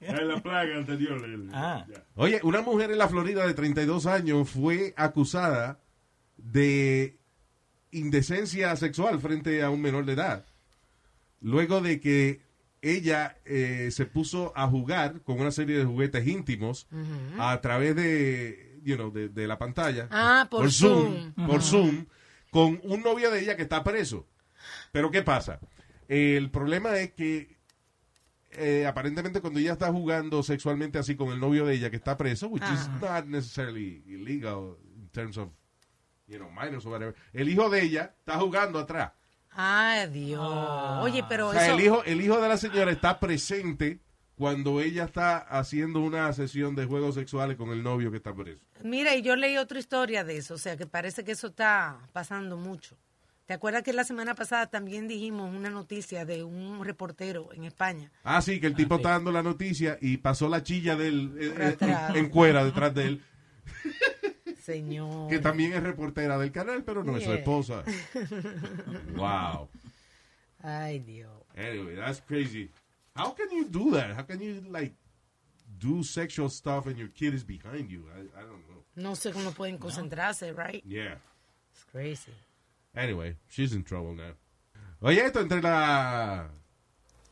En 0.00 0.28
la 0.28 0.40
plaga 0.42 0.76
anterior. 0.78 1.22
el- 1.24 1.50
Ah. 1.52 1.84
Oye, 2.14 2.40
una 2.44 2.62
mujer 2.62 2.90
en 2.92 2.98
la 2.98 3.08
Florida 3.08 3.46
de 3.46 3.54
32 3.54 4.06
años 4.06 4.48
fue 4.48 4.94
acusada 4.96 5.80
de 6.38 7.18
indecencia 7.92 8.74
sexual 8.76 9.20
frente 9.20 9.62
a 9.62 9.70
un 9.70 9.80
menor 9.80 10.04
de 10.04 10.14
edad. 10.14 10.44
Luego 11.40 11.80
de 11.80 12.00
que 12.00 12.40
ella 12.80 13.38
eh, 13.44 13.90
se 13.92 14.06
puso 14.06 14.52
a 14.56 14.66
jugar 14.66 15.22
con 15.22 15.40
una 15.40 15.52
serie 15.52 15.78
de 15.78 15.84
juguetes 15.84 16.26
íntimos 16.26 16.88
a 17.38 17.60
través 17.60 17.94
de, 17.94 18.80
you 18.82 18.96
know, 18.96 19.12
de, 19.12 19.28
de 19.28 19.46
la 19.46 19.58
pantalla. 19.58 20.08
Ah, 20.10 20.48
por 20.50 20.70
Zoom. 20.70 21.32
Por 21.46 21.62
Zoom, 21.62 22.06
con 22.50 22.80
un 22.82 23.02
novio 23.02 23.30
de 23.30 23.40
ella 23.40 23.56
que 23.56 23.62
está 23.62 23.84
preso. 23.84 24.26
Pero 24.90 25.10
¿qué 25.10 25.22
pasa? 25.22 25.60
El 26.08 26.50
problema 26.50 26.96
es 26.98 27.12
que 27.12 27.56
eh, 28.52 28.84
aparentemente 28.86 29.40
cuando 29.40 29.60
ella 29.60 29.72
está 29.72 29.90
jugando 29.90 30.42
sexualmente 30.42 30.98
así 30.98 31.14
con 31.14 31.28
el 31.32 31.40
novio 31.40 31.64
de 31.64 31.74
ella 31.74 31.90
que 31.90 31.96
está 31.96 32.16
preso, 32.16 32.48
which 32.48 32.64
is 32.64 32.88
not 33.00 33.26
necessarily 33.26 34.02
illegal 34.06 34.76
in 34.96 35.08
terms 35.08 35.38
of, 35.38 35.48
you 36.32 36.38
know, 36.38 36.50
minors 36.50 36.84
or 36.86 36.92
whatever, 36.92 37.14
el 37.32 37.48
hijo 37.48 37.68
de 37.68 37.82
ella 37.82 38.14
está 38.18 38.38
jugando 38.38 38.78
atrás. 38.78 39.12
Ay, 39.54 40.08
Dios. 40.08 40.40
Oye, 41.02 41.22
pero 41.28 41.48
O 41.48 41.52
sea, 41.52 41.66
eso... 41.66 41.74
el 41.74 41.80
hijo, 41.84 42.02
el 42.04 42.20
hijo 42.22 42.40
de 42.40 42.48
la 42.48 42.56
señora 42.56 42.90
está 42.90 43.20
presente 43.20 44.00
cuando 44.34 44.80
ella 44.80 45.04
está 45.04 45.36
haciendo 45.36 46.00
una 46.00 46.32
sesión 46.32 46.74
de 46.74 46.86
juegos 46.86 47.14
sexuales 47.14 47.56
con 47.58 47.68
el 47.70 47.82
novio 47.82 48.10
que 48.10 48.16
está 48.16 48.34
preso. 48.34 48.64
Mira, 48.82 49.14
y 49.14 49.20
yo 49.22 49.36
leí 49.36 49.58
otra 49.58 49.78
historia 49.78 50.24
de 50.24 50.38
eso, 50.38 50.54
o 50.54 50.58
sea, 50.58 50.76
que 50.76 50.86
parece 50.86 51.22
que 51.22 51.32
eso 51.32 51.48
está 51.48 51.98
pasando 52.12 52.56
mucho. 52.56 52.96
¿Te 53.44 53.52
acuerdas 53.54 53.82
que 53.82 53.92
la 53.92 54.04
semana 54.04 54.34
pasada 54.34 54.66
también 54.68 55.06
dijimos 55.06 55.54
una 55.54 55.68
noticia 55.68 56.24
de 56.24 56.42
un 56.44 56.82
reportero 56.82 57.52
en 57.52 57.64
España? 57.64 58.10
Ah, 58.24 58.40
sí, 58.40 58.58
que 58.58 58.68
el 58.68 58.74
tipo 58.74 58.96
está 58.96 59.10
dando 59.10 59.30
la 59.32 59.42
noticia 59.42 59.98
y 60.00 60.16
pasó 60.16 60.48
la 60.48 60.62
chilla 60.62 60.96
de 60.96 61.08
él 61.08 61.34
eh, 61.38 61.54
eh, 61.58 61.76
en, 61.80 62.16
en 62.16 62.28
cuera 62.30 62.64
detrás 62.64 62.94
de 62.94 63.06
él, 63.06 63.24
Señor. 64.62 65.28
que 65.28 65.38
también 65.38 65.72
es 65.72 65.82
reportera 65.82 66.38
del 66.38 66.52
canal, 66.52 66.84
pero 66.84 67.02
no 67.04 67.16
es 67.16 67.24
su 67.24 67.32
esposa. 67.32 67.82
Wow. 69.16 69.68
Ay, 70.62 71.00
Dios. 71.00 71.30
Anyway, 71.56 71.96
that's 71.96 72.20
crazy. 72.20 72.70
How 73.14 73.34
can 73.34 73.48
you 73.50 73.64
do 73.68 73.90
that? 73.92 74.16
How 74.16 74.22
can 74.24 74.40
you 74.40 74.62
like 74.70 74.94
do 75.78 76.02
sexual 76.04 76.48
stuff 76.48 76.86
and 76.86 76.96
your 76.96 77.08
kid 77.08 77.34
is 77.34 77.44
behind 77.44 77.90
you? 77.90 78.04
I, 78.14 78.20
I 78.40 78.42
don't 78.42 78.62
know. 78.68 78.84
No 78.94 79.14
sé 79.16 79.32
cómo 79.32 79.52
pueden 79.52 79.78
concentrarse, 79.78 80.52
right? 80.52 80.82
Yeah. 80.86 81.16
It's 81.72 81.84
crazy. 81.90 82.32
Anyway, 82.94 83.36
she's 83.48 83.72
in 83.74 83.82
trouble 83.82 84.14
now. 84.14 84.34
Oye, 85.00 85.18
esto 85.24 85.40
entre 85.40 85.60
la 85.60 86.48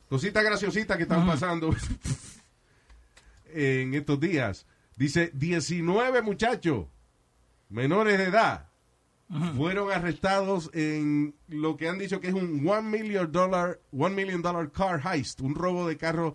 cosita 0.08 0.42
graciosita 0.42 0.96
que 0.96 1.04
están 1.04 1.24
pasando 1.26 1.70
en 3.54 3.94
estos 3.94 4.18
días. 4.18 4.66
Dice, 4.96 5.30
19 5.32 6.22
muchachos 6.22 6.86
menores 7.70 8.18
de 8.18 8.24
edad 8.24 8.66
fueron 9.56 9.92
arrestados 9.92 10.70
en 10.74 11.36
lo 11.46 11.76
que 11.76 11.88
han 11.88 11.98
dicho 11.98 12.20
que 12.20 12.28
es 12.28 12.34
un 12.34 12.66
one 12.68 12.82
million 12.82 13.30
dollar, 13.30 13.78
one 13.92 14.14
million 14.14 14.42
dollar 14.42 14.72
car 14.72 15.00
heist, 15.04 15.40
un 15.40 15.54
robo 15.54 15.86
de 15.86 15.96
carro 15.96 16.34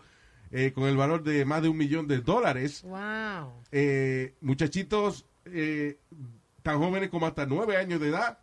eh, 0.51 0.71
con 0.71 0.85
el 0.85 0.95
valor 0.95 1.23
de 1.23 1.43
más 1.43 1.61
de 1.61 1.67
un 1.67 1.77
millón 1.77 2.07
de 2.07 2.19
dólares. 2.21 2.83
Wow. 2.83 3.63
Eh, 3.71 4.35
muchachitos 4.39 5.25
eh, 5.45 5.99
tan 6.63 6.79
jóvenes 6.79 7.09
como 7.09 7.27
hasta 7.27 7.45
nueve 7.45 7.75
años 7.75 7.99
de 7.99 8.09
edad 8.09 8.39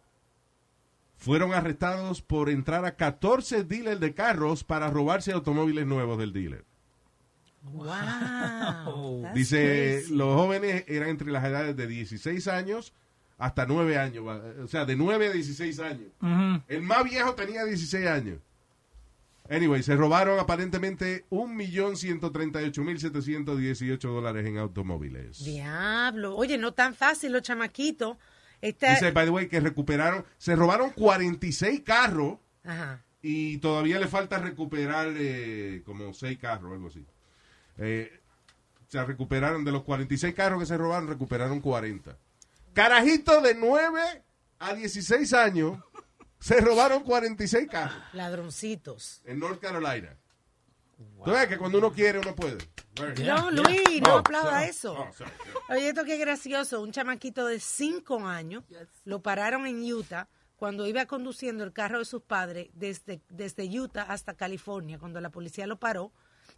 fueron 1.16 1.54
arrestados 1.54 2.20
por 2.20 2.50
entrar 2.50 2.84
a 2.84 2.96
14 2.96 3.64
dealers 3.64 4.00
de 4.00 4.12
carros 4.12 4.64
para 4.64 4.90
robarse 4.90 5.32
automóviles 5.32 5.86
nuevos 5.86 6.18
del 6.18 6.32
dealer. 6.32 6.66
Wow. 7.62 9.28
Dice, 9.34 9.98
crazy. 10.00 10.14
los 10.14 10.34
jóvenes 10.34 10.84
eran 10.88 11.10
entre 11.10 11.30
las 11.30 11.44
edades 11.44 11.76
de 11.76 11.86
16 11.86 12.48
años 12.48 12.92
hasta 13.38 13.64
9 13.66 13.98
años, 13.98 14.24
o 14.62 14.68
sea, 14.68 14.84
de 14.84 14.94
9 14.94 15.28
a 15.28 15.32
16 15.32 15.78
años. 15.80 16.12
El 16.68 16.82
más 16.82 17.02
viejo 17.02 17.34
tenía 17.34 17.64
16 17.64 18.06
años. 18.06 18.38
Anyway, 19.50 19.82
se 19.82 19.96
robaron 19.96 20.38
aparentemente 20.38 21.24
1.138.718 21.30 23.98
dólares 24.00 24.46
en 24.46 24.58
automóviles. 24.58 25.44
Diablo. 25.44 26.36
Oye, 26.36 26.56
no 26.56 26.72
tan 26.72 26.94
fácil 26.94 27.32
los 27.32 27.42
chamaquitos. 27.42 28.16
Esta... 28.60 28.92
Dice, 28.92 29.10
by 29.10 29.24
the 29.26 29.32
way, 29.32 29.48
que 29.48 29.58
recuperaron, 29.58 30.24
se 30.38 30.54
robaron 30.54 30.90
46 30.90 31.80
carros 31.80 32.36
Ajá. 32.62 33.02
y 33.20 33.58
todavía 33.58 33.98
le 33.98 34.06
falta 34.06 34.38
recuperar 34.38 35.08
eh, 35.16 35.82
como 35.84 36.14
6 36.14 36.38
carros 36.38 36.70
o 36.70 36.74
algo 36.74 36.86
así. 36.86 37.04
Eh, 37.78 38.20
se 38.88 39.02
recuperaron 39.04 39.64
de 39.64 39.72
los 39.72 39.82
46 39.84 40.34
carros 40.34 40.60
que 40.60 40.66
se 40.66 40.76
robaron, 40.76 41.08
recuperaron 41.08 41.60
40. 41.60 42.16
Carajitos 42.74 43.42
de 43.42 43.54
9 43.54 44.00
a 44.58 44.74
16 44.74 45.32
años 45.34 45.78
se 46.38 46.60
robaron 46.60 47.02
46 47.02 47.68
carros 47.70 47.96
Ladroncitos. 48.12 49.20
en 49.24 49.38
North 49.38 49.60
Carolina. 49.60 50.16
Tú 51.24 51.30
ves 51.32 51.46
que 51.48 51.58
cuando 51.58 51.78
uno 51.78 51.92
quiere, 51.92 52.18
uno 52.18 52.34
puede. 52.34 52.58
No, 53.24 53.50
Luis, 53.50 54.00
no 54.02 54.14
Oh, 54.14 54.18
aplauda 54.18 54.50
sorry. 54.58 54.68
eso. 54.70 54.92
Oh, 54.92 55.12
sorry. 55.12 55.32
Oye, 55.70 55.88
esto 55.88 56.04
qué 56.04 56.16
gracioso. 56.18 56.80
Un 56.82 56.92
chamaquito 56.92 57.46
de 57.46 57.58
cinco 57.58 58.26
años 58.26 58.64
lo 59.04 59.20
pararon 59.22 59.66
en 59.66 59.82
Utah 59.82 60.28
cuando 60.56 60.86
iba 60.86 61.06
conduciendo 61.06 61.64
el 61.64 61.72
carro 61.72 61.98
de 61.98 62.04
sus 62.04 62.22
padres 62.22 62.68
desde, 62.74 63.20
desde 63.30 63.64
Utah 63.80 64.02
hasta 64.02 64.34
California. 64.34 64.98
Cuando 64.98 65.20
la 65.20 65.30
policía 65.30 65.66
lo 65.66 65.78
paró, 65.80 66.12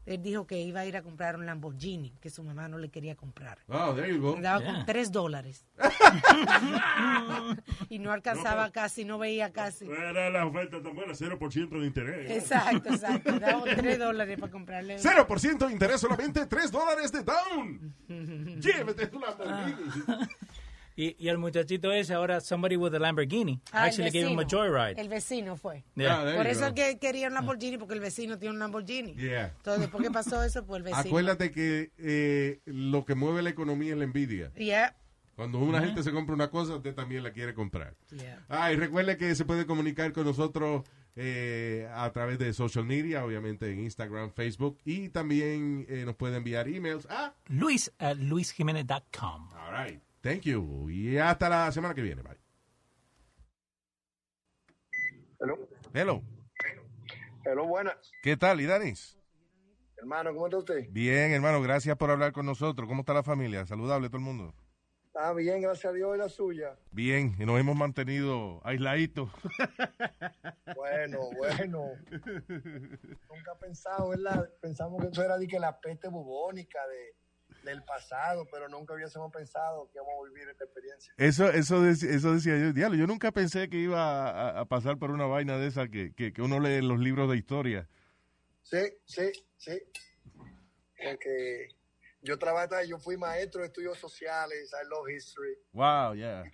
él 0.07 0.22
dijo 0.22 0.46
que 0.46 0.61
iba 0.61 0.80
a 0.80 0.86
ir 0.86 0.96
a 0.96 1.02
comprar 1.02 1.36
un 1.36 1.46
Lamborghini, 1.46 2.12
que 2.20 2.30
su 2.30 2.42
mamá 2.42 2.68
no 2.68 2.78
le 2.78 2.90
quería 2.90 3.14
comprar. 3.16 3.59
Oh, 3.68 3.94
there 3.94 4.12
you 4.12 4.20
go. 4.20 4.36
Andaba 4.36 4.61
Yeah. 4.61 4.72
con 4.74 4.86
tres 4.86 5.12
dólares. 5.12 5.64
y 7.88 7.98
no 7.98 8.12
alcanzaba 8.12 8.70
casi, 8.70 9.05
no 9.05 9.18
veía 9.18 9.52
casi. 9.52 9.86
Era 9.86 10.30
la 10.30 10.46
oferta 10.46 10.82
tan 10.82 10.94
buena, 10.94 11.12
0% 11.12 11.80
de 11.80 11.86
interés. 11.86 12.30
Exacto, 12.30 12.90
exacto. 12.90 13.32
Daba 13.40 13.64
tres 13.64 13.98
dólares 13.98 14.38
para 14.38 14.52
comprarle. 14.52 14.96
0% 14.98 15.66
de 15.66 15.72
interés, 15.72 16.00
solamente 16.00 16.46
3 16.46 16.70
dólares 16.70 17.12
de 17.12 17.22
down. 17.22 17.94
Llévate 18.61 19.07
tu 19.09 19.20
Lamborghini. 19.20 19.74
Y, 20.97 21.16
y 21.18 21.28
el 21.28 21.38
muchachito 21.38 21.90
ese, 21.92 22.14
ahora, 22.14 22.40
somebody 22.40 22.76
with 22.76 22.95
a 22.95 22.99
Lamborghini, 23.01 23.61
Ah, 23.72 23.84
actually 23.86 24.11
gave 24.11 24.30
him 24.30 24.38
a 24.38 24.45
joyride. 24.45 25.01
El 25.01 25.09
vecino 25.09 25.57
fue. 25.57 25.82
Yeah. 25.97 26.20
Ah, 26.20 26.36
Por 26.36 26.47
eso 26.47 26.72
que 26.72 26.99
quería 26.99 27.26
un 27.28 27.34
Lamborghini, 27.34 27.78
porque 27.78 27.95
el 27.95 28.01
vecino 28.01 28.38
tiene 28.38 28.53
un 28.53 28.61
Lamborghini. 28.61 29.14
Yeah. 29.16 29.53
Entonces, 29.57 29.80
después 29.82 30.05
que 30.05 30.11
pasó 30.12 30.42
eso, 30.45 30.64
pues 30.64 30.78
el 30.78 30.82
vecino. 30.84 31.01
Acuérdate 31.01 31.51
que 31.51 31.90
eh, 31.99 32.61
lo 32.66 33.05
que 33.05 33.14
mueve 33.16 33.42
la 33.42 33.51
economía 33.51 33.92
es 33.92 33.99
la 33.99 34.05
envidia. 34.05 34.53
Yeah, 34.55 34.95
Cuando 35.34 35.59
una 35.59 35.80
gente 35.80 36.05
se 36.05 36.12
compra 36.12 36.32
una 36.34 36.49
cosa, 36.51 36.76
usted 36.76 36.95
también 36.95 37.24
la 37.24 37.32
quiere 37.32 37.55
comprar. 37.55 37.97
yeah. 38.11 38.45
Ah, 38.49 38.72
y 38.72 38.76
recuerde 38.76 39.16
que 39.16 39.34
se 39.34 39.45
puede 39.45 39.66
comunicar 39.66 40.12
con 40.12 40.24
nosotros 40.26 40.84
eh, 41.16 41.88
a 41.92 42.09
través 42.12 42.38
de 42.38 42.53
social 42.53 42.84
media, 42.84 43.24
obviamente 43.24 43.68
en 43.68 43.80
Instagram, 43.80 44.30
Facebook, 44.32 44.78
y 44.84 45.09
también 45.09 45.86
eh, 45.88 46.05
nos 46.07 46.14
puede 46.14 46.36
enviar 46.36 46.68
emails. 46.68 47.07
Ah, 47.11 47.32
Luis 47.49 47.92
at 47.99 48.16
luisjimenez.com. 48.16 49.49
all 49.55 49.72
right. 49.72 50.01
Thank 50.25 50.45
you. 50.45 50.89
Y 50.89 51.18
hasta 51.18 51.51
la 51.51 51.70
semana 51.70 51.95
que 51.95 52.01
viene. 52.01 52.22
Bye. 52.22 52.39
Hello. 55.39 55.68
Hello. 55.93 56.22
Hello, 57.45 57.66
buenas. 57.66 58.11
¿Qué 58.22 58.35
tal, 58.35 58.59
Idanis? 58.59 59.18
Hermano, 59.99 60.33
¿cómo 60.33 60.47
está 60.47 60.57
usted? 60.57 60.87
Bien, 60.89 61.33
hermano, 61.33 61.61
gracias 61.61 61.95
por 61.99 62.11
hablar 62.11 62.33
con 62.33 62.47
nosotros. 62.47 62.89
¿Cómo 62.89 63.01
está 63.01 63.12
la 63.12 63.22
familia? 63.22 63.66
Saludable 63.66 64.09
todo 64.09 64.16
el 64.16 64.25
mundo. 64.25 64.55
Ah, 65.14 65.35
bien, 65.35 65.61
gracias 65.61 65.93
a 65.93 65.95
Dios 65.95 66.16
y 66.16 66.18
la 66.18 66.31
suya. 66.31 66.75
Bien, 66.91 67.37
y 67.39 67.45
nos 67.45 67.61
hemos 67.61 67.77
mantenido 67.77 68.62
aisladitos. 68.64 69.31
Bueno, 70.75 71.18
bueno. 71.37 71.85
Nunca 72.11 73.55
pensado, 73.61 74.09
¿verdad? 74.09 74.51
Pensamos 74.61 75.03
que 75.03 75.11
eso 75.11 75.22
era 75.22 75.39
de 75.39 75.47
que 75.47 75.59
la 75.61 75.79
peste 75.79 76.09
bubónica 76.09 76.79
de, 76.89 77.14
del 77.62 77.82
pasado, 77.84 78.47
pero 78.51 78.68
nunca 78.68 78.95
hubiésemos 78.95 79.32
pensado 79.32 79.88
que 79.90 79.99
íbamos 79.99 80.14
a 80.20 80.30
vivir 80.30 80.49
esta 80.49 80.64
experiencia. 80.64 81.14
Eso, 81.16 81.51
eso, 81.51 81.86
eso 81.86 82.34
decía 82.34 82.59
yo. 82.59 82.72
Diablo, 82.72 82.99
yo 82.99 83.07
nunca 83.07 83.32
pensé 83.32 83.68
que 83.68 83.78
iba 83.78 84.28
a, 84.28 84.61
a 84.61 84.64
pasar 84.66 84.99
por 84.99 85.11
una 85.11 85.26
vaina 85.26 85.57
de 85.59 85.68
esa 85.68 85.88
que, 85.88 86.14
que, 86.14 86.32
que 86.32 86.42
uno 86.42 86.61
lee 86.61 86.74
en 86.74 86.88
los 86.88 86.99
libros 86.99 87.30
de 87.30 87.36
historia. 87.36 87.88
Sí, 88.62 88.82
sí, 89.05 89.32
sí. 89.57 89.82
Porque 91.03 91.68
yo 92.22 92.38
trabajé, 92.38 92.86
yo 92.88 92.99
fui 92.99 93.16
maestro 93.16 93.61
de 93.61 93.68
estudios 93.68 93.99
sociales, 93.99 94.72
I 94.72 94.88
love 94.88 95.11
history. 95.11 95.57
Wow, 95.72 96.14
yeah. 96.14 96.45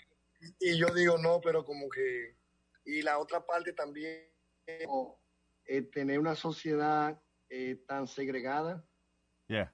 Y 0.59 0.79
yo 0.79 0.93
digo, 0.95 1.19
no, 1.19 1.41
pero 1.41 1.65
como 1.65 1.89
que... 1.89 2.37
Y 2.85 3.03
la 3.03 3.19
otra 3.19 3.45
parte 3.45 3.73
también, 3.73 4.29
eh, 4.67 5.83
tener 5.93 6.19
una 6.19 6.35
sociedad 6.35 7.21
eh, 7.49 7.85
tan 7.87 8.09
segregada, 8.09 8.85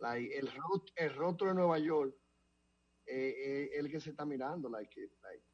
Like, 0.00 0.38
el, 0.38 0.48
rot- 0.48 0.92
el 0.96 1.14
rostro 1.14 1.48
de 1.48 1.54
Nueva 1.54 1.78
York, 1.78 2.14
eh, 3.06 3.34
eh, 3.38 3.70
el 3.74 3.90
que 3.90 4.00
se 4.00 4.10
está 4.10 4.24
mirando, 4.24 4.68
like, 4.68 5.00
like 5.22 5.44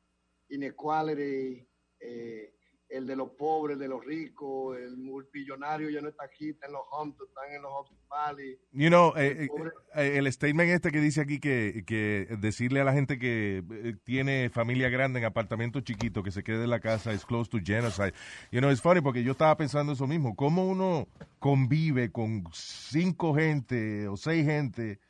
inequality, 0.49 1.69
eh, 2.01 2.55
el 2.93 3.07
de 3.07 3.17
los 3.17 3.31
pobres, 3.31 3.79
de 3.79 3.89
los 3.89 4.05
ricos, 4.05 4.77
el 4.77 4.97
multimillonario 4.99 5.89
ya 5.89 6.01
no 6.03 6.09
está 6.09 6.25
aquí, 6.25 6.51
está 6.51 6.67
en 6.67 6.73
los 6.73 6.83
Hamptons, 6.93 7.29
están 7.31 7.51
en 7.53 7.63
los 7.63 7.73
Valley. 8.09 8.59
You 8.73 8.89
know, 8.89 9.15
eh, 9.17 9.45
eh, 9.45 9.49
eh, 9.95 10.19
el 10.19 10.31
statement 10.31 10.71
este 10.71 10.91
que 10.91 11.01
dice 11.01 11.23
aquí 11.23 11.41
que, 11.41 11.85
que 11.87 12.29
decirle 12.39 12.81
a 12.81 12.85
la 12.85 12.93
gente 12.93 13.19
que 13.19 13.65
tiene 14.05 14.51
familia 14.51 14.91
grande 14.91 15.19
en 15.19 15.25
apartamentos 15.25 15.83
chiquitos 15.83 16.23
que 16.23 16.31
se 16.31 16.43
quede 16.43 16.65
en 16.65 16.71
la 16.71 16.81
casa 16.81 17.13
es 17.13 17.25
close 17.25 17.51
to 17.51 17.59
genocide. 17.65 18.13
You 18.51 18.61
know, 18.61 18.71
it's 18.71 18.83
funny 18.83 19.01
porque 19.01 19.23
yo 19.23 19.33
estaba 19.33 19.57
pensando 19.57 19.95
eso 19.95 20.07
mismo. 20.07 20.37
¿Cómo 20.37 20.67
uno 20.67 21.09
convive 21.39 22.13
con 22.13 22.45
cinco 22.53 23.35
gente 23.35 24.07
o 24.09 24.17
seis 24.17 24.45
gente 24.45 25.01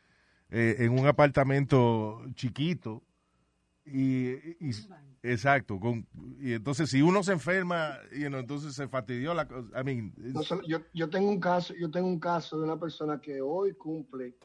eh, 0.50 0.76
en 0.78 0.96
un 0.96 1.06
apartamento 1.06 2.22
chiquito? 2.34 3.02
Y, 3.84 4.30
y- 4.60 4.70
exacto, 5.22 5.78
con, 5.80 6.06
y 6.40 6.52
entonces 6.52 6.88
si 6.90 7.02
uno 7.02 7.22
se 7.22 7.32
enferma, 7.32 7.98
you 8.12 8.28
know, 8.28 8.40
entonces 8.40 8.74
se 8.74 8.86
fastidió 8.88 9.34
la 9.34 9.46
cosa. 9.48 9.80
I 9.80 9.84
mean, 9.84 10.12
No 10.16 10.42
yo, 10.66 10.80
yo 10.94 11.10
tengo 11.10 11.28
un 11.28 11.40
caso, 11.40 11.74
yo 11.74 11.90
tengo 11.90 12.06
un 12.08 12.20
caso 12.20 12.58
de 12.58 12.64
una 12.64 12.78
persona 12.78 13.20
que 13.20 13.40
hoy 13.40 13.74
cumple, 13.74 14.36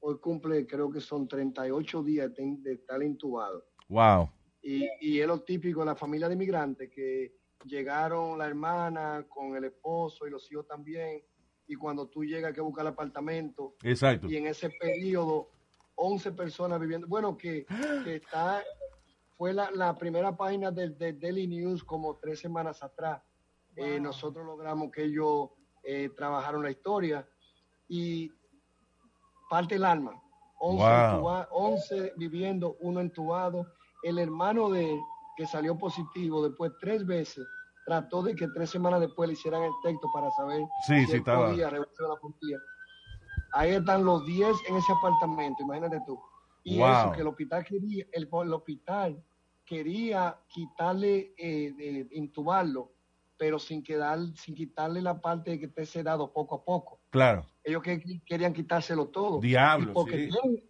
hoy 0.00 0.18
cumple, 0.20 0.66
creo 0.66 0.90
que 0.90 1.00
son 1.00 1.28
38 1.28 2.02
días 2.02 2.32
de, 2.34 2.56
de 2.60 2.72
estar 2.74 3.02
intubado. 3.02 3.64
wow. 3.88 4.30
Y, 4.60 4.88
y 5.00 5.20
es 5.20 5.26
lo 5.26 5.40
típico 5.42 5.80
de 5.80 5.86
la 5.86 5.94
familia 5.94 6.26
de 6.28 6.34
inmigrantes 6.34 6.90
que 6.90 7.32
llegaron 7.64 8.36
la 8.38 8.46
hermana 8.48 9.24
con 9.28 9.54
el 9.56 9.64
esposo 9.64 10.26
y 10.26 10.30
los 10.30 10.50
hijos 10.50 10.66
también. 10.66 11.22
Y 11.68 11.74
cuando 11.76 12.08
tú 12.08 12.24
llegas 12.24 12.48
hay 12.48 12.54
que 12.54 12.60
buscar 12.60 12.82
el 12.84 12.92
apartamento. 12.92 13.76
Exacto. 13.84 14.26
Y 14.28 14.36
en 14.36 14.48
ese 14.48 14.68
periodo, 14.70 15.50
11 15.94 16.32
personas 16.32 16.80
viviendo. 16.80 17.06
Bueno, 17.06 17.36
que, 17.36 17.64
que 18.04 18.16
está, 18.16 18.62
fue 19.38 19.52
la, 19.54 19.70
la 19.70 19.96
primera 19.96 20.36
página 20.36 20.70
del 20.72 20.98
de 20.98 21.12
Daily 21.12 21.46
News 21.46 21.84
como 21.84 22.16
tres 22.16 22.40
semanas 22.40 22.82
atrás. 22.82 23.22
Eh, 23.76 24.00
nosotros 24.00 24.44
logramos 24.44 24.90
que 24.90 25.04
ellos 25.04 25.50
eh, 25.84 26.10
trabajaron 26.16 26.64
la 26.64 26.72
historia 26.72 27.26
y 27.88 28.30
parte 29.48 29.76
el 29.76 29.84
alma. 29.84 30.20
11, 30.58 30.82
Wow. 30.82 30.90
entuba- 30.90 31.48
11 31.52 32.12
viviendo, 32.16 32.76
uno 32.80 33.00
entubado. 33.00 33.72
El 34.02 34.18
hermano 34.18 34.70
de 34.70 34.92
él, 34.94 35.00
que 35.36 35.46
salió 35.46 35.78
positivo 35.78 36.42
después 36.48 36.72
tres 36.80 37.06
veces, 37.06 37.46
trató 37.86 38.22
de 38.24 38.34
que 38.34 38.48
tres 38.48 38.70
semanas 38.70 39.00
después 39.00 39.28
le 39.28 39.34
hicieran 39.34 39.62
el 39.62 39.72
texto 39.84 40.08
para 40.12 40.28
saber 40.32 40.62
Sí, 40.86 40.98
si 41.00 41.06
sí, 41.06 41.12
él 41.12 41.18
estaba. 41.18 41.46
podía 41.50 41.70
la 41.70 41.84
policía. 42.20 42.58
Ahí 43.52 43.70
están 43.74 44.04
los 44.04 44.26
10 44.26 44.56
en 44.68 44.76
ese 44.76 44.92
apartamento, 44.92 45.62
imagínate 45.62 46.00
tú. 46.06 46.20
Y 46.68 46.78
Wow. 46.78 46.88
eso 46.88 47.12
que 47.12 47.20
el 47.22 47.26
hospital 47.28 47.64
quería, 47.64 48.04
el, 48.12 48.28
el 48.30 48.52
hospital 48.52 49.22
quería 49.64 50.38
quitarle, 50.48 51.34
eh, 51.36 52.06
intubarlo, 52.12 52.92
pero 53.36 53.58
sin 53.58 53.82
quedar, 53.82 54.18
sin 54.34 54.54
quitarle 54.54 55.00
la 55.00 55.20
parte 55.20 55.52
de 55.52 55.60
que 55.60 55.66
esté 55.66 55.86
sedado 55.86 56.32
poco 56.32 56.56
a 56.56 56.64
poco. 56.64 57.00
Claro. 57.10 57.46
Ellos 57.62 57.82
que, 57.82 58.20
querían 58.26 58.52
quitárselo 58.52 59.08
todo. 59.08 59.40
Diablo, 59.40 59.90
Y 59.90 59.94
porque, 59.94 60.26
sí. 60.26 60.30
tiene, 60.30 60.62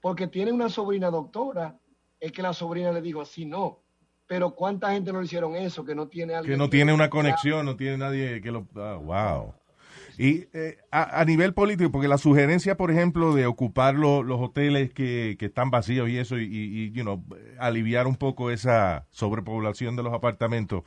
porque 0.00 0.26
tiene 0.26 0.52
una 0.52 0.68
sobrina 0.68 1.10
doctora, 1.10 1.78
es 2.20 2.32
que 2.32 2.42
la 2.42 2.52
sobrina 2.52 2.92
le 2.92 3.02
dijo 3.02 3.20
así 3.20 3.44
no. 3.44 3.80
Pero 4.26 4.54
cuánta 4.54 4.92
gente 4.92 5.12
no 5.12 5.20
le 5.20 5.24
hicieron 5.26 5.56
eso, 5.56 5.84
que 5.84 5.94
no 5.94 6.08
tiene 6.08 6.34
alguien 6.34 6.54
que 6.54 6.58
no 6.58 6.68
tiene 6.68 6.92
una 6.92 7.08
conexión, 7.08 7.64
no 7.64 7.76
tiene 7.76 7.96
nadie 7.96 8.40
que 8.42 8.50
lo... 8.50 8.66
ah, 8.76 8.96
wow. 9.02 9.54
Y 10.18 10.48
eh, 10.52 10.78
a, 10.90 11.20
a 11.20 11.24
nivel 11.24 11.54
político, 11.54 11.92
porque 11.92 12.08
la 12.08 12.18
sugerencia, 12.18 12.76
por 12.76 12.90
ejemplo, 12.90 13.34
de 13.34 13.46
ocupar 13.46 13.94
lo- 13.94 14.24
los 14.24 14.40
hoteles 14.40 14.92
que, 14.92 15.36
que 15.38 15.46
están 15.46 15.70
vacíos 15.70 16.08
y 16.10 16.18
eso, 16.18 16.38
y, 16.38 16.44
y, 16.52 16.90
you 16.90 17.02
know, 17.02 17.24
aliviar 17.60 18.08
un 18.08 18.16
poco 18.16 18.50
esa 18.50 19.06
sobrepoblación 19.12 19.94
de 19.94 20.02
los 20.02 20.12
apartamentos, 20.12 20.82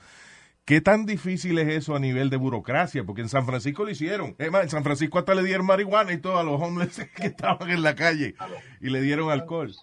¿qué 0.65 0.81
tan 0.81 1.05
difícil 1.05 1.57
es 1.59 1.69
eso 1.69 1.95
a 1.95 1.99
nivel 1.99 2.29
de 2.29 2.37
burocracia? 2.37 3.05
Porque 3.05 3.21
en 3.21 3.29
San 3.29 3.45
Francisco 3.45 3.85
lo 3.85 3.91
hicieron. 3.91 4.35
Es 4.37 4.51
más, 4.51 4.63
en 4.63 4.69
San 4.69 4.83
Francisco 4.83 5.17
hasta 5.19 5.33
le 5.33 5.43
dieron 5.43 5.65
marihuana 5.65 6.11
y 6.13 6.17
todo 6.17 6.37
a 6.37 6.43
los 6.43 6.61
homeless 6.61 7.07
que 7.15 7.27
estaban 7.27 7.69
en 7.69 7.83
la 7.83 7.95
calle 7.95 8.35
y 8.81 8.89
le 8.89 9.01
dieron 9.01 9.31
alcohol. 9.31 9.73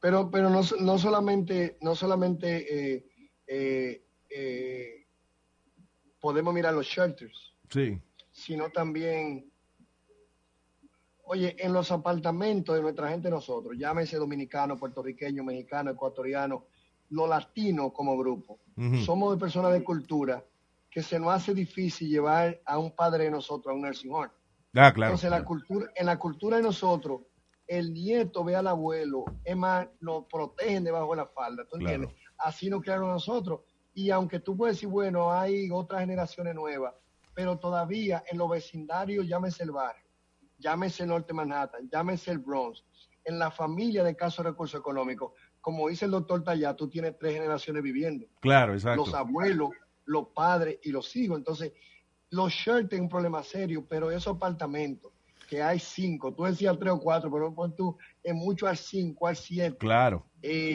Pero, 0.00 0.30
pero 0.30 0.50
no, 0.50 0.60
no 0.80 0.98
solamente, 0.98 1.78
no 1.80 1.94
solamente 1.94 2.94
eh, 2.96 3.04
eh, 3.46 4.02
eh, 4.30 5.06
podemos 6.20 6.52
mirar 6.54 6.74
los 6.74 6.86
shelters, 6.86 7.53
Sí. 7.74 8.00
sino 8.30 8.70
también, 8.70 9.50
oye, 11.24 11.56
en 11.58 11.72
los 11.72 11.90
apartamentos 11.90 12.74
de 12.74 12.82
nuestra 12.82 13.08
gente 13.08 13.30
nosotros, 13.30 13.74
llámese 13.78 14.16
dominicano, 14.16 14.76
puertorriqueño, 14.76 15.42
mexicano, 15.44 15.90
ecuatoriano, 15.90 16.66
los 17.10 17.28
latinos 17.28 17.92
como 17.92 18.16
grupo, 18.18 18.58
somos 19.04 19.34
de 19.34 19.40
personas 19.40 19.72
de 19.72 19.84
cultura 19.84 20.44
que 20.90 21.02
se 21.02 21.18
nos 21.18 21.32
hace 21.32 21.54
difícil 21.54 22.08
llevar 22.08 22.60
a 22.64 22.78
un 22.78 22.90
padre 22.92 23.24
de 23.24 23.30
nosotros 23.30 23.72
a 23.72 23.74
un 23.74 23.82
nursing 23.82 24.12
home. 24.12 24.30
Ah, 24.74 24.92
claro. 24.92 25.10
Entonces, 25.12 25.30
la 25.30 25.44
cultura, 25.44 25.90
en 25.94 26.06
la 26.06 26.18
cultura 26.18 26.56
de 26.56 26.62
nosotros, 26.64 27.22
el 27.66 27.92
nieto 27.92 28.42
ve 28.44 28.56
al 28.56 28.66
abuelo, 28.66 29.24
es 29.44 29.56
más, 29.56 29.86
lo 30.00 30.26
protegen 30.26 30.84
debajo 30.84 31.10
de 31.10 31.16
la 31.18 31.26
falda, 31.26 31.64
¿tú 31.64 31.78
Claro. 31.78 31.94
entiendes? 31.94 32.16
Así 32.38 32.68
nos 32.68 32.82
crearon 32.82 33.10
nosotros. 33.10 33.60
Y 33.94 34.10
aunque 34.10 34.40
tú 34.40 34.56
puedes 34.56 34.76
decir, 34.76 34.88
bueno, 34.88 35.32
hay 35.32 35.68
otras 35.70 36.00
generaciones 36.00 36.54
nuevas, 36.54 36.94
pero 37.34 37.58
todavía 37.58 38.22
en 38.30 38.38
los 38.38 38.48
vecindarios, 38.48 39.26
llámese 39.26 39.64
el 39.64 39.72
barrio, 39.72 40.04
llámese 40.58 41.02
el 41.02 41.10
Norte 41.10 41.32
Manhattan, 41.34 41.88
llámese 41.90 42.30
el 42.30 42.38
Bronx, 42.38 42.84
en 43.24 43.38
la 43.38 43.50
familia 43.50 44.04
de 44.04 44.14
casos 44.14 44.44
de 44.44 44.50
recursos 44.50 44.78
económicos, 44.78 45.32
como 45.60 45.88
dice 45.88 46.04
el 46.04 46.10
doctor 46.10 46.44
Tallá, 46.44 46.74
tú 46.74 46.88
tienes 46.88 47.18
tres 47.18 47.32
generaciones 47.34 47.82
viviendo 47.82 48.26
Claro, 48.40 48.74
exacto. 48.74 49.04
los 49.04 49.14
abuelos, 49.14 49.70
los 50.04 50.28
padres 50.28 50.78
y 50.82 50.90
los 50.90 51.14
hijos. 51.16 51.38
Entonces, 51.38 51.72
Los 52.30 52.52
shirts 52.52 52.88
tienen 52.88 53.04
un 53.04 53.08
problema 53.08 53.42
serio, 53.44 53.86
pero 53.88 54.10
esos 54.10 54.34
apartamentos, 54.36 55.12
que 55.48 55.62
hay 55.62 55.78
cinco, 55.78 56.34
tú 56.34 56.42
decías 56.44 56.76
tres 56.78 56.92
o 56.92 56.98
cuatro, 56.98 57.30
pero 57.30 57.54
pon 57.54 57.76
tú, 57.76 57.96
es 58.22 58.34
mucho 58.34 58.66
al 58.66 58.76
cinco, 58.76 59.26
al 59.28 59.36
siete. 59.36 59.76
Claro. 59.76 60.26
Eh, 60.42 60.74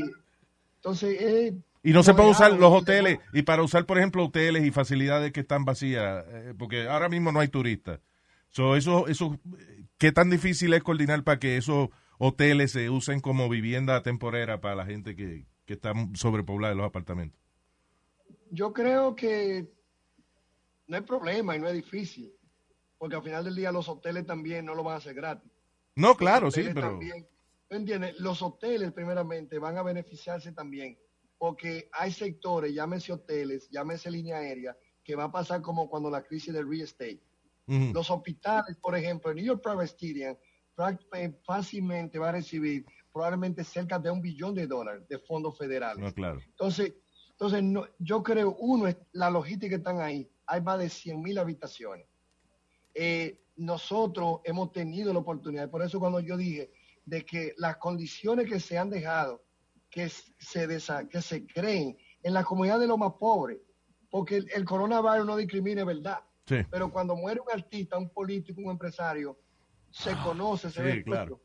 entonces, 0.75 1.21
eh, 1.21 1.57
Y 1.81 1.91
no 1.91 2.03
se 2.03 2.13
puede 2.13 2.31
usar 2.31 2.51
los 2.53 2.73
hoteles, 2.73 3.19
y 3.31 3.43
para 3.43 3.63
usar, 3.63 3.85
por 3.85 3.97
ejemplo, 3.97 4.25
hoteles 4.25 4.65
y 4.65 4.71
facilidades 4.71 5.31
que 5.31 5.39
están 5.39 5.63
vacías, 5.63 6.25
eh, 6.27 6.53
porque 6.57 6.87
ahora 6.87 7.07
mismo 7.07 7.31
no 7.31 7.39
hay 7.39 7.47
turistas. 7.47 8.01
So, 8.49 8.75
eso, 8.75 9.07
eso, 9.07 9.39
¿Qué 9.99 10.13
tan 10.13 10.29
difícil 10.29 10.73
es 10.73 10.81
coordinar 10.81 11.25
para 11.25 11.39
que 11.39 11.57
esos 11.57 11.89
hoteles 12.19 12.71
se 12.71 12.89
usen 12.89 13.19
como 13.19 13.49
vivienda 13.49 14.01
temporera 14.01 14.61
para 14.61 14.75
la 14.75 14.85
gente 14.85 15.13
que, 15.13 15.45
que 15.65 15.73
está 15.73 15.93
sobrepoblada 16.13 16.71
en 16.71 16.77
los 16.77 16.87
apartamentos? 16.87 17.37
Yo 18.49 18.71
creo 18.71 19.13
que 19.13 19.67
no 20.87 20.95
hay 20.95 21.03
problema 21.03 21.55
y 21.55 21.59
no 21.59 21.67
es 21.67 21.73
difícil, 21.73 22.33
porque 22.97 23.17
al 23.17 23.23
final 23.23 23.43
del 23.43 23.55
día 23.55 23.73
los 23.73 23.89
hoteles 23.89 24.25
también 24.25 24.65
no 24.65 24.73
lo 24.73 24.83
van 24.83 24.95
a 24.95 24.97
hacer 24.97 25.13
gratis. 25.13 25.51
No, 25.95 26.15
claro, 26.15 26.49
sí, 26.49 26.63
pero... 26.73 26.91
también, 26.91 27.27
¿tú 27.67 27.75
entiendes? 27.75 28.17
Los 28.21 28.41
hoteles 28.41 28.93
primeramente 28.93 29.59
van 29.59 29.77
a 29.77 29.83
beneficiarse 29.83 30.53
también, 30.53 30.97
porque 31.39 31.89
hay 31.93 32.11
sectores, 32.11 32.73
llámese 32.73 33.13
hoteles, 33.13 33.69
llámese 33.71 34.11
línea 34.11 34.37
aérea, 34.37 34.77
que 35.03 35.15
va 35.15 35.23
a 35.23 35.31
pasar 35.31 35.61
como 35.61 35.89
cuando 35.89 36.11
la 36.11 36.21
crisis 36.21 36.53
del 36.53 36.69
real 36.69 36.83
estate. 36.83 37.23
Los 37.65 38.09
hospitales, 38.09 38.75
por 38.77 38.95
ejemplo, 38.95 39.29
el 39.29 39.35
New 39.37 39.45
York 39.45 39.61
Presbyterian 39.61 40.35
eh, 41.13 41.39
fácilmente 41.45 42.17
va 42.17 42.29
a 42.29 42.31
recibir 42.31 42.83
probablemente 43.13 43.63
cerca 43.63 43.99
de 43.99 44.09
un 44.09 44.21
billón 44.21 44.55
de 44.55 44.65
dólares 44.65 45.07
de 45.07 45.19
fondos 45.19 45.55
federales. 45.55 46.03
No, 46.03 46.11
claro. 46.11 46.39
Entonces, 46.43 46.95
entonces 47.29 47.61
no, 47.61 47.85
yo 47.99 48.23
creo, 48.23 48.55
uno, 48.59 48.87
es 48.87 48.97
la 49.11 49.29
logística 49.29 49.69
que 49.69 49.75
están 49.75 50.01
ahí. 50.01 50.27
Hay 50.47 50.61
más 50.61 50.79
de 50.79 50.89
100 50.89 51.21
mil 51.21 51.37
habitaciones. 51.37 52.07
Eh, 52.95 53.39
nosotros 53.55 54.39
hemos 54.45 54.71
tenido 54.71 55.13
la 55.13 55.19
oportunidad, 55.19 55.69
por 55.69 55.83
eso 55.83 55.99
cuando 55.99 56.19
yo 56.19 56.37
dije 56.37 56.71
de 57.05 57.23
que 57.23 57.53
las 57.57 57.77
condiciones 57.77 58.49
que 58.49 58.59
se 58.59 58.77
han 58.77 58.89
dejado, 58.89 59.43
que 59.89 60.09
se, 60.09 60.67
desa- 60.67 61.07
que 61.07 61.21
se 61.21 61.45
creen 61.47 61.97
en 62.23 62.33
la 62.33 62.43
comunidad 62.43 62.79
de 62.79 62.87
los 62.87 62.97
más 62.97 63.13
pobres, 63.19 63.59
porque 64.09 64.37
el, 64.37 64.47
el 64.53 64.65
coronavirus 64.65 65.25
no 65.25 65.35
discrimina, 65.35 65.83
verdad. 65.83 66.19
Sí. 66.45 66.57
Pero 66.69 66.91
cuando 66.91 67.15
muere 67.15 67.39
un 67.41 67.51
artista, 67.51 67.97
un 67.97 68.09
político, 68.09 68.59
un 68.61 68.71
empresario, 68.71 69.37
se 69.91 70.15
conoce, 70.23 70.69
se 70.69 70.81
Ah, 70.81 70.83
sí, 70.85 70.89
ve 70.97 71.03
claro. 71.03 71.41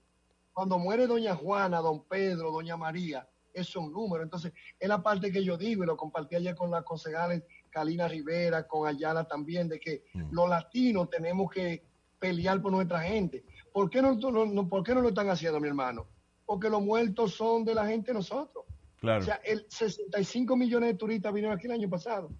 Cuando 0.53 0.79
muere 0.79 1.07
doña 1.07 1.35
Juana, 1.35 1.79
don 1.81 2.05
Pedro, 2.07 2.51
doña 2.53 2.77
María, 2.77 3.29
es 3.53 3.75
un 3.77 3.93
número. 3.93 4.23
Entonces, 4.23 4.53
es 4.79 4.89
la 4.89 5.03
parte 5.03 5.31
que 5.33 5.43
yo 5.45 5.57
digo 5.57 5.83
y 5.83 5.87
lo 5.87 5.97
compartí 5.97 6.37
ayer 6.37 6.55
con 6.55 6.71
las 6.71 6.85
concejales 6.85 7.43
Kalina 7.71 8.07
Rivera, 8.09 8.67
con 8.67 8.87
Ayala 8.87 9.25
también, 9.27 9.69
de 9.69 9.81
que 9.81 10.05
Mm. 10.15 10.29
los 10.33 10.49
latinos 10.49 11.11
tenemos 11.11 11.51
que 11.51 11.85
pelear 12.19 12.61
por 12.63 12.73
nuestra 12.73 13.01
gente. 13.03 13.45
¿Por 13.73 13.91
qué 13.91 14.01
no, 14.01 14.15
no- 14.15 14.47
no- 14.47 14.69
¿Por 14.69 14.83
qué 14.85 14.95
no 14.95 15.01
lo 15.03 15.09
están 15.09 15.29
haciendo, 15.29 15.61
mi 15.61 15.69
hermano? 15.69 16.07
Porque 16.47 16.69
los 16.71 16.83
muertos 16.83 17.35
son 17.35 17.65
de 17.65 17.75
la 17.75 17.87
gente 17.87 18.13
de 18.13 18.15
nosotros. 18.19 18.65
Claro. 19.01 19.21
O 19.21 19.25
sea, 19.25 19.41
el 19.45 19.65
65 19.69 20.57
millones 20.57 20.91
de 20.93 20.95
turistas 20.99 21.33
vinieron 21.33 21.57
aquí 21.57 21.67
el 21.67 21.73
año 21.73 21.89
pasado. 21.91 22.31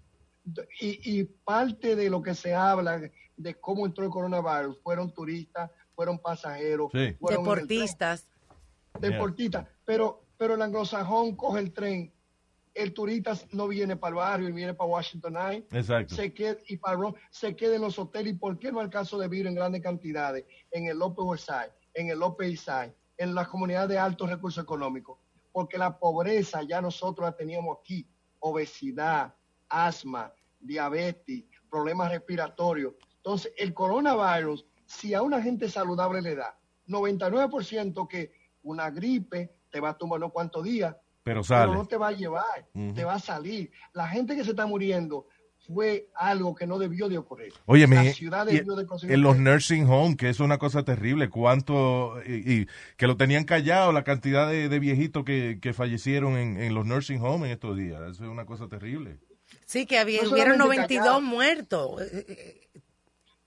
Y, 0.79 1.19
y 1.19 1.23
parte 1.23 1.95
de 1.95 2.09
lo 2.09 2.21
que 2.21 2.35
se 2.35 2.53
habla 2.53 3.01
de 3.37 3.55
cómo 3.55 3.85
entró 3.85 4.05
el 4.05 4.11
coronavirus 4.11 4.79
fueron 4.81 5.11
turistas, 5.11 5.71
fueron 5.95 6.19
pasajeros, 6.19 6.91
Sí. 6.93 7.13
fueron 7.19 7.43
Deportistas. 7.43 8.27
deportistas. 8.99 9.67
Pero, 9.85 10.23
pero 10.37 10.55
el 10.55 10.61
anglosajón 10.61 11.35
coge 11.35 11.59
el 11.61 11.73
tren, 11.73 12.13
el 12.73 12.93
turista 12.93 13.33
no 13.53 13.67
viene 13.67 13.95
para 13.95 14.09
el 14.09 14.15
barrio, 14.15 14.53
viene 14.53 14.73
para 14.73 14.89
Washington 14.89 15.33
Night, 15.33 15.73
Exacto. 15.73 16.13
se 16.15 16.33
queda, 16.33 16.57
y 16.67 16.77
para 16.77 16.99
se 17.29 17.55
queda 17.55 17.75
en 17.75 17.81
los 17.81 17.97
hoteles. 17.97 18.33
¿Y 18.33 18.37
por 18.37 18.59
qué 18.59 18.71
no 18.71 18.79
al 18.79 18.89
caso 18.89 19.17
de 19.17 19.27
vivir 19.27 19.47
en 19.47 19.55
grandes 19.55 19.81
cantidades 19.81 20.45
en 20.71 20.85
el 20.87 21.01
Upper 21.01 21.25
West 21.25 21.45
Side, 21.45 21.71
en 21.93 22.09
el 22.09 22.21
Upper 22.21 22.47
East 22.49 22.65
Side, 22.65 22.93
en 23.17 23.35
las 23.35 23.47
comunidades 23.47 23.89
de 23.89 23.99
altos 23.99 24.29
recursos 24.29 24.63
económicos? 24.63 25.17
Porque 25.51 25.77
la 25.77 25.97
pobreza 25.97 26.63
ya 26.63 26.81
nosotros 26.81 27.25
la 27.27 27.35
teníamos 27.35 27.77
aquí. 27.79 28.07
Obesidad, 28.39 29.33
asma, 29.69 30.31
diabetes, 30.59 31.43
problemas 31.69 32.11
respiratorios. 32.11 32.93
Entonces, 33.17 33.53
el 33.57 33.73
coronavirus, 33.73 34.65
si 34.85 35.13
a 35.13 35.21
una 35.21 35.41
gente 35.41 35.69
saludable 35.69 36.21
le 36.21 36.35
da 36.35 36.57
99% 36.87 38.07
que 38.07 38.31
una 38.63 38.89
gripe 38.89 39.55
te 39.71 39.79
va 39.79 39.89
a 39.89 39.97
tomar 39.97 40.17
unos 40.19 40.31
cuantos 40.31 40.63
días, 40.63 40.95
Pero 41.23 41.73
no 41.73 41.87
te 41.87 41.97
va 41.97 42.09
a 42.09 42.11
llevar, 42.11 42.67
te 42.93 43.03
va 43.03 43.15
a 43.15 43.19
salir. 43.19 43.71
La 43.93 44.07
gente 44.07 44.35
que 44.35 44.43
se 44.43 44.51
está 44.51 44.67
muriendo 44.67 45.27
fue 45.67 46.07
algo 46.15 46.53
que 46.55 46.67
no 46.67 46.77
debió 46.77 47.09
de 47.09 47.17
ocurrir. 47.17 47.53
Oye, 47.65 47.87
la 47.87 48.03
mi- 48.03 48.13
ciudad 48.13 48.47
y- 48.47 48.55
debió 48.57 48.75
de 48.75 48.85
conseguir 48.85 49.15
en 49.15 49.21
los 49.21 49.37
nursing 49.37 49.85
home, 49.89 50.15
que 50.17 50.29
es 50.29 50.39
una 50.39 50.57
cosa 50.57 50.83
terrible, 50.83 51.29
cuánto, 51.29 52.21
y, 52.25 52.53
y 52.61 52.67
que 52.97 53.07
lo 53.07 53.17
tenían 53.17 53.43
callado, 53.45 53.91
la 53.91 54.03
cantidad 54.03 54.47
de, 54.49 54.69
de 54.69 54.79
viejitos 54.79 55.23
que, 55.25 55.59
que 55.61 55.73
fallecieron 55.73 56.37
en, 56.37 56.61
en 56.61 56.73
los 56.73 56.85
nursing 56.85 57.21
home 57.21 57.47
en 57.47 57.53
estos 57.53 57.75
días. 57.77 58.01
Eso 58.01 58.23
es 58.25 58.29
una 58.29 58.45
cosa 58.45 58.67
terrible. 58.67 59.19
Sí, 59.65 59.85
que 59.85 59.97
había, 59.97 60.21
No 60.23 60.29
hubieron 60.31 60.57
solamente 60.57 60.95
92 60.95 61.03
callado. 61.05 61.21
muertos. 61.21 62.01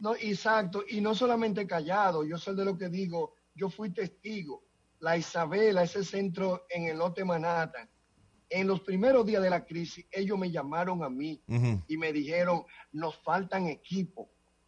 No, 0.01 0.15
exacto, 0.15 0.85
y 0.89 1.01
no 1.01 1.15
solamente 1.15 1.67
callado, 1.67 2.25
yo 2.25 2.39
soy 2.39 2.55
de 2.55 2.65
lo 2.65 2.77
que 2.79 2.89
digo, 2.89 3.35
yo 3.55 3.69
fui 3.69 3.91
testigo. 3.91 4.63
La 5.01 5.17
Isabela, 5.17 5.83
ese 5.83 6.05
centro 6.05 6.67
en 6.71 6.85
el 6.85 6.99
norte 6.99 7.21
de 7.21 7.25
Manhattan, 7.25 7.89
en 8.51 8.67
los 8.67 8.81
primeros 8.81 9.27
días 9.27 9.43
de 9.43 9.51
la 9.51 9.65
crisis, 9.65 10.07
ellos 10.11 10.39
me 10.39 10.51
llamaron 10.51 11.03
a 11.03 11.09
mí 11.11 11.41
Ujú. 11.49 11.83
y 11.87 11.97
me 11.97 12.13
dijeron, 12.13 12.65
nos 12.93 13.17
faltan 13.19 13.67
equipos, 13.67 14.27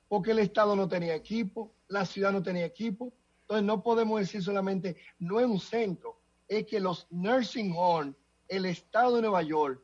porque 0.08 0.32
el 0.32 0.40
Estado 0.40 0.76
no 0.76 0.88
tenía 0.88 1.14
equipo, 1.14 1.72
la 1.88 2.04
ciudad 2.04 2.32
no 2.32 2.42
tenía 2.42 2.64
equipo. 2.64 3.12
Entonces 3.42 3.66
no 3.66 3.82
podemos 3.82 4.20
decir 4.20 4.42
solamente, 4.42 4.96
no 5.18 5.40
es 5.40 5.46
un 5.46 5.58
centro, 5.58 6.20
es 6.46 6.66
que 6.66 6.78
los 6.78 7.06
nursing 7.10 7.72
home, 7.76 8.14
el 8.48 8.66
Estado 8.66 9.16
de 9.16 9.22
Nueva 9.22 9.42
York, 9.42 9.82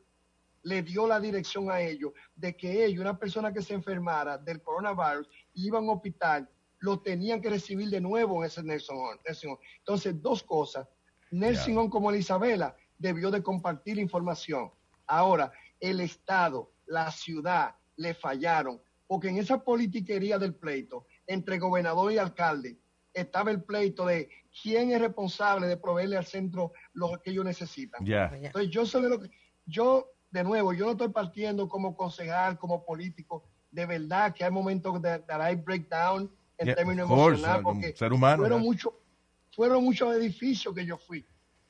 le 0.63 0.83
dio 0.83 1.07
la 1.07 1.19
dirección 1.19 1.71
a 1.71 1.81
ellos 1.81 2.11
de 2.35 2.55
que 2.55 2.85
ellos, 2.85 3.01
una 3.01 3.17
persona 3.17 3.53
que 3.53 3.61
se 3.61 3.73
enfermara 3.73 4.37
del 4.37 4.61
coronavirus, 4.61 5.27
iba 5.53 5.79
a 5.79 5.81
un 5.81 5.89
hospital, 5.89 6.49
lo 6.79 6.99
tenían 6.99 7.41
que 7.41 7.49
recibir 7.49 7.89
de 7.89 8.01
nuevo 8.01 8.41
en 8.41 8.47
ese 8.47 8.63
nursing 8.63 8.97
home. 8.97 9.19
Entonces, 9.79 10.21
dos 10.21 10.43
cosas. 10.43 10.87
Nursing 11.31 11.77
home 11.77 11.89
como 11.89 12.11
la 12.11 12.17
Isabela 12.17 12.75
debió 12.97 13.31
de 13.31 13.43
compartir 13.43 13.99
información. 13.99 14.71
Ahora, 15.05 15.51
el 15.79 16.01
Estado, 16.01 16.71
la 16.85 17.11
ciudad, 17.11 17.75
le 17.95 18.13
fallaron, 18.13 18.81
porque 19.07 19.29
en 19.29 19.37
esa 19.37 19.63
politiquería 19.63 20.37
del 20.37 20.55
pleito 20.55 21.05
entre 21.25 21.57
gobernador 21.57 22.11
y 22.11 22.17
alcalde 22.17 22.77
estaba 23.13 23.51
el 23.51 23.63
pleito 23.63 24.05
de 24.05 24.29
quién 24.61 24.91
es 24.91 25.01
responsable 25.01 25.67
de 25.67 25.77
proveerle 25.77 26.17
al 26.17 26.25
centro 26.25 26.71
lo 26.93 27.19
que 27.19 27.31
ellos 27.31 27.45
necesitan. 27.45 28.05
Ya. 28.05 28.31
Entonces 28.33 28.69
yo 28.69 29.01
de 29.01 29.09
lo 29.09 29.19
que, 29.19 29.31
yo, 29.65 30.11
de 30.29 30.43
nuevo, 30.43 30.73
yo 30.73 30.85
no 30.85 30.91
estoy 30.91 31.09
partiendo 31.09 31.67
como 31.67 31.95
concejal, 31.95 32.59
como 32.59 32.85
político, 32.85 33.43
de 33.71 33.85
verdad 33.85 34.33
que 34.33 34.43
hay 34.43 34.51
momentos 34.51 35.01
de 35.01 35.19
that 35.19 35.51
I 35.51 35.55
break 35.55 35.89
down 35.89 36.31
en 36.57 36.67
Yeah, 36.67 36.75
términos 36.75 37.09
emocionales, 37.09 37.63
porque 37.63 37.95
ser 37.95 38.13
humano, 38.13 38.37
fueron 38.37 38.61
muchos, 38.61 38.93
fueron 39.51 39.83
muchos 39.83 40.15
edificios 40.15 40.73
que 40.73 40.85
yo 40.85 40.97
fui. 40.97 41.25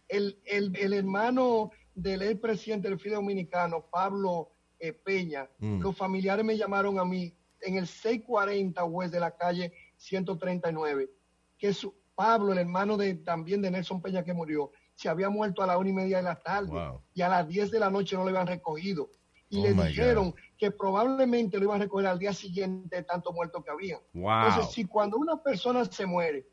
El, 0.08 0.40
el, 0.46 0.76
el 0.78 0.94
hermano 0.94 1.72
del 1.94 2.22
ex 2.22 2.40
presidente 2.40 2.90
del 2.90 3.00
FIDE 3.00 3.16
Dominicano, 3.16 3.86
Pablo 3.92 4.52
eh, 4.80 4.94
Peña, 4.94 5.50
Mm. 5.60 5.82
los 5.82 5.98
familiares 5.98 6.46
me 6.46 6.56
llamaron 6.58 7.00
a 7.00 7.06
mí 7.06 7.34
en 7.62 7.76
el 7.78 7.88
640 7.88 8.84
West 8.86 9.14
de 9.14 9.20
la 9.20 9.32
calle 9.36 9.74
139, 9.98 11.10
que 11.58 11.74
su, 11.74 11.94
Pablo, 12.16 12.52
el 12.54 12.60
hermano 12.60 12.98
de, 12.98 13.16
también 13.16 13.62
de 13.62 13.72
Nelson 13.72 14.02
Peña 14.02 14.24
que 14.24 14.34
murió, 14.34 14.72
se 14.96 15.10
había 15.10 15.30
muerto 15.30 15.62
a 15.62 15.68
la 15.68 15.78
una 15.78 15.90
y 15.90 15.94
media 15.94 16.18
de 16.18 16.24
la 16.24 16.40
tarde 16.40 16.72
Wow. 16.72 17.02
y 17.14 17.22
a 17.22 17.30
las 17.30 17.48
10 17.48 17.72
de 17.72 17.80
la 17.80 17.90
noche 17.90 18.16
no 18.16 18.24
lo 18.24 18.30
habían 18.30 18.48
recogido. 18.48 19.10
Y 19.50 19.60
Oh, 19.60 19.64
le 19.64 19.74
dijeron 19.88 20.36
que 20.58 20.72
probablemente 20.72 21.58
lo 21.58 21.66
iban 21.66 21.80
a 21.80 21.84
recoger 21.86 22.08
al 22.08 22.20
día 22.20 22.34
siguiente 22.34 22.96
de 22.98 23.04
tanto 23.04 23.32
muertos 23.32 23.64
que 23.64 23.72
había. 23.72 24.00
Wow. 24.14 24.48
Entonces, 24.48 24.74
si 24.74 24.86
cuando 24.86 25.18
una 25.18 25.42
persona 25.42 25.86
se 25.86 26.06
muere, 26.06 26.46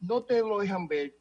no 0.00 0.22
te 0.24 0.40
lo 0.40 0.58
dejan 0.58 0.88
ver, 0.88 1.14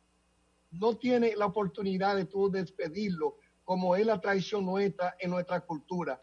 no 0.74 0.97
tiene 0.97 1.36
la 1.36 1.45
oportunidad 1.45 2.15
de 2.15 2.26
tú 2.26 2.49
despedirlo, 2.49 3.38
como 3.63 3.95
es 3.95 4.05
la 4.05 4.19
tradición 4.19 4.65
nuestra 4.65 5.15
en 5.19 5.30
nuestra 5.30 5.61
cultura. 5.61 6.21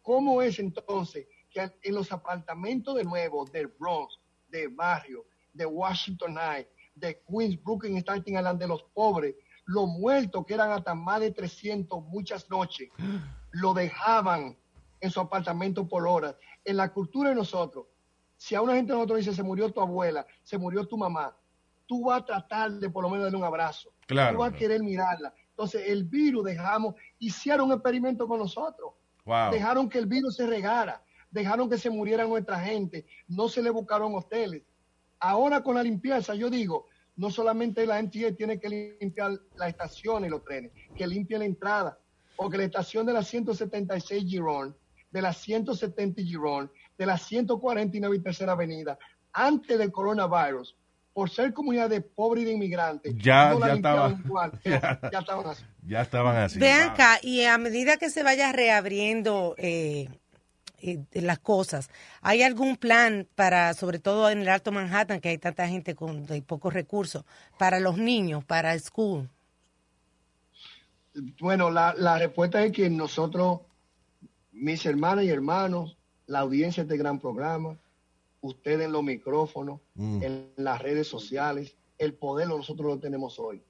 ¿Cómo 0.00 0.42
es 0.42 0.58
entonces 0.58 1.26
que 1.50 1.70
en 1.82 1.94
los 1.94 2.10
apartamentos 2.10 2.96
de 2.96 3.04
nuevo 3.04 3.44
del 3.44 3.68
Bronx, 3.68 4.18
de 4.48 4.68
barrio, 4.68 5.26
de 5.52 5.66
Washington 5.66 6.34
High, 6.34 6.66
de 6.94 7.22
Queens, 7.28 7.62
Brooklyn, 7.62 7.98
Staten 7.98 8.34
Island, 8.34 8.58
de 8.58 8.66
los 8.66 8.82
pobres, 8.94 9.34
los 9.66 9.86
muertos 9.86 10.44
que 10.46 10.54
eran 10.54 10.72
hasta 10.72 10.94
más 10.94 11.20
de 11.20 11.30
300 11.30 12.02
muchas 12.04 12.50
noches, 12.50 12.88
lo 13.52 13.74
dejaban 13.74 14.56
en 15.00 15.10
su 15.10 15.20
apartamento 15.20 15.86
por 15.86 16.06
horas. 16.06 16.34
En 16.64 16.76
la 16.76 16.92
cultura 16.92 17.30
de 17.30 17.36
nosotros, 17.36 17.86
si 18.36 18.54
a 18.54 18.62
una 18.62 18.74
gente 18.74 18.92
de 18.92 18.98
nosotros 18.98 19.18
dice 19.18 19.34
se 19.34 19.42
murió 19.42 19.70
tu 19.70 19.80
abuela, 19.80 20.26
se 20.42 20.58
murió 20.58 20.86
tu 20.86 20.96
mamá, 20.96 21.36
tú 21.92 22.04
vas 22.04 22.22
a 22.22 22.24
tratar 22.24 22.72
de 22.72 22.88
por 22.88 23.04
lo 23.04 23.10
menos 23.10 23.24
darle 23.24 23.36
un 23.36 23.44
abrazo. 23.44 23.92
Claro, 24.06 24.32
Tú 24.32 24.38
vas 24.40 24.54
a 24.54 24.56
querer 24.56 24.82
mirarla. 24.82 25.34
Entonces, 25.50 25.82
el 25.86 26.04
virus 26.04 26.42
dejamos, 26.42 26.94
hicieron 27.18 27.66
un 27.66 27.74
experimento 27.74 28.26
con 28.26 28.38
nosotros. 28.38 28.94
Wow. 29.26 29.52
Dejaron 29.52 29.90
que 29.90 29.98
el 29.98 30.06
virus 30.06 30.36
se 30.36 30.46
regara. 30.46 31.02
dejaron 31.30 31.68
que 31.68 31.76
se 31.76 31.90
muriera 31.90 32.24
nuestra 32.24 32.58
gente, 32.60 33.04
no 33.28 33.50
se 33.50 33.62
le 33.62 33.68
buscaron 33.68 34.14
hoteles. 34.14 34.62
Ahora 35.20 35.62
con 35.62 35.74
la 35.74 35.82
limpieza, 35.82 36.34
yo 36.34 36.48
digo, 36.48 36.88
no 37.16 37.30
solamente 37.30 37.84
la 37.84 38.02
MTA 38.02 38.32
tiene 38.38 38.58
que 38.58 38.96
limpiar 38.98 39.32
la 39.56 39.68
estación 39.68 40.24
y 40.24 40.30
los 40.30 40.42
trenes, 40.44 40.72
que 40.96 41.06
limpie 41.06 41.38
la 41.38 41.44
entrada, 41.44 41.98
porque 42.36 42.56
la 42.56 42.64
estación 42.64 43.04
de 43.04 43.12
la 43.12 43.22
176 43.22 44.24
Girón, 44.24 44.74
de 45.10 45.20
la 45.20 45.34
170 45.34 46.22
Girón, 46.22 46.72
de 46.96 47.04
la 47.04 47.18
149 47.18 48.16
y 48.16 48.20
tercera 48.20 48.52
avenida, 48.52 48.98
antes 49.34 49.78
del 49.78 49.92
coronavirus, 49.92 50.74
por 51.12 51.28
ser 51.30 51.52
comunidad 51.52 51.90
de 51.90 52.00
pobres 52.00 52.42
y 52.42 52.46
de 52.46 52.52
inmigrantes, 52.52 53.14
Ya- 53.16 53.50
no 53.50 53.60
ya 53.60 53.74
limpiaban 53.74 54.12
estaba- 54.12 54.26
igual, 54.26 54.52
ya, 54.64 55.00
ya 55.12 55.18
estaban 55.18 55.46
así. 55.46 55.64
Ya 55.86 56.00
estaban 56.02 56.36
así. 56.36 56.58
Vean 56.58 56.84
Wow. 56.84 56.90
acá, 56.92 57.18
y 57.22 57.44
a 57.44 57.58
medida 57.58 57.96
que 57.98 58.08
se 58.10 58.22
vaya 58.22 58.50
reabriendo 58.52 59.54
eh, 59.58 60.08
eh, 60.80 60.98
las 61.12 61.38
cosas, 61.38 61.90
¿hay 62.22 62.42
algún 62.42 62.76
plan 62.76 63.26
para, 63.34 63.74
sobre 63.74 63.98
todo 63.98 64.30
en 64.30 64.40
el 64.40 64.48
Alto 64.48 64.72
Manhattan, 64.72 65.20
que 65.20 65.28
hay 65.28 65.38
tanta 65.38 65.68
gente 65.68 65.94
con 65.94 66.24
de 66.26 66.40
pocos 66.42 66.72
recursos, 66.72 67.24
para 67.58 67.78
los 67.78 67.98
niños, 67.98 68.42
para 68.44 68.78
school? 68.78 69.28
Bueno, 71.40 71.70
la, 71.70 71.94
la 71.96 72.18
respuesta 72.18 72.64
es 72.64 72.72
que 72.72 72.88
nosotros, 72.88 73.60
mis 74.52 74.84
hermanas 74.86 75.24
y 75.24 75.28
hermanos, 75.28 75.96
la 76.26 76.38
audiencia 76.40 76.82
de 76.84 76.86
este 76.94 76.96
gran 77.02 77.18
programa, 77.18 77.76
ustedes 78.42 78.84
en 78.86 78.92
los 78.92 79.02
micrófonos, 79.02 79.80
Mm. 79.94 80.22
en 80.22 80.52
las 80.56 80.80
redes 80.82 81.08
sociales, 81.08 81.76
el 81.98 82.14
poder 82.14 82.48
nosotros 82.48 82.86
lo 82.94 82.98
tenemos 82.98 83.38
hoy. 83.38 83.62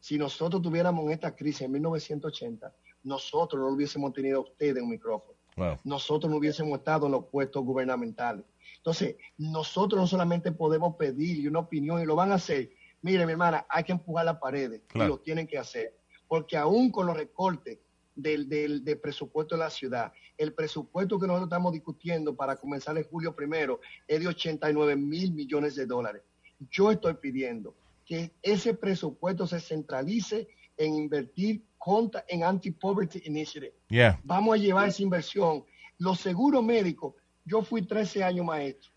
Si 0.00 0.16
nosotros 0.16 0.62
tuviéramos 0.62 1.10
esta 1.10 1.34
crisis 1.34 1.62
en 1.62 1.72
1980, 1.72 2.72
nosotros 3.02 3.60
no 3.60 3.68
hubiésemos 3.74 4.12
tenido 4.12 4.38
a 4.38 4.42
ustedes 4.42 4.76
en 4.76 4.84
un 4.84 4.90
micrófono. 4.90 5.36
Wow. 5.56 5.76
Nosotros 5.84 6.30
no 6.30 6.36
hubiésemos 6.38 6.78
estado 6.78 7.06
en 7.06 7.12
los 7.12 7.24
puestos 7.26 7.64
gubernamentales. 7.64 8.44
Entonces, 8.76 9.16
nosotros 9.38 10.00
no 10.00 10.06
solamente 10.06 10.52
podemos 10.52 10.94
pedir 10.96 11.48
una 11.48 11.58
opinión 11.60 12.00
y 12.00 12.04
lo 12.06 12.14
van 12.14 12.30
a 12.30 12.36
hacer. 12.36 12.70
Mire, 13.02 13.26
mi 13.26 13.32
hermana, 13.32 13.66
hay 13.68 13.82
que 13.84 13.92
empujar 13.92 14.24
las 14.24 14.38
paredes 14.38 14.82
Claro. 14.86 15.06
y 15.06 15.16
lo 15.16 15.18
tienen 15.20 15.46
que 15.46 15.58
hacer. 15.58 15.96
Porque 16.28 16.56
aún 16.56 16.90
con 16.90 17.06
los 17.06 17.16
recortes 17.16 17.78
del, 18.18 18.48
del, 18.48 18.84
del 18.84 18.98
presupuesto 18.98 19.54
de 19.54 19.60
la 19.60 19.70
ciudad, 19.70 20.12
el 20.36 20.52
presupuesto 20.52 21.18
que 21.18 21.26
nosotros 21.26 21.46
estamos 21.46 21.72
discutiendo 21.72 22.34
para 22.34 22.56
comenzar 22.56 22.98
en 22.98 23.04
julio 23.04 23.34
primero 23.34 23.80
es 24.06 24.20
de 24.20 24.28
89 24.28 24.96
mil 24.96 25.32
millones 25.32 25.76
de 25.76 25.86
dólares. 25.86 26.22
Yo 26.70 26.90
estoy 26.90 27.14
pidiendo 27.14 27.74
que 28.04 28.32
ese 28.42 28.74
presupuesto 28.74 29.46
se 29.46 29.60
centralice 29.60 30.48
en 30.76 30.94
invertir 30.94 31.62
contra, 31.76 32.24
en 32.28 32.42
Anti-Poverty 32.42 33.22
Initiative 33.24 33.74
Yeah. 33.88 34.20
vamos 34.24 34.54
a 34.54 34.58
llevar 34.58 34.88
esa 34.88 35.02
inversión. 35.02 35.64
Los 35.98 36.20
seguros 36.20 36.62
médicos, 36.64 37.14
yo 37.44 37.62
fui 37.62 37.82
13 37.82 38.24
años 38.24 38.44
maestro, 38.44 38.90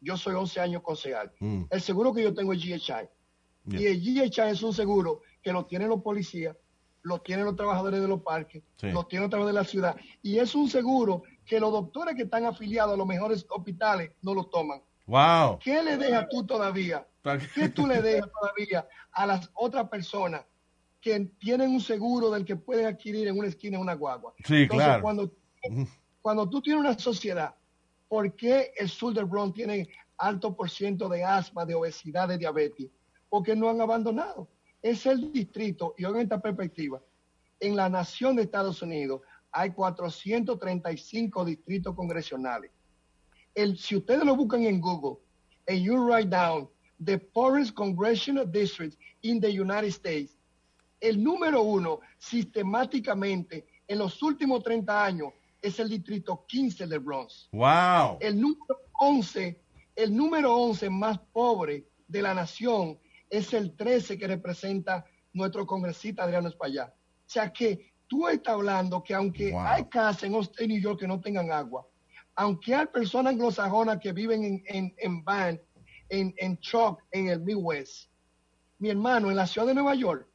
yo 0.00 0.16
soy 0.16 0.34
11 0.34 0.60
años 0.60 0.82
concejal. 0.82 1.32
Mm. 1.40 1.64
El 1.70 1.80
seguro 1.80 2.12
que 2.12 2.22
yo 2.22 2.34
tengo 2.34 2.52
es 2.52 2.60
GHI. 2.60 3.08
Yeah. 3.66 3.80
Y 3.80 3.86
el 3.86 4.00
GHI 4.00 4.50
es 4.50 4.62
un 4.62 4.72
seguro 4.72 5.22
que 5.42 5.52
lo 5.52 5.64
tienen 5.66 5.88
los 5.88 6.02
policías, 6.02 6.56
lo 7.04 7.20
tienen 7.20 7.44
los 7.44 7.54
trabajadores 7.54 8.00
de 8.00 8.08
los 8.08 8.22
parques, 8.22 8.62
Sí. 8.76 8.90
lo 8.90 9.04
tienen 9.04 9.24
los 9.24 9.30
trabajadores 9.30 9.54
de 9.54 9.60
la 9.60 9.68
ciudad. 9.68 9.96
Y 10.22 10.38
es 10.38 10.54
un 10.54 10.68
seguro 10.68 11.22
que 11.44 11.60
los 11.60 11.70
doctores 11.70 12.16
que 12.16 12.22
están 12.22 12.46
afiliados 12.46 12.94
a 12.94 12.96
los 12.96 13.06
mejores 13.06 13.46
hospitales 13.48 14.10
no 14.22 14.34
lo 14.34 14.44
toman. 14.46 14.82
Wow. 15.06 15.58
¿Qué 15.58 15.82
le 15.82 15.98
dejas 15.98 16.28
tú 16.30 16.44
todavía? 16.46 17.06
¿Qué 17.54 17.68
tú 17.68 17.86
le 17.86 18.00
dejas 18.00 18.30
todavía 18.40 18.88
a 19.12 19.26
las 19.26 19.50
otras 19.54 19.88
personas 19.88 20.42
que 21.00 21.20
tienen 21.38 21.70
un 21.70 21.80
seguro 21.82 22.30
del 22.30 22.44
que 22.46 22.56
pueden 22.56 22.86
adquirir 22.86 23.28
en 23.28 23.38
una 23.38 23.48
esquina 23.48 23.78
una 23.78 23.94
guagua? 23.94 24.32
Sí, 24.44 24.62
Entonces, 24.62 24.86
claro. 24.86 25.02
Cuando, 25.02 25.30
cuando 26.22 26.48
tú 26.48 26.62
tienes 26.62 26.80
una 26.80 26.98
sociedad, 26.98 27.54
¿por 28.08 28.34
qué 28.34 28.72
el 28.78 28.88
sur 28.88 29.12
del 29.12 29.26
Bronx 29.26 29.54
tiene 29.54 29.88
alto 30.16 30.56
por 30.56 30.70
ciento 30.70 31.08
de 31.10 31.22
asma, 31.22 31.66
de 31.66 31.74
obesidad, 31.74 32.28
de 32.28 32.38
diabetes? 32.38 32.88
Porque 33.28 33.54
no 33.54 33.68
han 33.68 33.82
abandonado. 33.82 34.48
Es 34.84 35.06
el 35.06 35.32
distrito, 35.32 35.94
y 35.96 36.04
hoy 36.04 36.16
en 36.16 36.20
esta 36.20 36.42
perspectiva, 36.42 37.00
en 37.58 37.74
la 37.74 37.88
nación 37.88 38.36
de 38.36 38.42
Estados 38.42 38.82
Unidos 38.82 39.22
hay 39.50 39.70
435 39.70 41.42
distritos 41.42 41.94
congresionales. 41.94 42.70
El, 43.54 43.78
si 43.78 43.96
ustedes 43.96 44.22
lo 44.26 44.36
buscan 44.36 44.62
en 44.64 44.82
Google, 44.82 45.22
and 45.66 45.78
you 45.78 45.96
write 45.96 46.28
down 46.28 46.68
the 47.02 47.16
poorest 47.16 47.74
congressional 47.74 48.44
district 48.44 48.98
in 49.22 49.40
the 49.40 49.48
United 49.48 49.88
States, 49.88 50.36
el 51.00 51.16
número 51.16 51.62
uno 51.62 52.00
sistemáticamente 52.18 53.66
en 53.88 53.98
los 53.98 54.22
últimos 54.22 54.62
30 54.62 55.02
años 55.02 55.32
es 55.62 55.80
el 55.80 55.88
distrito 55.88 56.44
15 56.46 56.86
del 56.86 57.00
Bronx. 57.00 57.48
Wow. 57.52 58.18
El 58.20 58.38
número 58.38 58.80
11, 59.00 59.58
el 59.96 60.14
número 60.14 60.54
11 60.54 60.90
más 60.90 61.18
pobre 61.32 61.86
de 62.06 62.20
la 62.20 62.34
nación 62.34 62.98
es 63.36 63.52
el 63.54 63.74
13 63.76 64.18
que 64.18 64.26
representa 64.26 65.04
nuestro 65.32 65.66
congresista 65.66 66.24
Adriano 66.24 66.48
Espaillat. 66.48 66.90
O 66.90 66.94
sea 67.28 67.52
que 67.52 67.92
tú 68.06 68.28
estás 68.28 68.54
hablando 68.54 69.02
que 69.02 69.14
aunque 69.14 69.50
Wow. 69.50 69.60
hay 69.60 69.84
casas 69.86 70.24
en 70.24 70.34
Austin, 70.34 70.68
New 70.68 70.80
York 70.80 71.00
que 71.00 71.08
no 71.08 71.20
tengan 71.20 71.50
agua, 71.50 71.86
aunque 72.36 72.74
hay 72.74 72.86
personas 72.86 73.32
anglosajonas 73.32 73.98
que 74.00 74.12
viven 74.12 74.44
en, 74.44 74.62
en, 74.66 74.94
en 74.98 75.24
van, 75.24 75.60
en, 76.08 76.34
en 76.36 76.58
en 77.12 77.28
el 77.28 77.40
Midwest, 77.40 78.10
mi 78.78 78.90
hermano, 78.90 79.30
en 79.30 79.36
la 79.36 79.46
ciudad 79.46 79.66
de 79.66 79.74
Nueva 79.74 79.94
York, 79.94 80.26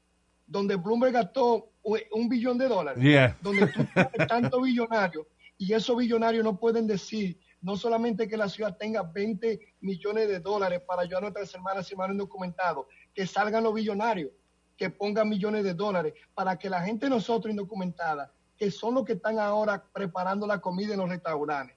donde 0.48 0.76
Bloomberg 0.76 1.14
gastó 1.14 1.72
un 2.12 2.30
billón 2.30 2.58
de 2.58 2.68
dólares, 2.68 3.04
Yeah. 3.04 3.38
donde 3.42 3.68
tú 3.68 3.86
tienes 3.94 4.28
tantos 4.28 4.62
billonarios 4.64 5.26
y 5.58 5.74
esos 5.74 5.98
billonarios 5.98 6.44
no 6.44 6.58
pueden 6.58 6.88
decir 6.88 7.38
no 7.62 7.76
solamente 7.76 8.28
que 8.28 8.38
la 8.38 8.48
ciudad 8.50 8.78
tenga 8.78 9.04
20 9.04 9.60
millones 9.82 10.28
de 10.28 10.40
dólares 10.40 10.82
para 10.88 11.02
ayudar 11.02 11.20
a 11.20 11.22
nuestras 11.22 11.54
hermanas 11.54 11.90
y 11.90 11.94
hermanos 11.94 12.14
indocumentados, 12.14 12.86
que 13.14 13.28
salgan 13.28 13.64
los 13.64 13.74
billonarios, 13.74 14.32
que 14.78 14.90
pongan 14.90 15.28
millones 15.28 15.64
de 15.64 15.74
dólares 15.74 16.14
para 16.34 16.58
que 16.58 16.70
la 16.70 16.82
gente 16.82 17.08
de 17.08 17.10
nosotros 17.10 17.52
indocumentada, 17.52 18.32
que 18.58 18.72
son 18.72 18.96
los 18.96 19.06
que 19.06 19.14
están 19.14 19.40
ahora 19.40 19.84
preparando 19.94 20.48
la 20.48 20.60
comida 20.60 20.94
en 20.94 21.00
los 21.00 21.10
restaurantes, 21.10 21.76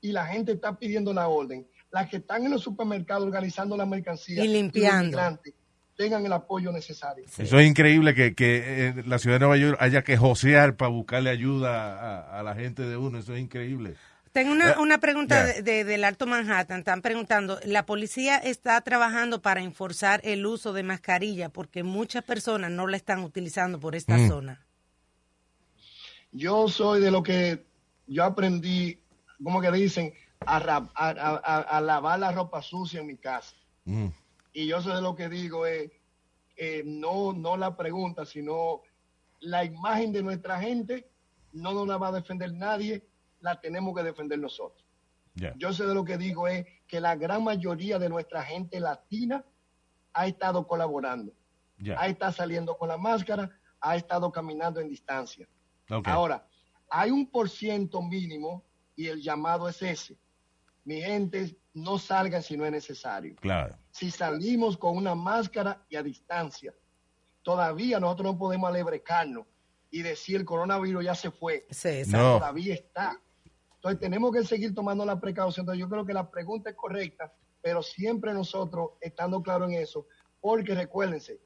y 0.00 0.12
la 0.12 0.26
gente 0.26 0.52
está 0.52 0.78
pidiendo 0.78 1.12
la 1.12 1.28
orden, 1.28 1.66
las 1.90 2.08
que 2.08 2.18
están 2.18 2.44
en 2.44 2.50
los 2.52 2.62
supermercados 2.62 3.24
organizando 3.24 3.76
la 3.76 3.86
mercancía 3.86 4.44
Y 4.44 4.48
limpiando. 4.48 5.18
tengan 5.96 6.26
el 6.26 6.32
apoyo 6.32 6.72
necesario. 6.72 7.24
Eso 7.38 7.58
es 7.58 7.66
increíble 7.66 8.14
que, 8.14 8.34
que 8.34 8.88
eh, 8.88 9.02
la 9.06 9.18
ciudad 9.18 9.36
de 9.36 9.40
Nueva 9.46 9.56
York 9.56 9.76
haya 9.80 10.02
que 10.02 10.16
josear 10.16 10.76
para 10.76 10.90
buscarle 10.90 11.30
ayuda 11.30 11.98
a, 12.20 12.40
a 12.40 12.42
la 12.42 12.54
gente 12.54 12.82
de 12.82 12.96
uno. 12.96 13.18
Eso 13.18 13.34
es 13.34 13.40
increíble. 13.40 13.94
Tengo 14.34 14.50
una, 14.50 14.72
Eh, 14.72 14.78
una 14.80 14.98
pregunta 14.98 15.44
de, 15.46 15.62
de- 15.62 15.84
del 15.84 16.02
Alto 16.02 16.26
Manhattan. 16.26 16.80
Están 16.80 17.02
preguntando, 17.02 17.60
¿la 17.64 17.86
policía 17.86 18.36
está 18.36 18.80
trabajando 18.80 19.40
para 19.40 19.62
enforzar 19.62 20.20
el 20.24 20.44
uso 20.44 20.72
de 20.72 20.82
mascarilla? 20.82 21.50
Porque 21.50 21.84
muchas 21.84 22.24
personas 22.24 22.72
no 22.72 22.88
la 22.88 22.96
están 22.96 23.20
utilizando 23.22 23.78
por 23.78 23.94
esta 23.94 24.16
Mm. 24.16 24.28
zona. 24.28 24.66
Yo 26.32 26.66
soy 26.66 27.00
de 27.00 27.12
lo 27.12 27.22
que 27.22 27.64
yo 28.08 28.24
aprendí, 28.24 28.98
como 29.40 29.60
que 29.60 29.70
dicen, 29.70 30.12
a, 30.40 30.58
ra- 30.58 30.90
a- 30.96 31.08
a- 31.10 31.40
a- 31.44 31.60
a 31.76 31.80
lavar 31.80 32.18
la 32.18 32.32
ropa 32.32 32.60
sucia 32.60 33.00
en 33.02 33.06
mi 33.06 33.16
casa. 33.16 33.54
Mm. 33.84 34.08
Y 34.52 34.66
yo 34.66 34.82
soy 34.82 34.96
de 34.96 35.00
lo 35.00 35.14
que 35.14 35.28
digo 35.28 35.64
es, 35.64 35.92
eh, 36.56 36.82
no, 36.84 37.32
no 37.32 37.56
la 37.56 37.76
pregunta, 37.76 38.26
sino 38.26 38.82
la 39.38 39.64
imagen 39.64 40.12
de 40.12 40.24
nuestra 40.24 40.60
gente 40.60 41.06
no 41.52 41.72
nos 41.72 41.86
la 41.86 41.98
va 41.98 42.08
a 42.08 42.12
defender 42.12 42.52
nadie, 42.52 43.04
la 43.44 43.60
tenemos 43.60 43.94
que 43.94 44.02
defender 44.02 44.38
nosotros. 44.38 44.82
Yo 45.56 45.72
sé 45.72 45.84
de 45.84 45.94
lo 45.94 46.04
que 46.04 46.16
digo 46.16 46.48
es 46.48 46.64
que 46.86 47.00
la 47.00 47.14
gran 47.16 47.44
mayoría 47.44 47.98
de 47.98 48.08
nuestra 48.08 48.42
gente 48.42 48.80
latina 48.80 49.44
ha 50.14 50.26
estado 50.26 50.66
colaborando, 50.66 51.32
Ya. 51.78 52.00
ha 52.00 52.06
estado 52.06 52.32
saliendo 52.32 52.78
con 52.78 52.88
la 52.88 52.96
máscara, 52.96 53.50
ha 53.80 53.96
estado 53.96 54.30
caminando 54.32 54.80
en 54.80 54.88
distancia. 54.88 55.46
Ahora, 56.04 56.46
hay 56.88 57.10
un 57.10 57.26
por 57.30 57.50
ciento 57.50 58.00
mínimo 58.00 58.62
y 58.96 59.08
el 59.08 59.20
llamado 59.20 59.68
es 59.68 59.82
ese. 59.82 60.16
Mi 60.84 61.02
gente, 61.02 61.56
no 61.74 61.98
salgan 61.98 62.42
si 62.42 62.56
no 62.56 62.64
es 62.64 62.70
necesario. 62.72 63.34
Claro. 63.36 63.76
Si 63.90 64.10
salimos 64.10 64.78
con 64.78 64.96
una 64.96 65.14
máscara 65.16 65.84
y 65.90 65.96
a 65.96 66.02
distancia, 66.02 66.72
todavía 67.42 67.98
nosotros 68.00 68.32
no 68.32 68.38
podemos 68.38 68.68
alebrecarnos 68.70 69.46
y 69.90 70.02
decir 70.02 70.36
el 70.36 70.44
coronavirus 70.44 71.04
ya 71.04 71.14
se 71.14 71.30
fue. 71.30 71.66
Sí, 71.70 72.02
No. 72.06 72.38
Todavía 72.38 72.74
está. 72.74 73.20
Entonces 73.84 74.00
tenemos 74.00 74.32
que 74.32 74.42
seguir 74.44 74.74
tomando 74.74 75.04
la 75.04 75.20
precaución. 75.20 75.64
Entonces 75.64 75.80
yo 75.80 75.90
creo 75.90 76.06
que 76.06 76.14
la 76.14 76.30
pregunta 76.30 76.70
es 76.70 76.76
correcta, 76.76 77.30
pero 77.60 77.82
siempre 77.82 78.32
nosotros 78.32 78.92
estando 78.98 79.42
claro 79.42 79.66
en 79.66 79.74
eso, 79.74 80.06
porque 80.40 80.74
recuérdense, 80.74 81.38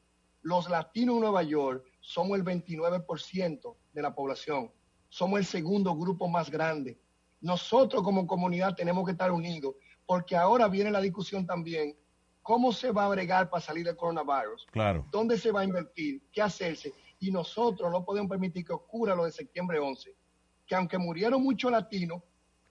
los 0.43 0.71
latinos 0.71 1.17
en 1.17 1.23
Nueva 1.23 1.43
York 1.43 1.85
somos 1.99 2.39
el 2.39 2.45
29% 2.45 3.77
de 3.93 4.03
la 4.03 4.15
población, 4.15 4.71
somos 5.09 5.41
el 5.41 5.47
segundo 5.47 5.97
grupo 5.97 6.29
más 6.29 6.49
grande. 6.49 6.97
Nosotros 7.41 8.05
como 8.05 8.25
comunidad 8.25 8.77
tenemos 8.77 9.05
que 9.05 9.13
estar 9.13 9.33
unidos, 9.33 9.75
porque 10.07 10.37
ahora 10.37 10.69
viene 10.69 10.93
la 10.93 11.01
discusión 11.01 11.45
también, 11.45 11.97
¿cómo 12.41 12.73
se 12.73 12.93
va 12.93 13.07
a 13.07 13.09
bregar 13.09 13.51
para 13.51 13.65
salir 13.65 13.85
del 13.85 13.97
coronavirus? 13.97 14.65
Claro. 14.71 15.05
dónde 15.11 15.39
se 15.39 15.51
va 15.51 15.63
a 15.63 15.65
invertir, 15.65 16.23
qué 16.31 16.41
hacerse. 16.41 16.95
Y 17.19 17.33
nosotros 17.33 17.91
no 17.91 18.05
podemos 18.05 18.31
permitir 18.31 18.65
que 18.65 18.75
ocurra 18.75 19.17
lo 19.17 19.25
de 19.25 19.33
septiembre 19.33 19.81
11, 19.81 20.15
que 20.69 20.77
aunque 20.77 20.99
murieron 20.99 21.43
muchos 21.43 21.73
latinos, 21.73 22.23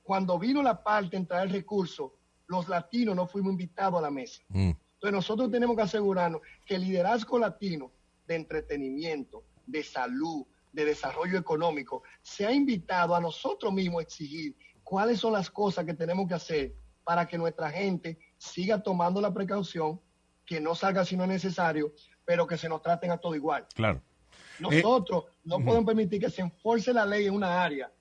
cuando 0.03 0.39
vino 0.39 0.61
la 0.63 0.81
parte 0.81 1.17
en 1.17 1.25
traer 1.25 1.51
recursos, 1.51 2.11
los 2.45 2.69
latinos 2.69 3.15
no 3.15 3.27
fuimos 3.27 3.51
invitados 3.51 3.99
a 3.99 4.03
la 4.03 4.11
mesa. 4.11 4.41
Mm. 4.49 4.71
Entonces 4.93 5.11
nosotros 5.11 5.51
tenemos 5.51 5.75
que 5.75 5.81
asegurarnos 5.81 6.41
que 6.65 6.75
el 6.75 6.83
liderazgo 6.83 7.37
latino 7.39 7.91
de 8.25 8.35
entretenimiento, 8.35 9.43
de 9.65 9.83
salud, 9.83 10.45
de 10.71 10.85
desarrollo 10.85 11.37
económico, 11.37 12.03
se 12.21 12.45
ha 12.45 12.51
invitado 12.51 13.15
a 13.15 13.19
nosotros 13.19 13.73
mismos 13.73 13.99
a 13.99 14.03
exigir 14.03 14.55
cuáles 14.83 15.19
son 15.19 15.33
las 15.33 15.49
cosas 15.49 15.83
que 15.83 15.93
tenemos 15.93 16.27
que 16.27 16.35
hacer 16.35 16.75
para 17.03 17.25
que 17.25 17.37
nuestra 17.37 17.69
gente 17.69 18.17
siga 18.37 18.81
tomando 18.81 19.19
la 19.19 19.33
precaución, 19.33 19.99
que 20.45 20.61
no 20.61 20.75
salga 20.75 21.03
si 21.03 21.17
no 21.17 21.23
es 21.23 21.29
necesario, 21.29 21.93
pero 22.25 22.45
que 22.45 22.57
se 22.57 22.69
nos 22.69 22.81
traten 22.81 23.11
a 23.11 23.17
todo 23.17 23.35
igual. 23.35 23.67
Claro. 23.73 24.01
Nosotros 24.59 25.25
no 25.43 25.59
podemos 25.59 25.85
permitir 25.85 26.21
que 26.21 26.29
se 26.29 26.41
enforce 26.41 26.93
la 26.93 27.05
ley 27.05 27.27
en 27.27 27.33
una 27.33 27.63
área 27.63 27.91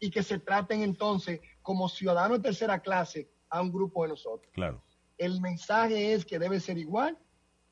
y 0.00 0.10
que 0.10 0.22
se 0.22 0.38
traten 0.38 0.82
entonces 0.82 1.40
como 1.62 1.88
ciudadanos 1.88 2.38
de 2.38 2.48
tercera 2.48 2.80
clase 2.80 3.28
a 3.48 3.60
un 3.60 3.72
grupo 3.72 4.02
de 4.02 4.10
nosotros. 4.10 4.50
Claro. 4.52 4.82
El 5.16 5.40
mensaje 5.40 6.12
es 6.12 6.24
que 6.24 6.38
debe 6.38 6.60
ser 6.60 6.78
igual, 6.78 7.18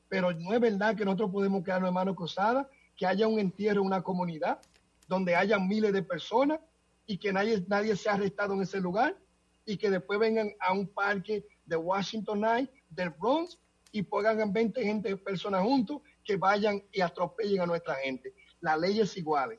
pero 0.09 0.33
no 0.33 0.53
es 0.53 0.61
verdad 0.61 0.97
que 0.97 1.05
nosotros 1.05 1.31
podemos 1.31 1.65
quedarnos 1.65 1.91
de 1.91 1.95
manos 1.95 2.17
cruzadas, 2.17 2.67
que 2.97 3.07
haya 3.07 3.27
un 3.27 3.39
entierro 3.39 3.81
en 3.81 3.87
una 3.87 4.03
comunidad 4.03 4.61
donde 5.09 5.37
haya 5.37 5.59
miles 5.59 5.93
de 5.93 6.03
personas 6.03 6.61
y 7.07 7.19
que 7.19 7.33
nadie, 7.33 7.65
nadie 7.69 7.95
sea 7.95 8.15
arrestado 8.15 8.55
en 8.55 8.63
ese 8.63 8.81
lugar 8.81 9.17
y 9.65 9.77
que 9.77 9.91
después 9.91 10.19
vengan 10.19 10.53
a 10.61 10.73
un 10.73 10.87
parque 10.87 11.45
de 11.65 11.77
Washington 11.77 12.41
Night, 12.41 12.71
del 12.89 13.11
Bronx, 13.11 13.59
y 13.93 14.03
pongan 14.03 14.53
20 14.53 14.83
gente, 14.83 15.17
personas 15.17 15.63
juntos 15.63 16.03
que 16.27 16.37
vayan 16.37 16.83
y 16.93 17.01
atropellen 17.01 17.61
a 17.63 17.67
nuestra 17.67 17.95
gente. 17.97 18.35
La 18.61 18.77
ley 18.77 19.01
es 19.01 19.17
igual. 19.17 19.59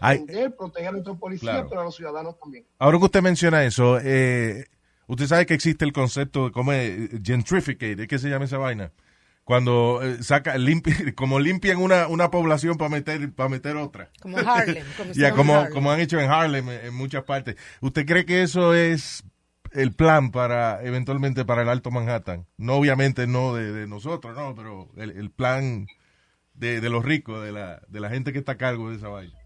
Ay, 0.00 0.18
Defender, 0.18 0.54
proteger 0.56 0.88
a 0.88 0.92
nuestros 0.92 1.18
policías, 1.18 1.52
claro. 1.54 1.68
pero 1.68 1.80
a 1.80 1.84
los 1.84 1.96
ciudadanos 1.96 2.38
también. 2.38 2.66
Ahora 2.78 2.98
que 2.98 3.04
usted 3.04 3.22
menciona 3.22 3.64
eso, 3.64 3.98
eh, 4.02 4.66
usted 5.06 5.26
sabe 5.26 5.46
que 5.46 5.54
existe 5.54 5.84
el 5.84 5.92
concepto 5.92 6.46
de 6.46 6.52
cómo 6.52 6.72
es 6.72 7.08
gentrificate, 7.24 8.06
¿qué 8.06 8.18
se 8.18 8.28
llama 8.28 8.44
esa 8.44 8.58
vaina? 8.58 8.92
Cuando 9.44 10.00
eh, 10.02 10.22
saca, 10.22 10.56
limpi- 10.56 11.14
como 11.16 11.40
limpian 11.40 11.78
una, 11.78 12.06
una 12.06 12.30
población 12.30 12.76
para 12.76 12.90
meter, 12.90 13.32
para 13.32 13.48
meter 13.48 13.76
otra. 13.76 14.10
Como 14.20 14.36
Harlem. 14.38 14.84
Como, 14.96 15.12
como, 15.36 15.54
Harlem. 15.54 15.72
como 15.72 15.90
han 15.90 16.00
hecho 16.00 16.20
en 16.20 16.30
Harlem 16.30 16.68
en, 16.68 16.86
en 16.86 16.94
muchas 16.94 17.24
partes. 17.24 17.56
¿Usted 17.80 18.04
cree 18.06 18.24
que 18.26 18.42
eso 18.42 18.74
es 18.74 19.24
el 19.74 19.94
plan 19.94 20.30
para, 20.30 20.82
eventualmente, 20.84 21.44
para 21.44 21.62
el 21.62 21.68
Alto 21.68 21.90
Manhattan? 21.90 22.46
No, 22.56 22.76
obviamente 22.76 23.26
no 23.26 23.54
de, 23.54 23.72
de 23.72 23.86
nosotros, 23.86 24.36
no, 24.36 24.54
pero 24.54 24.88
el, 24.96 25.10
el 25.10 25.30
plan 25.30 25.86
de, 26.54 26.80
de 26.80 26.88
los 26.88 27.04
ricos, 27.04 27.42
de 27.44 27.52
la, 27.52 27.82
de 27.88 28.00
la 28.00 28.10
gente 28.10 28.32
que 28.32 28.38
está 28.38 28.52
a 28.52 28.58
cargo 28.58 28.90
de 28.90 28.96
esa 28.96 29.08
vaina. 29.08 29.38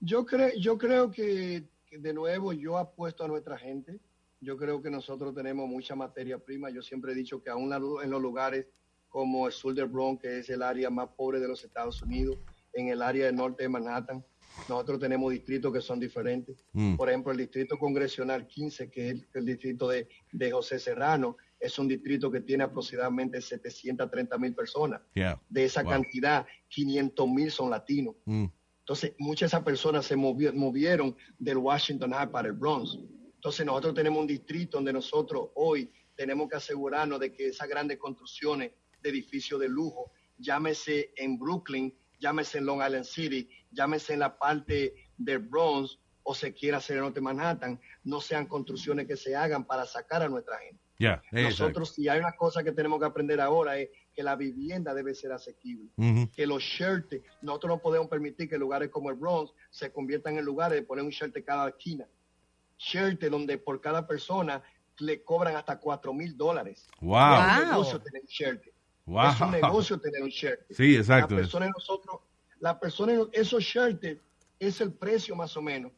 Yo 0.00 0.26
creo, 0.26 0.50
yo 0.58 0.78
creo 0.78 1.10
que, 1.10 1.64
de 1.90 2.12
nuevo 2.14 2.52
yo 2.52 2.78
apuesto 2.78 3.24
a 3.24 3.28
nuestra 3.28 3.56
gente. 3.58 4.00
Yo 4.40 4.56
creo 4.56 4.82
que 4.82 4.90
nosotros 4.90 5.34
tenemos 5.34 5.68
mucha 5.68 5.94
materia 5.94 6.38
prima. 6.38 6.70
Yo 6.70 6.82
siempre 6.82 7.12
he 7.12 7.14
dicho 7.14 7.40
que 7.40 7.50
aún 7.50 7.72
en 7.72 8.10
los 8.10 8.20
lugares 8.20 8.66
como 9.08 9.46
el 9.46 9.52
sur 9.52 9.74
Bronx, 9.86 10.20
que 10.20 10.38
es 10.38 10.50
el 10.50 10.62
área 10.62 10.90
más 10.90 11.08
pobre 11.10 11.38
de 11.38 11.46
los 11.46 11.62
Estados 11.62 12.02
Unidos, 12.02 12.38
en 12.72 12.88
el 12.88 13.02
área 13.02 13.26
del 13.26 13.36
norte 13.36 13.62
de 13.62 13.68
Manhattan, 13.68 14.24
nosotros 14.68 14.98
tenemos 15.00 15.32
distritos 15.32 15.72
que 15.72 15.80
son 15.80 15.98
diferentes. 16.00 16.64
Mm. 16.72 16.96
Por 16.96 17.08
ejemplo, 17.08 17.32
el 17.32 17.38
distrito 17.38 17.78
congresional 17.78 18.46
15, 18.46 18.90
que 18.90 19.08
es 19.08 19.12
el, 19.14 19.28
el 19.34 19.44
distrito 19.46 19.88
de, 19.88 20.08
de 20.32 20.50
José 20.52 20.78
Serrano, 20.78 21.36
es 21.58 21.78
un 21.78 21.88
distrito 21.88 22.30
que 22.30 22.40
tiene 22.40 22.64
aproximadamente 22.64 23.40
730 23.40 24.36
mil 24.38 24.54
personas. 24.54 25.00
Yeah. 25.14 25.40
De 25.48 25.64
esa 25.64 25.82
Wow. 25.82 25.92
cantidad, 25.92 26.46
500 26.68 27.28
mil 27.28 27.50
son 27.50 27.70
latinos. 27.70 28.14
Mm. 28.24 28.46
Entonces, 28.80 29.14
muchas 29.18 29.50
de 29.50 29.56
esas 29.56 29.64
personas 29.64 30.04
se 30.06 30.16
movi- 30.16 30.52
movieron 30.52 31.16
del 31.38 31.58
Washington 31.58 32.12
High 32.12 32.30
para 32.30 32.48
el 32.48 32.54
Bronx. 32.54 32.98
Entonces, 33.36 33.64
nosotros 33.64 33.94
tenemos 33.94 34.20
un 34.20 34.26
distrito 34.26 34.76
donde 34.78 34.92
nosotros 34.92 35.50
hoy 35.54 35.90
tenemos 36.16 36.48
que 36.48 36.56
asegurarnos 36.56 37.18
de 37.20 37.32
que 37.32 37.46
esas 37.48 37.68
grandes 37.68 37.98
construcciones 37.98 38.72
de 39.00 39.10
edificios 39.10 39.60
de 39.60 39.68
lujo, 39.68 40.12
llámese 40.38 41.12
en 41.16 41.38
Brooklyn, 41.38 41.94
llámese 42.18 42.58
en 42.58 42.66
Long 42.66 42.82
Island 42.84 43.04
City, 43.04 43.48
llámese 43.72 44.14
en 44.14 44.20
la 44.20 44.38
parte 44.38 44.94
del 45.16 45.40
Bronx 45.40 45.98
o 46.22 46.34
se 46.34 46.52
quiera 46.52 46.78
hacer 46.78 46.96
en 46.96 47.02
Norte 47.02 47.20
Manhattan, 47.20 47.80
no 48.04 48.20
sean 48.20 48.46
construcciones 48.46 49.06
que 49.06 49.16
se 49.16 49.34
hagan 49.34 49.64
para 49.64 49.84
sacar 49.86 50.22
a 50.22 50.28
nuestra 50.28 50.58
gente. 50.58 50.80
Yeah. 50.98 51.20
Nosotros, 51.32 51.94
si 51.94 52.08
hay 52.08 52.20
una 52.20 52.36
cosa 52.36 52.62
que 52.62 52.70
tenemos 52.70 53.00
que 53.00 53.06
aprender 53.06 53.40
ahora 53.40 53.76
es 53.76 53.88
que 54.14 54.22
la 54.22 54.36
vivienda 54.36 54.94
debe 54.94 55.14
ser 55.14 55.32
asequible 55.32 55.90
que 56.32 56.46
los 56.46 56.62
shelters, 56.62 57.24
nosotros 57.40 57.70
no 57.70 57.78
podemos 57.82 58.08
permitir 58.08 58.48
que 58.48 58.56
lugares 58.56 58.88
como 58.90 59.10
el 59.10 59.16
Bronx 59.16 59.52
se 59.70 59.90
conviertan 59.90 60.38
en 60.38 60.44
lugares 60.44 60.78
de 60.78 60.86
poner 60.86 61.04
un 61.04 61.10
shelter 61.10 61.44
cada 61.44 61.70
esquina. 61.70 62.06
Shelter 62.78 63.30
donde 63.30 63.58
por 63.58 63.80
cada 63.80 64.06
persona 64.06 64.62
le 64.98 65.24
cobran 65.24 65.56
hasta 65.56 65.78
cuatro 65.80 66.12
mil 66.12 66.36
dólares. 66.36 66.88
Wow. 67.00 67.34
Es 67.34 67.58
un 67.58 67.68
negocio 67.68 68.00
tener 68.00 68.22
un 68.22 68.28
shelter. 68.28 68.72
Wow. 69.06 69.30
Es 69.30 69.40
un 69.40 69.50
negocio 69.50 70.00
tener 70.00 70.22
un 70.22 70.28
shelter. 70.28 70.66
Sí, 70.70 70.96
exacto. 70.96 71.34
La 71.34 71.40
persona 71.40 71.66
de 71.66 71.72
nosotros, 71.72 72.20
la 72.62 72.78
persona, 72.78 73.12
esos 73.32 73.64
shelters 73.64 74.20
es 74.60 74.80
el 74.80 74.92
precio 74.92 75.34
más 75.34 75.56
o 75.56 75.62
menos. 75.62 75.90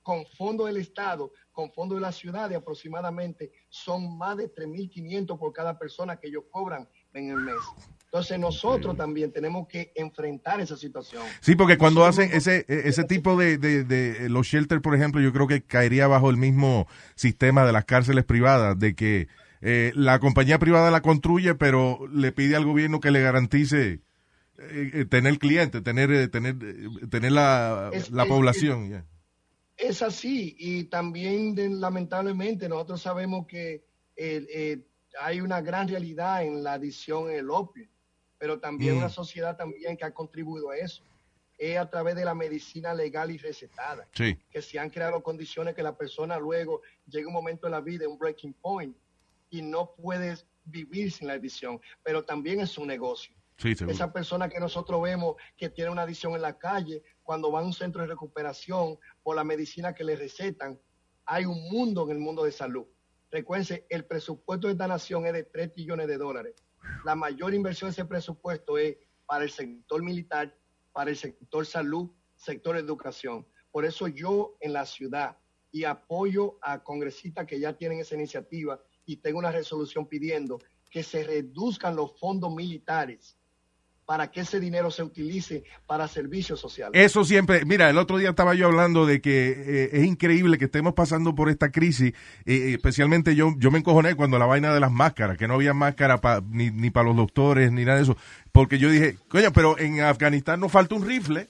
Con 0.00 0.24
fondo 0.38 0.66
del 0.66 0.76
Estado, 0.76 1.32
con 1.50 1.72
fondo 1.72 1.96
de 1.96 2.00
la 2.00 2.12
ciudad, 2.12 2.48
de 2.48 2.54
aproximadamente 2.54 3.50
son 3.68 4.16
más 4.16 4.36
de 4.36 4.52
3.500 4.52 5.36
por 5.38 5.52
cada 5.52 5.76
persona 5.76 6.16
que 6.16 6.28
ellos 6.28 6.44
cobran 6.52 6.88
en 7.14 7.30
el 7.30 7.36
mes. 7.36 7.56
Entonces 8.04 8.38
nosotros 8.38 8.96
también 8.96 9.32
tenemos 9.32 9.66
que 9.66 9.92
enfrentar 9.96 10.60
esa 10.60 10.76
situación. 10.76 11.24
Sí, 11.40 11.56
porque 11.56 11.78
cuando 11.78 12.04
hacen 12.04 12.30
ese 12.32 12.64
ese 12.68 13.02
tipo 13.02 13.36
de, 13.36 13.58
de, 13.58 13.82
de 13.82 14.28
los 14.28 14.46
shelters, 14.46 14.82
por 14.82 14.94
ejemplo, 14.94 15.20
yo 15.20 15.32
creo 15.32 15.48
que 15.48 15.62
caería 15.62 16.06
bajo 16.06 16.30
el 16.30 16.36
mismo 16.36 16.86
sistema 17.16 17.66
de 17.66 17.72
las 17.72 17.86
cárceles 17.86 18.24
privadas, 18.24 18.78
de 18.78 18.94
que 18.94 19.26
eh, 19.62 19.92
la 19.96 20.20
compañía 20.20 20.60
privada 20.60 20.92
la 20.92 21.02
construye, 21.02 21.56
pero 21.56 22.06
le 22.12 22.30
pide 22.30 22.54
al 22.54 22.64
gobierno 22.64 23.00
que 23.00 23.10
le 23.10 23.20
garantice 23.20 24.00
eh, 24.70 24.90
eh, 24.94 25.04
tener 25.04 25.38
clientes, 25.38 25.82
tener 25.82 26.10
eh, 26.12 26.28
tener 26.28 26.56
tener 27.10 27.32
la, 27.32 27.90
Es- 27.92 28.10
la 28.10 28.22
es- 28.24 28.28
población. 28.28 29.06
Es 29.76 30.02
así 30.02 30.54
y 30.58 30.84
también 30.84 31.54
lamentablemente 31.80 32.68
nosotros 32.68 33.00
sabemos 33.02 33.46
que 33.46 33.82
hay 35.20 35.40
una 35.40 35.60
gran 35.60 35.88
realidad 35.88 36.44
en 36.44 36.62
la 36.62 36.74
adicción 36.74 37.30
en 37.30 37.36
el 37.38 37.50
opio, 37.50 37.88
pero 38.38 38.58
también 38.60 38.94
Mm. 38.94 38.98
una 38.98 39.08
sociedad 39.08 39.56
también 39.56 39.96
que 39.96 40.04
ha 40.04 40.12
contribuido 40.12 40.70
a 40.70 40.76
eso. 40.76 41.02
Es 41.58 41.78
a 41.78 41.88
través 41.88 42.14
de 42.16 42.24
la 42.24 42.34
medicina 42.34 42.94
legal 42.94 43.30
y 43.30 43.38
recetada, 43.38 44.08
Sí, 44.14 44.36
que 44.50 44.62
se 44.62 44.78
han 44.78 44.90
creado 44.90 45.22
condiciones 45.22 45.74
que 45.74 45.82
la 45.82 45.96
persona 45.96 46.38
luego 46.38 46.80
llega 47.06 47.28
un 47.28 47.34
momento 47.34 47.66
en 47.66 47.72
la 47.72 47.80
vida, 47.80 48.08
un 48.08 48.18
breaking 48.18 48.54
point, 48.54 48.96
y 49.50 49.62
no 49.62 49.94
puedes 49.96 50.46
vivir 50.64 51.10
sin 51.12 51.26
la 51.28 51.34
adicción, 51.34 51.80
pero 52.02 52.24
también 52.24 52.60
es 52.60 52.78
un 52.78 52.86
negocio. 52.88 53.34
Sí. 53.62 53.84
Esa 53.88 54.12
persona 54.12 54.48
que 54.48 54.60
nosotros 54.60 55.00
vemos 55.02 55.36
que 55.56 55.70
tiene 55.70 55.90
una 55.90 56.02
adicción 56.02 56.34
en 56.34 56.42
la 56.42 56.58
calle, 56.58 57.02
cuando 57.22 57.52
va 57.52 57.60
a 57.60 57.64
un 57.64 57.72
centro 57.72 58.02
de 58.02 58.08
recuperación 58.08 58.98
por 59.22 59.36
la 59.36 59.44
medicina 59.44 59.94
que 59.94 60.04
le 60.04 60.16
recetan, 60.16 60.80
hay 61.24 61.44
un 61.44 61.70
mundo 61.70 62.04
en 62.04 62.10
el 62.10 62.18
mundo 62.18 62.44
de 62.44 62.52
salud. 62.52 62.86
Recuérdense, 63.30 63.86
el 63.88 64.04
presupuesto 64.04 64.66
de 64.66 64.74
esta 64.74 64.86
nación 64.86 65.26
es 65.26 65.32
de 65.32 65.44
3 65.44 65.74
billones 65.74 66.06
de 66.06 66.18
dólares. 66.18 66.54
La 67.04 67.14
mayor 67.14 67.54
inversión 67.54 67.88
de 67.88 67.92
ese 67.92 68.04
presupuesto 68.04 68.76
es 68.76 68.96
para 69.24 69.44
el 69.44 69.50
sector 69.50 70.02
militar, 70.02 70.54
para 70.92 71.10
el 71.10 71.16
sector 71.16 71.64
salud, 71.64 72.10
sector 72.34 72.76
educación. 72.76 73.46
Por 73.70 73.84
eso 73.84 74.08
yo 74.08 74.56
en 74.60 74.72
la 74.74 74.84
ciudad 74.84 75.38
y 75.70 75.84
apoyo 75.84 76.58
a 76.60 76.82
congresistas 76.82 77.46
que 77.46 77.58
ya 77.58 77.72
tienen 77.72 78.00
esa 78.00 78.14
iniciativa 78.14 78.78
y 79.06 79.16
tengo 79.16 79.38
una 79.38 79.50
resolución 79.50 80.06
pidiendo 80.06 80.58
que 80.90 81.02
se 81.02 81.24
reduzcan 81.24 81.96
los 81.96 82.18
fondos 82.18 82.54
militares 82.54 83.38
para 84.12 84.30
que 84.30 84.40
ese 84.42 84.60
dinero 84.60 84.90
se 84.90 85.02
utilice 85.02 85.64
para 85.86 86.06
servicios 86.06 86.60
sociales. 86.60 87.02
Eso 87.02 87.24
siempre, 87.24 87.64
mira, 87.64 87.88
el 87.88 87.96
otro 87.96 88.18
día 88.18 88.28
estaba 88.28 88.52
yo 88.54 88.66
hablando 88.66 89.06
de 89.06 89.22
que 89.22 89.52
eh, 89.52 89.90
es 89.90 90.04
increíble 90.04 90.58
que 90.58 90.66
estemos 90.66 90.92
pasando 90.92 91.34
por 91.34 91.48
esta 91.48 91.70
crisis, 91.70 92.12
eh, 92.44 92.72
especialmente 92.74 93.34
yo, 93.34 93.54
yo 93.56 93.70
me 93.70 93.78
encojoné 93.78 94.14
cuando 94.14 94.38
la 94.38 94.44
vaina 94.44 94.74
de 94.74 94.80
las 94.80 94.92
máscaras, 94.92 95.38
que 95.38 95.48
no 95.48 95.54
había 95.54 95.72
máscara 95.72 96.20
ni 96.50 96.90
para 96.90 97.06
los 97.06 97.16
doctores 97.16 97.72
ni 97.72 97.86
nada 97.86 97.96
de 97.96 98.02
eso, 98.02 98.18
porque 98.52 98.78
yo 98.78 98.90
dije, 98.90 99.16
coño, 99.28 99.50
pero 99.50 99.78
en 99.78 100.02
Afganistán 100.02 100.60
no 100.60 100.68
falta 100.68 100.94
un 100.94 101.08
rifle, 101.08 101.48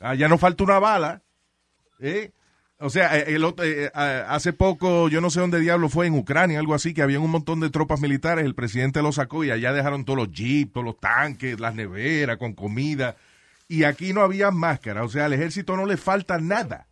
allá 0.00 0.26
no 0.26 0.38
falta 0.38 0.64
una 0.64 0.80
bala, 0.80 1.22
¿eh? 2.00 2.32
O 2.78 2.90
sea, 2.90 3.18
eh, 3.18 3.34
el 3.34 3.44
otro- 3.44 3.64
eh, 3.64 3.86
eh, 3.86 3.90
hace 4.28 4.52
poco, 4.52 5.08
yo 5.08 5.20
no 5.22 5.30
sé 5.30 5.40
dónde 5.40 5.60
diablo 5.60 5.88
fue, 5.88 6.06
en 6.06 6.14
Ucrania, 6.14 6.58
algo 6.58 6.74
así, 6.74 6.92
que 6.92 7.00
había 7.02 7.18
un 7.20 7.30
montón 7.30 7.60
de 7.60 7.70
tropas 7.70 8.00
militares, 8.00 8.44
el 8.44 8.54
presidente 8.54 9.00
lo 9.00 9.12
sacó 9.12 9.44
y 9.44 9.50
allá 9.50 9.72
dejaron 9.72 10.04
todos 10.04 10.18
los 10.18 10.30
jeeps, 10.30 10.72
todos 10.74 10.84
los 10.84 11.00
tanques, 11.00 11.58
las 11.58 11.74
neveras 11.74 12.36
con 12.36 12.52
comida, 12.52 13.16
y 13.66 13.84
aquí 13.84 14.12
no 14.12 14.20
había 14.20 14.50
máscara, 14.50 15.04
o 15.04 15.08
sea, 15.08 15.24
al 15.24 15.32
ejército 15.32 15.74
no 15.74 15.86
le 15.86 15.96
falta 15.96 16.38
nada. 16.38 16.86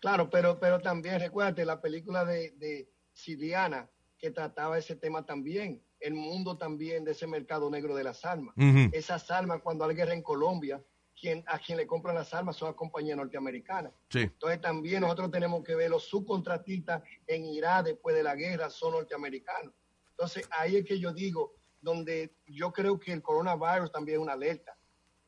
Claro, 0.00 0.28
pero, 0.28 0.58
pero 0.60 0.80
también 0.80 1.18
recuérdate 1.18 1.64
la 1.64 1.80
película 1.80 2.24
de, 2.24 2.50
de 2.58 2.88
Siliana 3.14 3.88
que 4.18 4.30
trataba 4.30 4.76
ese 4.76 4.96
tema 4.96 5.24
también, 5.24 5.80
el 5.98 6.14
mundo 6.14 6.58
también 6.58 7.04
de 7.04 7.12
ese 7.12 7.26
mercado 7.26 7.70
negro 7.70 7.94
de 7.94 8.04
las 8.04 8.24
armas. 8.24 8.54
Esas 8.92 9.30
armas, 9.30 9.62
cuando 9.62 9.84
hay 9.84 9.96
guerra 9.96 10.12
en 10.12 10.22
Colombia, 10.22 10.80
quien, 11.22 11.44
a 11.46 11.58
quien 11.60 11.78
le 11.78 11.86
compran 11.86 12.16
las 12.16 12.34
armas 12.34 12.56
son 12.56 12.66
las 12.66 12.74
compañías 12.74 13.16
norteamericanas. 13.16 13.92
Sí. 14.08 14.22
Entonces 14.22 14.60
también 14.60 15.02
nosotros 15.02 15.30
tenemos 15.30 15.62
que 15.62 15.76
ver 15.76 15.88
los 15.88 16.02
subcontratistas 16.08 17.00
en 17.28 17.44
Irak 17.44 17.84
después 17.84 18.16
de 18.16 18.24
la 18.24 18.34
guerra 18.34 18.68
son 18.68 18.94
norteamericanos. 18.94 19.72
Entonces 20.10 20.48
ahí 20.50 20.76
es 20.76 20.84
que 20.84 20.98
yo 20.98 21.12
digo, 21.12 21.54
donde 21.80 22.34
yo 22.44 22.72
creo 22.72 22.98
que 22.98 23.12
el 23.12 23.22
coronavirus 23.22 23.92
también 23.92 24.18
es 24.18 24.22
una 24.22 24.32
alerta. 24.32 24.76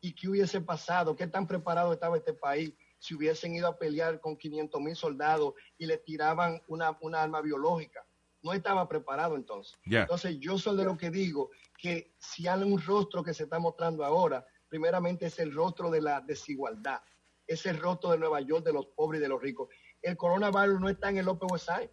¿Y 0.01 0.13
qué 0.15 0.29
hubiese 0.29 0.61
pasado? 0.61 1.15
¿Qué 1.15 1.29
tan 1.29 1.47
preparado 1.47 1.93
estaba 1.93 2.17
este 2.17 2.35
país 2.35 2.75
si 2.99 3.15
hubiesen 3.15 3.55
ido 3.55 3.69
a 3.69 3.79
pelear 3.79 4.21
con 4.21 4.37
500 4.37 4.81
mil 4.81 4.97
soldados 4.97 5.55
y 5.79 5.87
le 5.87 5.99
tiraban 5.99 6.61
una, 6.67 6.99
una 7.03 7.23
arma 7.23 7.41
biológica? 7.41 8.05
No 8.43 8.53
estaba 8.53 8.89
preparado 8.89 9.37
entonces. 9.37 9.79
Entonces 9.85 10.39
yo 10.41 10.59
soy 10.59 10.77
de 10.77 10.85
lo 10.85 10.99
que 10.99 11.11
digo 11.11 11.51
que 11.79 12.13
si 12.19 12.49
hay 12.49 12.65
un 12.65 12.81
rostro 12.83 13.23
que 13.23 13.33
se 13.33 13.45
está 13.45 13.59
mostrando 13.61 14.05
ahora, 14.05 14.45
primeramente 14.75 15.27
es 15.27 15.39
el 15.39 15.55
rostro 15.55 15.89
de 15.89 16.01
la 16.01 16.21
desigualdad, 16.21 17.01
es 17.47 17.65
el 17.67 17.79
rostro 17.79 18.11
de 18.11 18.19
Nueva 18.19 18.41
York, 18.41 18.65
de 18.65 18.73
los 18.73 18.87
pobres 18.87 19.21
y 19.21 19.23
de 19.23 19.29
los 19.29 19.41
ricos. 19.41 19.69
El 20.03 20.17
coronavirus 20.17 20.81
no 20.81 20.89
está 20.89 21.11
en 21.11 21.19
el 21.19 21.29
Upper 21.29 21.49
West 21.53 21.67
Side, 21.69 21.91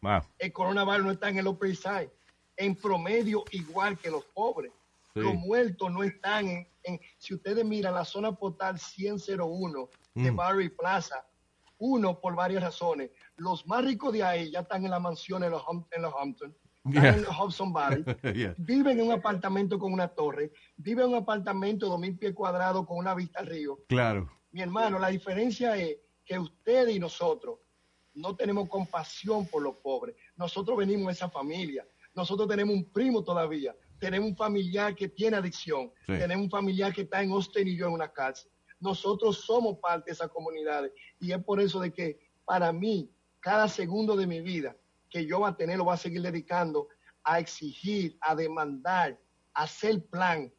Wow. 0.00 0.20
el 0.38 0.50
coronavirus 0.52 1.04
no 1.04 1.10
está 1.12 1.28
en 1.28 1.38
el 1.38 1.46
Upper 1.46 1.68
East 1.68 1.82
Side, 1.82 2.10
en 2.56 2.74
promedio 2.74 3.44
igual 3.50 3.98
que 3.98 4.10
los 4.10 4.24
pobres. 4.24 4.72
Sí. 5.12 5.20
Los 5.20 5.34
muertos 5.34 5.92
no 5.92 6.02
están 6.02 6.48
en, 6.48 6.68
en- 6.84 7.00
si 7.18 7.34
ustedes 7.34 7.64
miran 7.66 7.92
la 7.94 8.04
zona 8.06 8.32
postal 8.32 8.78
10001 8.78 9.90
de 10.14 10.30
Mm. 10.32 10.36
Barry 10.36 10.68
Plaza, 10.70 11.22
uno 11.78 12.18
por 12.18 12.34
varias 12.34 12.62
razones. 12.62 13.10
Los 13.36 13.66
más 13.66 13.84
ricos 13.84 14.12
de 14.14 14.22
ahí 14.22 14.50
ya 14.50 14.60
están 14.60 14.84
en 14.86 14.90
la 14.90 14.98
mansión 15.00 15.44
en 15.44 15.50
los, 15.50 15.62
en 15.90 16.00
los 16.02 16.14
Hamptons, 16.18 16.54
están 16.84 17.02
Yeah. 17.24 17.56
en 17.60 17.72
Valley, 17.72 18.04
Yeah. 18.34 18.54
viven 18.58 18.98
en 18.98 19.06
un 19.06 19.12
apartamento 19.12 19.78
con 19.78 19.92
una 19.92 20.08
torre, 20.08 20.52
viven 20.76 21.04
en 21.06 21.10
un 21.12 21.16
apartamento 21.16 21.86
de 21.86 21.92
2.000 21.92 22.18
pies 22.18 22.34
cuadrados 22.34 22.86
con 22.86 22.98
una 22.98 23.14
vista 23.14 23.40
al 23.40 23.46
río. 23.46 23.78
Claro. 23.88 24.30
Mi 24.50 24.60
hermano, 24.62 24.98
la 24.98 25.08
diferencia 25.08 25.76
es 25.76 25.96
que 26.24 26.38
ustedes 26.38 26.94
y 26.94 26.98
nosotros 26.98 27.58
no 28.14 28.36
tenemos 28.36 28.68
compasión 28.68 29.46
por 29.46 29.62
los 29.62 29.76
pobres. 29.76 30.16
Nosotros 30.36 30.76
venimos 30.76 31.06
de 31.06 31.12
esa 31.12 31.30
familia. 31.30 31.86
Nosotros 32.14 32.46
tenemos 32.48 32.74
un 32.74 32.84
primo 32.92 33.24
todavía. 33.24 33.74
Tenemos 33.98 34.30
un 34.30 34.36
familiar 34.36 34.94
que 34.94 35.08
tiene 35.08 35.36
adicción. 35.36 35.90
Sí. 36.06 36.12
Tenemos 36.18 36.44
un 36.44 36.50
familiar 36.50 36.92
que 36.92 37.02
está 37.02 37.22
en 37.22 37.30
Austin 37.30 37.68
y 37.68 37.76
yo 37.76 37.86
en 37.86 37.92
una 37.92 38.12
cárcel. 38.12 38.50
Nosotros 38.80 39.38
somos 39.44 39.78
parte 39.78 40.10
de 40.10 40.12
esas 40.14 40.28
comunidades. 40.28 40.92
Y 41.20 41.32
es 41.32 41.42
por 41.42 41.60
eso 41.60 41.80
de 41.80 41.92
que 41.92 42.18
para 42.44 42.72
mí, 42.72 43.10
cada 43.40 43.68
segundo 43.68 44.16
de 44.16 44.26
mi 44.26 44.40
vida 44.40 44.76
que 45.12 45.26
yo 45.26 45.40
va 45.40 45.48
a 45.48 45.56
tener, 45.56 45.76
lo 45.76 45.84
voy 45.84 45.94
a 45.94 45.98
seguir 45.98 46.22
dedicando 46.22 46.88
a 47.22 47.38
exigir, 47.38 48.16
a 48.20 48.34
demandar, 48.34 49.20
a 49.54 49.64
hacer 49.64 50.04
plan 50.06 50.52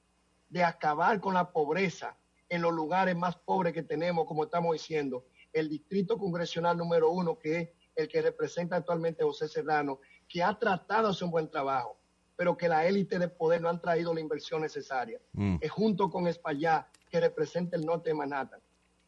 de 0.48 0.64
acabar 0.64 1.20
con 1.20 1.34
la 1.34 1.52
pobreza 1.52 2.16
en 2.48 2.62
los 2.62 2.72
lugares 2.72 3.16
más 3.16 3.36
pobres 3.36 3.74
que 3.74 3.82
tenemos, 3.82 4.26
como 4.28 4.44
estamos 4.44 4.74
diciendo, 4.74 5.26
el 5.52 5.68
distrito 5.68 6.18
congresional 6.18 6.78
número 6.78 7.10
uno, 7.10 7.38
que 7.38 7.58
es 7.58 7.70
el 7.96 8.08
que 8.08 8.22
representa 8.22 8.76
actualmente 8.76 9.24
José 9.24 9.48
Serrano, 9.48 10.00
que 10.30 10.44
ha 10.44 10.58
tratado 10.58 11.08
de 11.08 11.12
hacer 11.12 11.26
un 11.26 11.32
buen 11.32 11.50
trabajo, 11.50 11.98
pero 12.36 12.56
que 12.56 12.70
la 12.70 12.86
élite 12.86 13.18
de 13.18 13.28
poder 13.28 13.62
no 13.62 13.70
han 13.70 13.82
traído 13.82 14.14
la 14.14 14.20
inversión 14.20 14.62
necesaria. 14.62 15.20
Mm. 15.34 15.58
Es 15.62 15.72
junto 15.72 16.10
con 16.10 16.28
Espaillá, 16.28 16.88
que 17.10 17.20
representa 17.20 17.76
el 17.76 17.86
norte 17.86 18.10
de 18.10 18.16
Manhattan. 18.16 18.62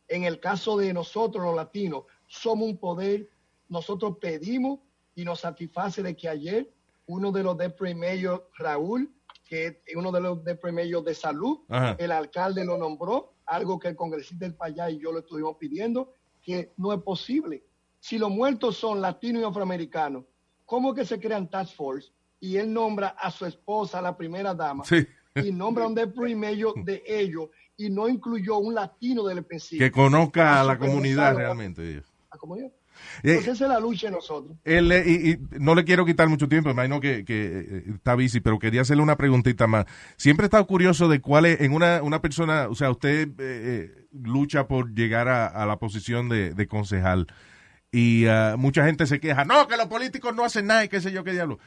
En 0.08 0.24
el 0.24 0.40
caso 0.40 0.78
de 0.78 0.94
nosotros, 0.94 1.44
los 1.44 1.56
latinos, 1.56 2.06
somos 2.28 2.68
un 2.68 2.78
poder, 2.78 3.30
nosotros 3.70 4.18
pedimos 4.20 4.80
y 5.16 5.24
nos 5.24 5.40
satisface 5.40 6.04
de 6.04 6.16
que 6.16 6.30
ayer 6.30 6.70
uno 7.08 7.32
de 7.32 7.44
los 7.44 7.58
mayor, 7.96 8.50
Raúl, 8.58 9.10
que 9.48 9.82
es 9.86 9.96
uno 9.96 10.12
de 10.12 10.22
los 10.22 10.40
mayor 10.74 11.04
de 11.04 11.14
salud, 11.14 11.60
Ajá. 11.70 11.96
el 12.00 12.12
alcalde 12.12 12.66
lo 12.66 12.78
nombró, 12.78 13.34
algo 13.46 13.80
que 13.80 13.88
el 13.90 13.96
congresista 13.96 14.46
del 14.46 14.56
Payá 14.56 14.90
y 14.90 15.00
yo 15.00 15.12
lo 15.12 15.20
estuvimos 15.20 15.56
pidiendo, 15.58 16.14
que 16.42 16.74
no 16.78 16.92
es 16.94 17.02
posible. 17.02 17.64
Si 18.00 18.18
los 18.18 18.30
muertos 18.30 18.78
son 18.78 19.02
latinos 19.02 19.42
y 19.42 19.46
afroamericanos, 19.46 20.26
¿cómo 20.66 20.94
que 20.94 21.06
se 21.06 21.20
crean 21.20 21.50
task 21.50 21.76
force? 21.76 22.12
Y 22.40 22.58
él 22.58 22.72
nombra 22.74 23.10
a 23.10 23.32
su 23.32 23.46
esposa, 23.46 24.02
la 24.02 24.18
primera 24.18 24.54
dama, 24.54 24.84
Sí. 24.84 25.08
y 25.36 25.52
nombra 25.52 25.88
un 25.88 25.96
deputy 25.96 26.36
mayor 26.36 26.74
de 26.84 27.04
ellos 27.08 27.50
y 27.78 27.90
no 27.90 28.08
incluyó 28.10 28.58
un 28.58 28.74
latino 28.74 29.24
del 29.26 29.44
principio. 29.46 29.86
Que 29.86 29.92
conozca 29.92 30.60
a 30.60 30.64
la 30.64 30.78
comunidad 30.78 31.36
realmente. 31.36 32.04
la 32.32 32.38
comunidad. 32.38 32.72
Entonces 33.24 33.56
esa 33.56 33.66
es 33.66 33.70
la 33.70 33.80
lucha 33.80 34.08
de 34.08 34.14
nosotros. 34.14 34.58
Él, 34.64 34.92
y, 35.06 35.32
y 35.32 35.38
no 35.60 35.76
le 35.76 35.84
quiero 35.84 36.06
quitar 36.06 36.28
mucho 36.28 36.48
tiempo, 36.48 36.70
imagino 36.70 37.00
que, 37.00 37.26
que 37.26 37.46
eh, 37.46 37.84
está 37.96 38.16
busy, 38.16 38.40
pero 38.40 38.60
quería 38.60 38.82
hacerle 38.82 39.04
una 39.04 39.18
preguntita 39.18 39.68
más. 39.68 39.86
Siempre 40.18 40.46
he 40.46 40.48
estado 40.48 40.66
curioso 40.68 41.08
de 41.08 41.22
cuál 41.22 41.46
es, 41.46 41.62
en 41.62 41.74
una, 41.74 42.02
una 42.04 42.22
persona, 42.22 42.68
o 42.70 42.76
sea, 42.76 42.92
usted 42.92 43.28
eh, 43.30 43.34
eh, 43.40 44.08
lucha 44.12 44.68
por 44.68 44.94
llegar 44.94 45.28
a, 45.28 45.48
a 45.48 45.66
la 45.66 45.78
posición 45.78 46.30
de, 46.30 46.54
de 46.54 46.68
concejal 46.68 47.28
y 47.92 48.28
ah, 48.28 48.56
mucha 48.58 48.86
gente 48.86 49.06
se 49.06 49.22
queja, 49.22 49.46
no, 49.46 49.68
que 49.68 49.78
los 49.78 49.88
políticos 49.88 50.36
no 50.36 50.44
hacen 50.44 50.68
nada 50.68 50.84
y 50.84 50.90
qué 50.90 51.00
sé 51.00 51.14
yo 51.14 51.24
qué 51.24 51.32
diablo. 51.32 51.60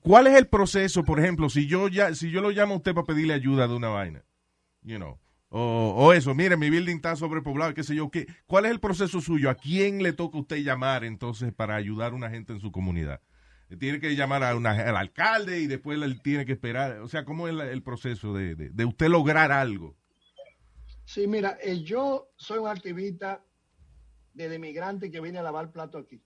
¿Cuál 0.00 0.26
es 0.26 0.34
el 0.34 0.48
proceso, 0.48 1.04
por 1.04 1.20
ejemplo, 1.20 1.48
si 1.50 1.66
yo 1.66 1.88
ya, 1.88 2.14
si 2.14 2.30
yo 2.30 2.40
lo 2.40 2.50
llamo 2.50 2.74
a 2.74 2.76
usted 2.78 2.94
para 2.94 3.06
pedirle 3.06 3.34
ayuda 3.34 3.68
de 3.68 3.74
una 3.74 3.88
vaina? 3.88 4.24
You 4.82 4.96
know. 4.96 5.18
O, 5.58 5.94
o 5.96 6.12
eso, 6.12 6.34
mire, 6.34 6.54
mi 6.58 6.68
building 6.68 6.96
está 6.96 7.16
sobrepoblado, 7.16 7.72
qué 7.72 7.82
sé 7.82 7.94
yo, 7.94 8.10
¿qué? 8.10 8.26
¿cuál 8.46 8.66
es 8.66 8.72
el 8.72 8.78
proceso 8.78 9.22
suyo? 9.22 9.48
¿A 9.48 9.54
quién 9.54 10.02
le 10.02 10.12
toca 10.12 10.36
a 10.36 10.40
usted 10.42 10.58
llamar 10.58 11.02
entonces 11.02 11.50
para 11.54 11.76
ayudar 11.76 12.12
a 12.12 12.14
una 12.14 12.28
gente 12.28 12.52
en 12.52 12.60
su 12.60 12.70
comunidad? 12.70 13.22
Tiene 13.80 13.98
que 13.98 14.14
llamar 14.14 14.44
a 14.44 14.54
una- 14.54 14.72
al 14.72 14.96
alcalde 14.98 15.60
y 15.60 15.66
después 15.66 15.98
él 16.00 16.20
tiene 16.20 16.44
que 16.44 16.52
esperar. 16.52 16.98
O 17.00 17.08
sea, 17.08 17.24
¿cómo 17.24 17.48
es 17.48 17.54
la- 17.54 17.70
el 17.70 17.82
proceso 17.82 18.34
de, 18.34 18.54
de- 18.54 18.68
de 18.68 18.84
usted 18.84 19.08
lograr 19.08 19.50
algo? 19.50 19.96
Sí, 21.06 21.26
mira, 21.26 21.56
eh, 21.62 21.82
yo 21.82 22.28
soy 22.36 22.58
un 22.58 22.68
activista 22.68 23.42
de 24.34 24.58
migrante 24.58 25.10
que 25.10 25.20
viene 25.22 25.38
a 25.38 25.42
lavar 25.42 25.72
plato 25.72 25.96
aquí. 25.96 26.20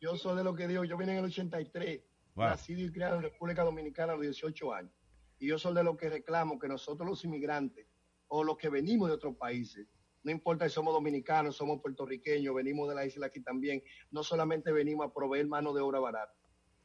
Yo 0.00 0.16
soy 0.16 0.36
de 0.36 0.42
lo 0.42 0.56
que 0.56 0.66
digo, 0.66 0.82
yo 0.84 0.96
vine 0.96 1.12
en 1.12 1.18
el 1.18 1.24
83, 1.26 2.00
Wow. 2.34 2.46
nacido 2.48 2.80
y 2.80 2.90
criado 2.90 3.16
en 3.16 3.22
República 3.22 3.62
Dominicana 3.62 4.12
a 4.14 4.16
los 4.16 4.24
18 4.24 4.74
años. 4.74 4.90
Y 5.38 5.46
yo 5.46 5.56
soy 5.58 5.72
de 5.72 5.84
lo 5.84 5.96
que 5.96 6.10
reclamo 6.10 6.58
que 6.58 6.66
nosotros 6.66 7.08
los 7.08 7.24
inmigrantes 7.24 7.86
o 8.28 8.44
los 8.44 8.56
que 8.56 8.68
venimos 8.68 9.08
de 9.08 9.14
otros 9.14 9.36
países, 9.36 9.86
no 10.22 10.30
importa 10.30 10.66
si 10.68 10.74
somos 10.74 10.94
dominicanos, 10.94 11.56
somos 11.56 11.80
puertorriqueños, 11.82 12.54
venimos 12.54 12.88
de 12.88 12.94
la 12.94 13.04
isla 13.04 13.26
aquí 13.26 13.42
también, 13.42 13.82
no 14.10 14.22
solamente 14.22 14.72
venimos 14.72 15.06
a 15.06 15.12
proveer 15.12 15.46
mano 15.46 15.72
de 15.74 15.82
obra 15.82 16.00
barata, 16.00 16.34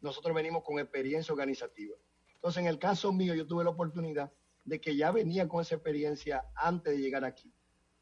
nosotros 0.02 0.36
venimos 0.36 0.64
con 0.64 0.80
experiencia 0.80 1.32
organizativa. 1.32 1.96
Entonces, 2.36 2.62
en 2.62 2.68
el 2.68 2.80
caso 2.80 3.12
mío, 3.12 3.34
yo 3.36 3.48
tuve 3.48 3.64
la 3.64 3.70
oportunidad 3.70 4.32
de 4.64 4.80
que 4.80 4.96
ya 4.96 5.12
venía 5.12 5.48
con 5.48 5.62
esa 5.62 5.76
experiencia 5.76 6.46
antes 6.56 6.94
de 6.94 7.02
llegar 7.02 7.26
aquí. 7.26 7.52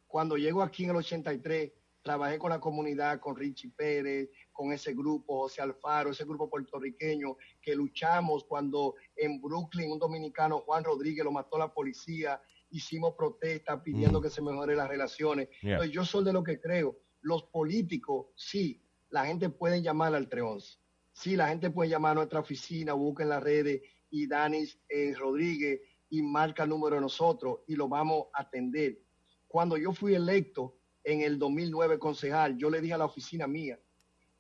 Cuando 0.07 0.38
llego 0.38 0.61
aquí 0.61 0.83
en 0.83 0.91
el 0.91 0.97
83, 0.97 1.71
trabajé 2.01 2.39
con 2.39 2.49
la 2.49 2.59
comunidad, 2.59 3.19
con 3.19 3.35
Richie 3.35 3.71
Pérez, 3.75 4.29
con 4.53 4.71
ese 4.71 4.93
grupo, 4.93 5.41
José 5.41 5.61
Alfaro, 5.61 6.11
ese 6.11 6.23
grupo 6.23 6.49
puertorriqueño, 6.49 7.35
que 7.61 7.75
luchamos 7.75 8.45
cuando 8.45 8.95
en 9.15 9.41
Brooklyn 9.41 9.91
un 9.91 9.99
dominicano, 9.99 10.59
Juan 10.59 10.83
Rodríguez, 10.83 11.25
lo 11.25 11.31
mató 11.31 11.57
la 11.57 11.73
policía, 11.73 12.41
hicimos 12.70 13.13
protestas 13.15 13.82
pidiendo 13.82 14.20
Mm. 14.20 14.24
que 14.24 14.30
se 14.30 14.41
mejoren 14.41 14.78
las 14.78 14.88
relaciones. 14.89 15.49
Yeah. 15.61 15.74
Entonces, 15.74 15.93
yo 15.93 16.05
soy 16.05 16.24
de 16.24 16.34
lo 16.34 16.43
que 16.43 16.59
creo. 16.59 16.97
Los 17.22 17.43
políticos, 17.43 18.28
sí, 18.36 18.84
la 19.09 19.26
gente 19.26 19.49
puede 19.49 19.82
llamar 19.82 20.13
al 20.15 20.28
311. 20.30 20.78
Sí, 21.13 21.36
la 21.36 21.47
gente 21.49 21.70
puede 21.72 21.89
llamar 21.89 22.11
a 22.11 22.15
nuestra 22.15 22.39
oficina, 22.39 22.93
busca 22.93 23.24
en 23.24 23.30
las 23.30 23.41
redes 23.41 23.82
y 24.09 24.28
Danis 24.28 24.80
eh, 24.89 25.13
Rodríguez 25.18 25.82
y 26.09 26.22
marca 26.22 26.63
el 26.63 26.70
número 26.70 26.95
de 26.95 27.01
nosotros 27.01 27.59
y 27.68 27.76
lo 27.76 27.88
vamos 27.88 28.28
a 28.34 28.41
atender. 28.43 28.99
Cuando 29.47 29.78
yo 29.78 29.91
fui 29.93 30.13
electo 30.13 30.78
en 31.03 31.22
el 31.22 31.39
2009 31.39 31.97
concejal, 31.99 32.57
yo 32.57 32.70
le 32.70 32.82
dije 32.82 32.93
a 32.93 32.97
la 32.97 33.05
oficina 33.05 33.47
mía, 33.47 33.80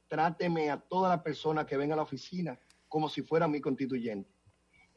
tráteme 0.07 0.69
a 0.69 0.79
toda 0.79 1.09
la 1.09 1.23
persona 1.23 1.65
que 1.65 1.77
venga 1.77 1.93
a 1.93 1.97
la 1.97 2.03
oficina 2.03 2.59
como 2.87 3.09
si 3.09 3.21
fuera 3.21 3.47
mi 3.47 3.59
constituyente. 3.59 4.29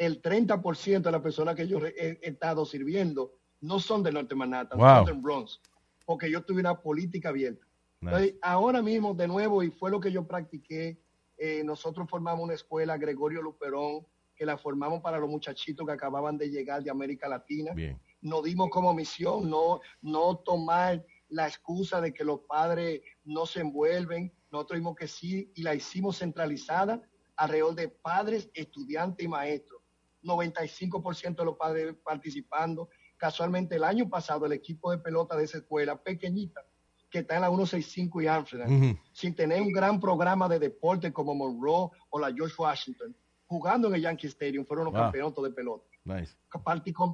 El 0.00 0.22
30% 0.22 1.02
de 1.02 1.12
las 1.12 1.20
personas 1.20 1.54
que 1.54 1.68
yo 1.68 1.84
he, 1.84 1.92
he 2.22 2.28
estado 2.28 2.64
sirviendo 2.64 3.34
no 3.60 3.78
son 3.78 4.02
del 4.02 4.14
norte 4.14 4.30
de 4.30 4.36
Manhattan, 4.36 4.78
Wow. 4.78 4.96
son 4.96 5.04
del 5.04 5.16
Bronx, 5.16 5.60
porque 6.06 6.30
yo 6.30 6.42
tuve 6.42 6.60
una 6.60 6.80
política 6.80 7.28
abierta. 7.28 7.66
Nice. 8.00 8.14
Entonces, 8.16 8.34
ahora 8.40 8.80
mismo, 8.80 9.12
de 9.12 9.28
nuevo, 9.28 9.62
y 9.62 9.70
fue 9.70 9.90
lo 9.90 10.00
que 10.00 10.10
yo 10.10 10.26
practiqué, 10.26 10.98
eh, 11.36 11.62
nosotros 11.64 12.08
formamos 12.08 12.42
una 12.44 12.54
escuela, 12.54 12.96
Gregorio 12.96 13.42
Luperón, 13.42 14.06
que 14.34 14.46
la 14.46 14.56
formamos 14.56 15.02
para 15.02 15.18
los 15.18 15.28
muchachitos 15.28 15.86
que 15.86 15.92
acababan 15.92 16.38
de 16.38 16.48
llegar 16.48 16.82
de 16.82 16.90
América 16.90 17.28
Latina. 17.28 17.74
Bien. 17.74 18.00
Nos 18.22 18.42
dimos 18.42 18.70
como 18.70 18.94
misión 18.94 19.50
no, 19.50 19.80
no 20.00 20.36
tomar 20.36 21.04
la 21.28 21.46
excusa 21.46 22.00
de 22.00 22.14
que 22.14 22.24
los 22.24 22.40
padres 22.40 23.02
no 23.24 23.44
se 23.44 23.60
envuelven. 23.60 24.32
Nosotros 24.50 24.78
dimos 24.78 24.96
que 24.96 25.06
sí 25.06 25.52
y 25.54 25.62
la 25.62 25.74
hicimos 25.74 26.18
centralizada 26.18 27.02
alrededor 27.36 27.74
de 27.74 27.88
padres, 27.88 28.50
estudiantes 28.54 29.24
y 29.24 29.28
maestros. 29.28 29.79
95% 30.22 31.36
de 31.36 31.44
los 31.44 31.56
padres 31.56 31.96
participando. 32.04 32.88
Casualmente 33.16 33.76
el 33.76 33.84
año 33.84 34.08
pasado 34.08 34.46
el 34.46 34.52
equipo 34.52 34.90
de 34.90 34.98
pelota 34.98 35.36
de 35.36 35.44
esa 35.44 35.58
escuela 35.58 36.02
pequeñita, 36.02 36.62
que 37.10 37.20
está 37.20 37.36
en 37.36 37.42
la 37.42 37.48
165 37.48 38.22
y 38.22 38.26
Amsterdam, 38.26 38.98
sin 39.12 39.34
tener 39.34 39.60
un 39.60 39.72
gran 39.72 40.00
programa 40.00 40.48
de 40.48 40.58
deporte 40.58 41.12
como 41.12 41.34
Monroe 41.34 41.90
o 42.10 42.18
la 42.18 42.32
George 42.32 42.54
Washington, 42.58 43.14
jugando 43.46 43.88
en 43.88 43.94
el 43.94 44.02
Yankee 44.02 44.28
Stadium, 44.28 44.64
fueron 44.64 44.86
los 44.86 44.94
campeonatos 44.94 45.44
de 45.44 45.50
pelota. 45.50 45.84
Nice. 46.04 46.34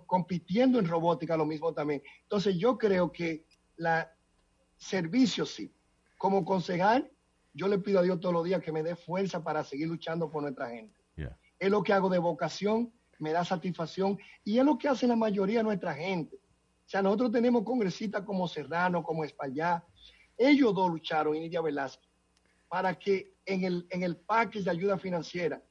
compitiendo 0.06 0.78
en 0.78 0.86
robótica 0.86 1.36
lo 1.36 1.44
mismo 1.44 1.72
también. 1.74 2.02
Entonces 2.22 2.56
yo 2.56 2.78
creo 2.78 3.10
que 3.10 3.46
la 3.76 4.12
servicio 4.76 5.46
sí. 5.46 5.74
Como 6.18 6.44
concejal, 6.44 7.10
yo 7.52 7.68
le 7.68 7.78
pido 7.78 8.00
a 8.00 8.02
Dios 8.02 8.20
todos 8.20 8.34
los 8.34 8.44
días 8.44 8.62
que 8.62 8.72
me 8.72 8.82
dé 8.82 8.96
fuerza 8.96 9.42
para 9.42 9.64
seguir 9.64 9.88
luchando 9.88 10.30
por 10.30 10.42
nuestra 10.42 10.68
gente. 10.68 10.98
Yeah. 11.16 11.38
Es 11.58 11.70
lo 11.70 11.82
que 11.82 11.92
hago 11.92 12.08
de 12.08 12.18
vocación, 12.18 12.92
me 13.18 13.32
da 13.32 13.44
satisfacción 13.44 14.18
y 14.44 14.58
es 14.58 14.64
lo 14.64 14.78
que 14.78 14.88
hace 14.88 15.06
la 15.06 15.16
mayoría 15.16 15.58
de 15.58 15.64
nuestra 15.64 15.94
gente. 15.94 16.36
O 16.36 16.88
sea, 16.88 17.02
nosotros 17.02 17.32
tenemos 17.32 17.64
congresistas 17.64 18.22
como 18.22 18.46
Serrano, 18.46 19.02
como 19.02 19.24
Espaillá. 19.24 19.84
Ellos 20.38 20.74
dos 20.74 20.90
lucharon, 20.90 21.34
y 21.34 21.40
Nidia 21.40 21.60
Velázquez, 21.60 22.08
para 22.68 22.94
que 22.98 23.34
en 23.44 23.64
el, 23.64 23.86
en 23.90 24.02
el 24.02 24.16
package 24.16 24.64
de 24.64 24.70
ayuda 24.70 24.98
financiera 24.98 25.62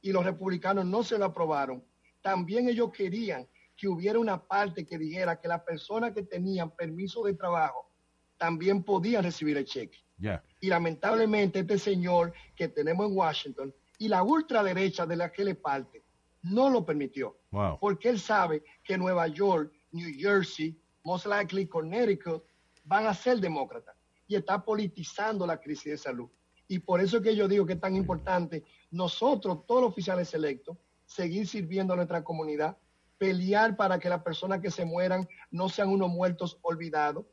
y 0.00 0.12
los 0.12 0.24
republicanos 0.24 0.84
no 0.84 1.02
se 1.02 1.18
lo 1.18 1.26
aprobaron, 1.26 1.84
también 2.22 2.68
ellos 2.68 2.90
querían 2.90 3.46
que 3.76 3.88
hubiera 3.88 4.18
una 4.18 4.42
parte 4.42 4.86
que 4.86 4.98
dijera 4.98 5.40
que 5.40 5.48
las 5.48 5.62
personas 5.62 6.12
que 6.12 6.22
tenían 6.22 6.70
permiso 6.70 7.22
de 7.24 7.34
trabajo 7.34 7.90
también 8.36 8.82
podían 8.82 9.24
recibir 9.24 9.56
el 9.56 9.64
cheque. 9.64 9.98
Yeah. 10.18 10.42
Y 10.60 10.68
lamentablemente 10.68 11.60
este 11.60 11.78
señor 11.78 12.32
que 12.54 12.68
tenemos 12.68 13.08
en 13.08 13.16
Washington 13.16 13.74
y 13.98 14.08
la 14.08 14.22
ultraderecha 14.22 15.06
de 15.06 15.16
la 15.16 15.30
que 15.30 15.44
le 15.44 15.54
parte 15.54 16.03
no 16.44 16.70
lo 16.70 16.84
permitió. 16.84 17.36
Wow. 17.50 17.78
Porque 17.80 18.08
él 18.08 18.20
sabe 18.20 18.62
que 18.84 18.96
Nueva 18.96 19.26
York, 19.28 19.72
New 19.92 20.14
Jersey, 20.16 20.78
most 21.02 21.26
likely 21.26 21.66
Connecticut, 21.66 22.44
van 22.84 23.06
a 23.06 23.14
ser 23.14 23.40
demócratas. 23.40 23.96
Y 24.26 24.36
está 24.36 24.62
politizando 24.62 25.46
la 25.46 25.60
crisis 25.60 25.84
de 25.92 25.98
salud. 25.98 26.28
Y 26.68 26.78
por 26.78 27.00
eso 27.00 27.18
es 27.18 27.22
que 27.22 27.36
yo 27.36 27.48
digo 27.48 27.66
que 27.66 27.74
es 27.74 27.80
tan 27.80 27.96
importante 27.96 28.64
nosotros, 28.90 29.66
todos 29.66 29.82
los 29.82 29.90
oficiales 29.90 30.32
electos, 30.34 30.76
seguir 31.04 31.46
sirviendo 31.46 31.92
a 31.92 31.96
nuestra 31.96 32.24
comunidad, 32.24 32.76
pelear 33.18 33.76
para 33.76 33.98
que 33.98 34.08
las 34.08 34.22
personas 34.22 34.60
que 34.60 34.70
se 34.70 34.84
mueran 34.84 35.28
no 35.50 35.68
sean 35.68 35.88
unos 35.88 36.10
muertos 36.10 36.58
olvidados, 36.62 37.26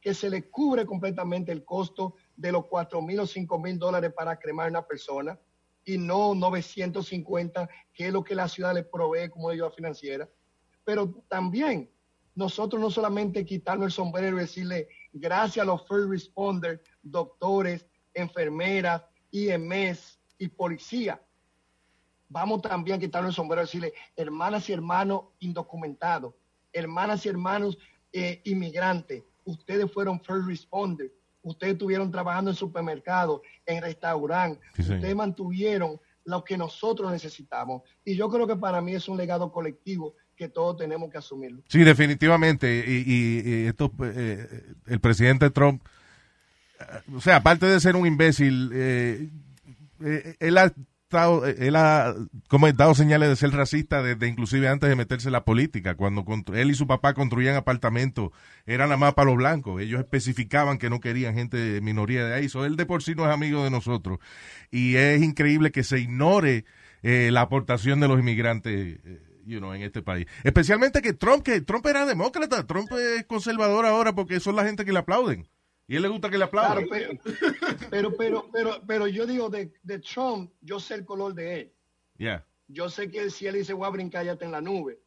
que 0.00 0.12
se 0.14 0.28
le 0.28 0.50
cubre 0.50 0.84
completamente 0.84 1.50
el 1.50 1.64
costo 1.64 2.14
de 2.36 2.52
los 2.52 2.66
4 2.66 3.00
mil 3.00 3.20
o 3.20 3.26
5 3.26 3.58
mil 3.58 3.78
dólares 3.78 4.12
para 4.14 4.38
cremar 4.38 4.66
a 4.66 4.70
una 4.70 4.86
persona 4.86 5.38
y 5.84 5.98
no 5.98 6.34
950, 6.34 7.68
que 7.92 8.06
es 8.06 8.12
lo 8.12 8.24
que 8.24 8.34
la 8.34 8.48
ciudad 8.48 8.74
le 8.74 8.84
provee 8.84 9.28
como 9.28 9.50
ayuda 9.50 9.70
financiera. 9.70 10.28
Pero 10.84 11.22
también 11.28 11.90
nosotros 12.34 12.80
no 12.80 12.90
solamente 12.90 13.44
quitarnos 13.44 13.86
el 13.86 13.92
sombrero 13.92 14.36
y 14.36 14.40
decirle 14.40 14.88
gracias 15.12 15.62
a 15.62 15.66
los 15.66 15.86
first 15.86 16.10
responders, 16.10 16.80
doctores, 17.02 17.86
enfermeras, 18.12 19.02
IMS 19.30 20.18
y 20.38 20.48
policía. 20.48 21.20
Vamos 22.28 22.62
también 22.62 22.96
a 22.96 23.00
quitarnos 23.00 23.30
el 23.30 23.36
sombrero 23.36 23.62
y 23.62 23.66
decirle 23.66 23.94
hermanas 24.16 24.68
y 24.68 24.72
hermanos 24.72 25.24
indocumentados, 25.38 26.34
hermanas 26.72 27.24
y 27.24 27.28
hermanos 27.28 27.78
eh, 28.12 28.40
inmigrantes, 28.44 29.24
ustedes 29.44 29.90
fueron 29.92 30.20
first 30.20 30.46
responders, 30.46 31.12
ustedes 31.44 31.74
estuvieron 31.74 32.10
trabajando 32.10 32.50
en 32.50 32.56
supermercados, 32.56 33.40
en 33.64 33.80
restaurantes, 33.82 34.60
Sí, 34.74 34.82
ustedes 34.82 35.14
mantuvieron 35.14 36.00
lo 36.24 36.42
que 36.42 36.56
nosotros 36.56 37.12
necesitamos. 37.12 37.82
Y 38.04 38.16
yo 38.16 38.28
creo 38.30 38.46
que 38.46 38.56
para 38.56 38.80
mí 38.80 38.94
es 38.94 39.08
un 39.08 39.16
legado 39.16 39.52
colectivo 39.52 40.14
que 40.36 40.48
todos 40.48 40.76
tenemos 40.78 41.10
que 41.10 41.18
asumirlo. 41.18 41.62
Sí, 41.68 41.84
definitivamente. 41.84 42.84
Y, 42.86 43.04
y- 43.06 43.50
y 43.64 43.66
esto, 43.66 43.92
eh, 44.02 44.74
el 44.86 45.00
presidente 45.00 45.50
Trump, 45.50 45.82
eh, 46.80 46.84
o 47.14 47.20
sea, 47.20 47.36
aparte 47.36 47.66
de 47.66 47.78
ser 47.78 47.94
un 47.94 48.06
imbécil, 48.06 48.70
eh, 48.72 49.28
eh, 50.04 50.36
él 50.40 50.58
ha 50.58 50.72
eh, 51.14 51.56
él 51.58 51.76
ha 51.76 52.14
como 52.48 52.70
dado 52.72 52.94
señales 52.94 53.28
de 53.28 53.36
ser 53.36 53.50
racista 53.50 54.02
desde 54.02 54.28
inclusive 54.28 54.68
antes 54.68 54.88
de 54.88 54.96
meterse 54.96 55.28
en 55.28 55.32
la 55.32 55.44
política. 55.44 55.94
Cuando 55.96 56.24
él 56.54 56.70
y 56.70 56.74
su 56.74 56.86
papá 56.86 57.14
construían 57.14 57.56
apartamentos, 57.56 58.30
eran 58.66 58.88
nada 58.88 58.98
más 58.98 59.14
para 59.14 59.26
los 59.26 59.36
blancos. 59.36 59.80
Ellos 59.80 60.00
especificaban 60.00 60.78
que 60.78 60.90
no 60.90 61.00
querían 61.00 61.34
gente 61.34 61.56
de 61.56 61.80
minoría 61.80 62.24
de 62.24 62.34
ahí. 62.34 62.48
So, 62.48 62.64
él 62.64 62.76
de 62.76 62.86
por 62.86 63.02
sí 63.02 63.14
no 63.14 63.24
es 63.26 63.32
amigo 63.32 63.64
de 63.64 63.70
nosotros. 63.70 64.18
Y 64.70 64.96
es 64.96 65.22
increíble 65.22 65.70
que 65.72 65.84
se 65.84 66.00
ignore 66.00 66.64
eh, 67.02 67.30
la 67.32 67.42
aportación 67.42 68.00
de 68.00 68.08
los 68.08 68.18
inmigrantes. 68.18 68.98
eh, 69.04 69.20
you 69.46 69.58
know, 69.58 69.74
en 69.74 69.82
este 69.82 70.02
país. 70.02 70.26
Especialmente 70.42 71.02
que 71.02 71.12
Trump, 71.12 71.42
que 71.42 71.60
Trump 71.60 71.86
era 71.86 72.06
demócrata, 72.06 72.66
Trump 72.66 72.90
es 72.92 73.24
conservador 73.26 73.86
ahora 73.86 74.14
porque 74.14 74.40
son 74.40 74.56
la 74.56 74.64
gente 74.64 74.84
que 74.84 74.92
le 74.92 74.98
aplauden. 75.00 75.46
Y 75.86 75.94
a 75.94 75.96
él 75.98 76.02
le 76.02 76.08
gusta 76.08 76.30
que 76.30 76.38
le 76.38 76.48
Claro, 76.48 76.80
aplauden. 76.80 77.20
pero, 77.20 77.90
pero, 77.90 78.16
pero, 78.16 78.50
pero, 78.52 78.82
pero 78.86 79.06
yo 79.06 79.26
digo 79.26 79.48
de, 79.50 79.72
de 79.82 79.98
Trump, 79.98 80.50
yo 80.60 80.80
sé 80.80 80.94
el 80.94 81.04
color 81.04 81.34
de 81.34 81.60
él. 81.60 81.72
Yeah. 82.16 82.46
Yo 82.68 82.88
sé 82.88 83.10
que 83.10 83.28
si 83.30 83.46
él 83.46 83.54
dice 83.56 83.72
voy 83.74 83.86
a 83.86 83.90
brincar 83.90 84.24
ya 84.24 84.32
está 84.32 84.44
en 84.46 84.52
la 84.52 84.60
nube. 84.60 85.00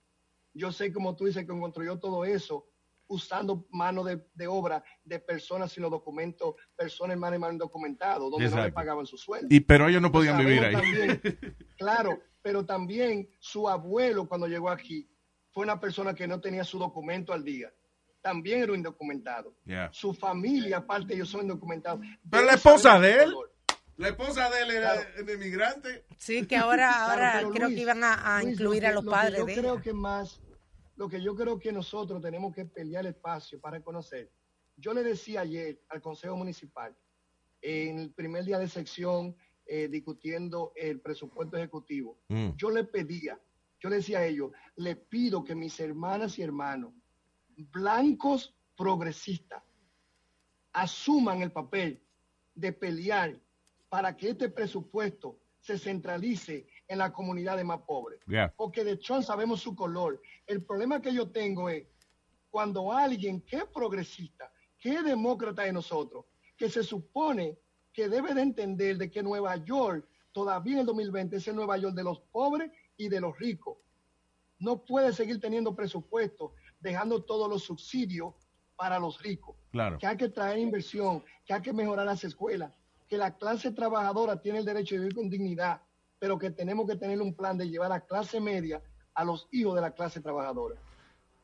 Yo 0.54 0.72
sé, 0.72 0.92
como 0.94 1.16
tú 1.16 1.26
dices, 1.26 1.44
que 1.46 1.60
construyó 1.60 1.98
todo 1.98 2.26
eso 2.26 2.68
usando 3.10 3.66
mano 3.72 4.04
de, 4.04 4.22
de 4.34 4.48
obra 4.48 4.84
de 5.06 5.20
personas 5.20 5.72
sin 5.72 5.82
los 5.84 5.92
documentos, 5.92 6.56
personas 6.76 7.14
hermanos 7.14 7.34
y 7.34 7.36
hermanos 7.36 7.54
indocumentados, 7.54 8.30
donde 8.30 8.50
no 8.50 8.64
le 8.64 8.72
pagaban 8.72 9.06
su 9.06 9.18
sueldo. 9.18 9.48
Y, 9.50 9.62
pero 9.62 9.88
ellos 9.88 10.02
no 10.02 10.12
podían 10.12 10.38
vivir 10.38 10.60
Sabemos 10.62 10.82
ahí. 10.84 10.92
también, 11.08 11.58
claro, 11.78 12.20
pero 12.42 12.66
también 12.66 13.30
su 13.40 13.70
abuelo 13.70 14.28
cuando 14.28 14.48
llegó 14.48 14.70
aquí 14.70 15.10
fue 15.52 15.64
una 15.64 15.80
persona 15.80 16.14
que 16.14 16.28
no 16.28 16.42
tenía 16.42 16.64
su 16.64 16.78
documento 16.78 17.32
al 17.34 17.44
día. 17.44 17.72
También 18.22 18.62
era 18.64 18.72
un 18.74 18.80
indocumentado. 18.80 19.56
Yeah. 19.66 19.90
Su 19.94 20.14
familia, 20.14 20.78
aparte, 20.78 21.14
ellos 21.14 21.30
son 21.30 21.42
indocumentados. 21.42 22.02
Pero 22.30 22.44
la 22.44 22.54
esposa 22.54 23.00
de 23.00 23.24
él. 23.24 23.34
La 23.98 24.10
esposa 24.10 24.50
de 24.52 24.62
él 24.62 24.72
era 24.72 24.94
un 25.22 25.30
inmigrante. 25.30 26.06
Sí, 26.18 26.46
que 26.46 26.56
ahora, 26.56 27.06
ahora 27.10 27.32
Claro, 27.32 27.50
creo 27.52 27.66
Luis, 27.68 27.76
que 27.78 27.82
iban 27.82 28.04
a, 28.04 28.14
a 28.38 28.44
Luis, 28.44 28.54
incluir 28.54 28.84
lo 28.84 28.90
a 28.90 28.92
los 28.92 29.04
lo 29.06 29.12
que 29.12 29.16
padres 29.18 29.40
yo 29.40 29.46
de 29.46 29.54
creo 29.56 29.74
ella. 29.74 29.82
que 29.82 29.94
más, 29.94 30.42
lo 30.98 31.10
que 31.10 31.22
yo 31.22 31.36
creo 31.36 31.58
que 31.58 31.72
nosotros 31.72 32.22
tenemos 32.22 32.54
que 32.54 32.66
pelear 32.66 33.06
el 33.06 33.14
espacio 33.14 33.60
para 33.60 33.78
reconocer. 33.78 34.30
Yo 34.76 34.94
le 34.94 35.04
decía 35.04 35.42
ayer 35.42 35.80
al 35.90 36.02
Consejo 36.02 36.36
Municipal, 36.36 36.96
en 37.62 37.98
el 38.00 38.12
primer 38.14 38.44
día 38.46 38.60
de 38.60 38.68
sección, 38.68 39.36
eh, 39.66 39.88
discutiendo 39.88 40.74
el 40.76 41.02
presupuesto 41.02 41.58
ejecutivo, 41.58 42.20
Mm. 42.28 42.50
yo 42.56 42.70
le 42.70 42.84
pedía, 42.84 43.40
yo 43.80 43.90
le 43.90 43.96
decía 43.98 44.20
a 44.20 44.26
ellos, 44.26 44.52
le 44.76 44.96
pido 44.96 45.44
que 45.44 45.56
mis 45.56 45.80
hermanas 45.80 46.38
y 46.38 46.44
hermanos, 46.44 46.94
blancos 47.58 48.56
progresistas, 48.76 49.64
asuman 50.74 51.42
el 51.42 51.52
papel 51.52 52.02
de 52.54 52.72
pelear 52.72 53.40
para 53.90 54.16
que 54.16 54.30
este 54.30 54.50
presupuesto 54.50 55.40
se 55.60 55.78
centralice 55.78 56.68
en 56.88 57.00
la 57.00 57.12
comunidad 57.12 57.58
de 57.58 57.64
más 57.64 57.82
pobres. 57.82 58.20
Yeah. 58.28 58.54
Porque 58.56 58.84
de 58.84 58.98
Trump 58.98 59.24
sabemos 59.24 59.62
su 59.62 59.76
color. 59.76 60.22
El 60.46 60.64
problema 60.64 61.02
que 61.02 61.14
yo 61.14 61.30
tengo 61.30 61.70
es 61.70 61.86
cuando 62.50 62.92
alguien 62.92 63.42
que 63.42 63.58
es 63.58 63.66
progresista, 63.66 64.52
que 64.80 64.92
es 64.94 65.04
demócrata 65.04 65.64
de 65.64 65.74
nosotros, 65.74 66.26
que 66.56 66.70
se 66.70 66.84
supone 66.84 67.58
que 67.92 68.08
debe 68.08 68.34
de 68.34 68.42
entender 68.42 68.98
de 68.98 69.10
que 69.10 69.24
Nueva 69.24 69.58
York 69.58 70.08
todavía 70.32 70.74
en 70.74 70.80
el 70.82 70.86
2020 70.86 71.36
es 71.38 71.48
el 71.48 71.56
Nueva 71.56 71.78
York 71.78 71.96
de 71.96 72.04
los 72.04 72.20
pobres 72.20 72.72
y 72.96 73.10
de 73.10 73.20
los 73.20 73.38
ricos. 73.38 73.78
No 74.60 74.86
puede 74.86 75.14
seguir 75.14 75.40
teniendo 75.40 75.76
presupuesto, 75.76 76.54
dejando 76.80 77.24
todos 77.24 77.50
los 77.50 77.64
subsidios 77.64 78.34
para 78.76 79.00
los 79.00 79.22
ricos 79.22 79.56
Claro. 79.72 79.98
que 79.98 80.08
hay 80.08 80.18
que 80.18 80.30
traer 80.30 80.60
inversión, 80.60 81.24
que 81.46 81.54
hay 81.54 81.62
que 81.62 81.74
mejorar 81.74 82.06
las 82.06 82.24
escuelas, 82.24 82.72
que 83.08 83.18
la 83.18 83.36
clase 83.38 83.72
trabajadora 83.72 84.42
tiene 84.42 84.60
el 84.60 84.66
derecho 84.66 84.96
de 84.96 85.00
vivir 85.00 85.16
con 85.16 85.30
dignidad, 85.30 85.82
pero 86.20 86.38
que 86.38 86.52
tenemos 86.52 86.88
que 86.88 86.96
tener 86.96 87.22
un 87.22 87.34
plan 87.36 87.58
de 87.58 87.70
llevar 87.70 87.92
a 87.92 88.02
clase 88.06 88.40
media 88.40 88.82
a 89.14 89.24
los 89.24 89.48
hijos 89.52 89.76
de 89.76 89.82
la 89.82 89.92
clase 89.92 90.22
trabajadora. 90.22 90.76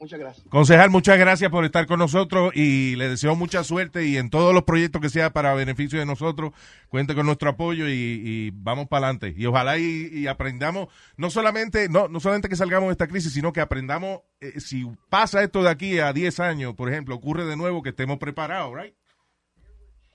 Muchas 0.03 0.19
gracias. 0.19 0.45
Concejal, 0.49 0.89
muchas 0.89 1.17
gracias 1.17 1.49
por 1.49 1.63
estar 1.63 1.87
con 1.87 1.97
nosotros 1.97 2.51
y 2.53 2.97
le 2.97 3.07
deseo 3.07 3.37
mucha 3.37 3.63
suerte 3.63 4.05
y 4.05 4.17
en 4.17 4.29
todos 4.29 4.53
los 4.53 4.63
proyectos 4.63 5.01
que 5.01 5.07
sea 5.07 5.31
para 5.31 5.53
beneficio 5.53 5.97
de 5.97 6.05
nosotros, 6.05 6.51
cuente 6.89 7.15
con 7.15 7.25
nuestro 7.25 7.51
apoyo 7.51 7.87
y, 7.87 7.93
y 7.93 8.51
vamos 8.53 8.89
para 8.89 9.07
adelante. 9.07 9.33
Y 9.37 9.45
ojalá 9.45 9.77
y, 9.77 10.09
y 10.11 10.27
aprendamos, 10.27 10.89
no 11.15 11.29
solamente, 11.29 11.87
no, 11.87 12.09
no 12.09 12.19
solamente 12.19 12.49
que 12.49 12.57
salgamos 12.57 12.89
de 12.89 12.91
esta 12.91 13.07
crisis, 13.07 13.31
sino 13.31 13.53
que 13.53 13.61
aprendamos, 13.61 14.19
eh, 14.41 14.59
si 14.59 14.85
pasa 15.07 15.41
esto 15.41 15.63
de 15.63 15.69
aquí 15.69 15.99
a 15.99 16.11
10 16.11 16.37
años, 16.41 16.73
por 16.75 16.89
ejemplo, 16.89 17.15
ocurre 17.15 17.45
de 17.45 17.55
nuevo, 17.55 17.81
que 17.81 17.91
estemos 17.91 18.17
preparados, 18.17 18.75
¿right? 18.75 18.93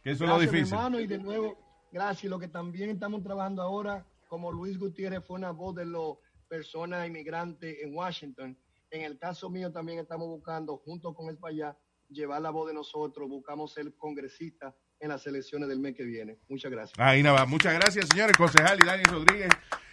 Que 0.03 0.11
eso 0.11 0.25
es 0.25 0.31
lo 0.31 0.39
difícil. 0.39 0.75
hermano, 0.75 1.01
y 1.01 1.07
de 1.07 1.17
nuevo, 1.17 1.57
gracias. 1.91 2.29
Lo 2.29 2.39
que 2.39 2.49
también 2.49 2.91
estamos 2.91 3.23
trabajando 3.23 3.63
ahora, 3.63 4.05
como 4.29 4.53
Luis 4.53 4.79
Gutiérrez 4.79 5.25
fue 5.25 5.37
una 5.37 5.53
voz 5.53 5.75
de 5.77 5.87
las 5.87 6.19
personas 6.47 7.07
inmigrantes 7.07 7.79
en 7.83 7.95
Washington, 7.95 8.55
en 8.91 9.03
el 9.03 9.19
caso 9.19 9.51
mío 9.51 9.71
también 9.73 9.99
estamos 9.99 10.29
buscando, 10.29 10.77
junto 10.79 11.15
con 11.15 11.29
el 11.29 11.39
allá, 11.43 11.77
llevar 12.09 12.41
la 12.43 12.51
voz 12.51 12.69
de 12.69 12.75
nosotros, 12.75 13.29
buscamos 13.29 13.73
ser 13.73 13.95
congresistas 13.97 14.75
en 15.01 15.11
las 15.11 15.27
elecciones 15.27 15.69
del 15.69 15.79
mes 15.79 15.95
que 15.95 16.05
viene. 16.05 16.39
Muchas 16.49 16.71
gracias. 16.71 16.99
Ahí 16.99 17.23
nada, 17.23 17.41
más. 17.41 17.49
muchas 17.49 17.75
gracias, 17.75 18.09
señores. 18.09 18.37
Concejal 18.37 18.81
y 18.83 18.87
Daniel 18.87 19.09
Rodríguez, 19.11 19.51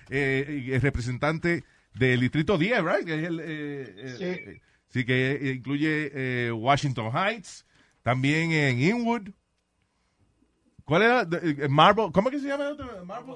eh, 0.10 0.70
el 0.74 0.82
representante 0.82 1.64
del 1.94 2.20
Distrito 2.22 2.58
10, 2.58 2.84
¿right? 2.84 3.08
El, 3.08 3.40
eh, 3.40 3.46
eh, 3.48 4.16
Sí. 4.18 4.24
eh, 4.24 4.62
sí, 4.88 5.06
que 5.06 5.32
eh, 5.34 5.54
incluye 5.54 6.12
eh, 6.48 6.52
Washington 6.52 7.12
Heights, 7.16 7.66
también 8.02 8.52
en 8.52 8.80
Inwood. 8.82 9.30
¿Cuál 10.86 11.02
era? 11.02 11.28
Eh, 11.42 11.68
Marble, 11.68 12.10
¿Cómo 12.14 12.30
es 12.30 12.36
que 12.36 12.42
se 12.42 12.48
llama? 12.48 12.66
el 12.68 12.74
otro? 12.74 13.06
Marble, 13.06 13.36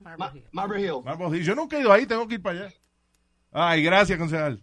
Marble 0.00 0.18
Ma- 0.18 0.32
Hill. 0.34 0.44
Marble 0.52 0.80
Hill. 0.82 1.02
Marble 1.04 1.36
Hill. 1.38 1.44
Yo 1.44 1.54
nunca 1.54 1.76
he 1.76 1.80
ido 1.80 1.92
ahí, 1.92 2.06
tengo 2.06 2.26
que 2.28 2.34
ir 2.34 2.42
para 2.42 2.66
allá. 2.66 2.74
Ay, 3.50 3.82
gracias, 3.82 4.18
concejal. 4.18 4.62